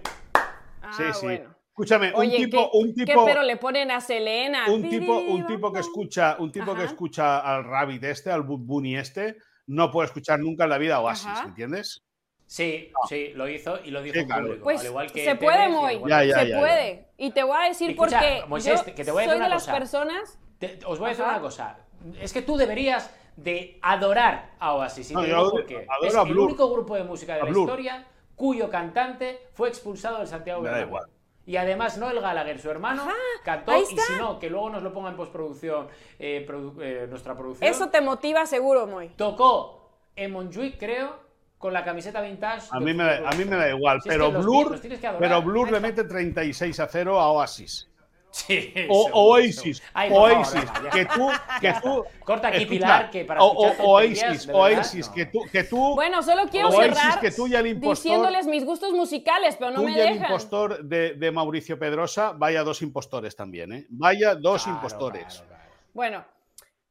Ah, 0.81 0.91
Sí, 0.95 1.03
sí. 1.13 1.25
bueno. 1.25 1.55
Escúchame, 1.71 2.11
Oye, 2.15 2.35
un 2.37 2.43
tipo, 2.45 2.69
¿qué, 2.71 2.77
un 2.77 2.93
qué 2.93 3.05
tipo, 3.05 3.25
pero 3.25 3.43
le 3.43 3.55
ponen 3.55 3.91
a 3.91 4.01
Selena? 4.01 4.69
un 4.69 4.87
tipo, 4.89 5.17
un 5.17 5.47
tipo 5.47 5.71
que 5.71 5.79
escucha, 5.79 6.35
un 6.37 6.51
tipo 6.51 6.75
que 6.75 6.83
escucha 6.83 7.39
al 7.39 7.63
Rabbit 7.63 8.03
este, 8.03 8.29
al 8.29 8.43
Bud 8.43 8.59
Bunny 8.65 8.97
este, 8.97 9.37
no 9.67 9.89
puede 9.89 10.07
escuchar 10.07 10.39
nunca 10.41 10.65
en 10.65 10.69
la 10.69 10.77
vida 10.77 10.99
Oasis, 10.99 11.27
Ajá. 11.27 11.47
¿entiendes? 11.47 12.03
Sí, 12.51 12.91
sí, 13.07 13.29
lo 13.33 13.47
hizo 13.47 13.79
y 13.81 13.91
lo 13.91 14.01
dijo 14.01 14.19
Sí, 14.19 14.25
claro. 14.25 14.43
público. 14.47 14.63
Pues 14.65 14.81
al 14.81 14.87
igual 14.87 15.09
que 15.09 15.23
se 15.23 15.35
puede, 15.35 15.69
Moy. 15.69 16.01
Ya, 16.05 16.21
ya, 16.25 16.39
se 16.41 16.49
ya, 16.49 16.59
puede. 16.59 17.05
Y 17.15 17.31
te 17.31 17.43
voy 17.43 17.55
a 17.57 17.67
decir 17.69 17.91
Escucha, 17.91 18.19
porque 18.19 18.43
Moisés, 18.49 18.85
yo 18.85 18.93
que 18.93 19.05
te 19.05 19.11
voy 19.11 19.23
a 19.23 19.27
soy 19.29 19.39
de 19.39 19.47
las 19.47 19.63
cosa. 19.63 19.73
personas... 19.77 20.37
Te- 20.59 20.79
os 20.85 20.99
voy 20.99 21.05
a 21.05 21.09
decir 21.11 21.23
Ajá. 21.23 21.35
una 21.35 21.41
cosa. 21.41 21.77
Es 22.19 22.33
que 22.33 22.41
tú 22.41 22.57
deberías 22.57 23.09
de 23.37 23.79
adorar 23.81 24.51
a 24.59 24.73
Oasis. 24.73 25.11
Y 25.11 25.13
No, 25.13 25.21
te 25.21 25.29
yo 25.29 25.35
digo 25.35 25.47
adoro- 25.47 25.51
por 25.51 25.65
qué. 25.65 25.87
adoro 25.89 26.07
Es 26.07 26.13
el 26.29 26.37
único 26.37 26.69
grupo 26.73 26.95
de 26.95 27.03
música 27.05 27.35
de 27.35 27.39
A 27.39 27.43
la 27.45 27.49
Blur. 27.51 27.63
historia 27.69 28.05
cuyo 28.35 28.69
cantante 28.69 29.39
fue 29.53 29.69
expulsado 29.69 30.17
del 30.17 30.27
Santiago 30.27 30.59
Me 30.61 30.67
da 30.67 30.75
Bernabéu. 30.75 30.97
igual. 30.97 31.09
Y 31.45 31.55
además 31.55 31.97
Noel 31.97 32.19
Gallagher, 32.19 32.59
su 32.59 32.69
hermano, 32.69 33.07
cantó 33.45 33.71
ahí 33.71 33.83
y 33.89 33.97
si 33.97 34.13
no, 34.19 34.39
que 34.39 34.49
luego 34.49 34.69
nos 34.69 34.83
lo 34.83 34.91
ponga 34.91 35.09
en 35.09 35.15
postproducción 35.15 35.87
eh, 36.19 36.45
produ- 36.45 36.81
eh, 36.81 37.07
nuestra 37.09 37.33
producción. 37.37 37.69
Eso 37.71 37.87
te 37.87 38.01
motiva 38.01 38.45
seguro, 38.45 38.87
Moy. 38.87 39.07
Tocó 39.15 39.89
en 40.17 40.31
Montjuic, 40.33 40.77
creo, 40.77 41.30
con 41.61 41.71
la 41.73 41.83
camiseta 41.85 42.19
vintage. 42.21 42.67
A 42.71 42.79
mí 42.79 42.93
me, 42.93 43.03
da- 43.03 43.29
a 43.29 43.31
mí 43.33 43.45
me 43.45 43.55
da 43.55 43.69
igual, 43.69 44.01
Si 44.01 44.09
es 44.09 44.13
que 44.15 44.19
pero 44.19 44.31
los 44.31 44.43
Blur, 44.43 44.71
los 44.71 44.81
adorar. 45.03 45.19
pero 45.19 45.41
Blur 45.43 45.71
le 45.71 45.79
mete 45.79 46.03
36 46.03 46.79
a 46.79 46.87
0 46.87 47.19
a 47.19 47.31
Oasis. 47.31 47.87
Sí, 48.33 48.73
O 48.89 49.03
seguro, 49.03 49.13
Oasis. 49.25 49.83
Ay, 49.93 50.09
Oasis, 50.13 50.63
que 50.93 51.05
tú, 51.05 51.29
que 51.59 51.73
tú. 51.83 52.05
Corta 52.23 52.47
aquí, 52.47 52.57
escucha, 52.59 52.69
Pilar, 52.69 53.11
que 53.11 53.25
para 53.25 53.43
o- 53.43 53.47
o- 53.51 53.91
Oasis, 53.91 54.47
verdad, 54.47 54.61
Oasis, 54.61 55.07
no. 55.09 55.13
que 55.13 55.25
tú, 55.25 55.39
que 55.51 55.63
tú, 55.65 55.95
Bueno, 55.95 56.23
solo 56.23 56.43
quiero 56.49 56.69
Oasis, 56.69 56.97
cerrar 56.97 57.19
que 57.19 57.31
tú 57.31 57.47
y 57.47 57.55
el 57.55 57.67
impostor- 57.67 57.95
diciéndoles 58.03 58.47
mis 58.47 58.63
gustos 58.65 58.93
musicales, 58.93 59.57
pero 59.59 59.71
no 59.71 59.77
tú 59.81 59.83
me 59.83 59.91
y 59.91 59.99
el 59.99 60.15
impostor 60.15 60.81
de, 60.81 61.13
de 61.15 61.31
Mauricio 61.31 61.77
Pedrosa, 61.77 62.31
vaya 62.31 62.63
dos 62.63 62.81
impostores 62.81 63.35
también, 63.35 63.73
¿eh? 63.73 63.85
Vaya 63.89 64.33
dos 64.35 64.63
Claro, 64.63 64.77
impostores. 64.77 65.25
claro, 65.25 65.47
claro. 65.47 65.63
Bueno, 65.93 66.25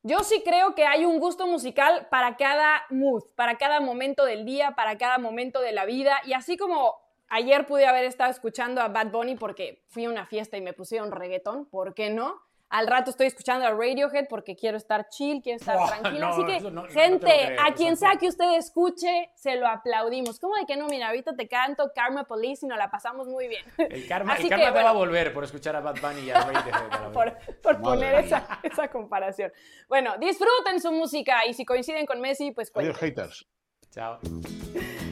yo 0.03 0.21
sí 0.21 0.43
creo 0.45 0.75
que 0.75 0.87
hay 0.87 1.05
un 1.05 1.19
gusto 1.19 1.47
musical 1.47 2.09
para 2.11 2.37
cada 2.37 2.85
mood, 2.91 3.23
para 3.35 3.59
cada 3.59 3.81
momento 3.81 4.25
del 4.25 4.45
día, 4.45 4.73
para 4.73 4.97
cada 4.97 5.19
momento 5.19 5.61
de 5.61 5.73
la 5.73 5.85
vida. 5.85 6.21
Y 6.25 6.33
así 6.33 6.57
como 6.57 6.97
ayer 7.29 7.67
pude 7.67 7.87
haber 7.87 8.05
estado 8.05 8.31
escuchando 8.31 8.81
a 8.81 8.89
Bad 8.89 9.09
Bunny 9.09 9.37
porque 9.37 9.83
fui 9.89 10.07
a 10.07 10.11
una 10.11 10.27
fiesta 10.27 10.57
y 10.57 10.63
me 10.63 10.73
pusieron 10.73 11.13
reggaetón, 11.13 11.67
¿por 11.67 11.95
qué 11.95 12.11
no? 12.11 12.41
Al 12.71 12.87
rato 12.87 13.11
estoy 13.11 13.27
escuchando 13.27 13.66
a 13.66 13.71
Radiohead 13.71 14.27
porque 14.29 14.55
quiero 14.55 14.77
estar 14.77 15.09
chill, 15.09 15.43
quiero 15.43 15.57
estar 15.59 15.77
Buah, 15.77 15.89
tranquila. 16.01 16.21
no, 16.21 16.33
Así 16.33 16.45
que, 16.47 16.71
no- 16.71 16.85
gente, 16.87 17.57
a 17.59 17.75
quien 17.75 17.97
sea 17.97 18.12
que 18.18 18.29
usted 18.29 18.53
escuche, 18.57 19.31
se 19.35 19.57
lo 19.57 19.66
aplaudimos. 19.66 20.39
¿Cómo 20.39 20.55
de 20.55 20.66
que 20.66 20.77
no? 20.77 20.87
Mira, 20.87 21.09
ahorita 21.09 21.35
te 21.35 21.49
canto 21.49 21.91
Karma 21.95 22.25
Police 22.29 22.64
y 22.64 22.68
nos 22.68 22.79
la 22.79 22.89
pasamos 22.89 23.27
muy 23.27 23.49
bien. 23.49 23.64
El 23.77 24.07
karma, 24.07 24.35
Así 24.35 24.43
el 24.45 24.49
que, 24.49 24.55
karma 24.55 24.66
te 24.66 24.71
bueno. 24.73 24.85
va 24.85 24.91
a 24.91 24.95
volver 24.95 25.33
por 25.35 25.43
escuchar 25.43 25.75
a 25.75 25.81
Bad 25.81 25.97
Bunny 26.01 26.21
y 26.21 26.31
a 26.31 26.41
Radiohead, 26.41 27.12
por, 27.62 27.81
poner 27.83 28.14
esa, 28.25 28.61
esa 28.62 28.89
comparación. 28.89 29.53
Bueno, 29.89 30.14
disfruten 30.18 30.81
su 30.81 30.93
música 30.93 31.45
y 31.47 31.55
si 31.55 31.64
coinciden 31.64 32.07
con 32.07 32.21
Messi, 32.21 32.53
pues 32.53 32.71
Adiós, 32.77 32.97
cuenten. 32.97 33.25
haters. 33.25 33.47
Chao. 33.91 34.21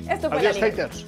Esto 0.08 0.28
fue 0.28 0.42
la 0.42 0.50
Adiós, 0.50 0.54
liga. 0.54 0.66
haters. 0.68 1.06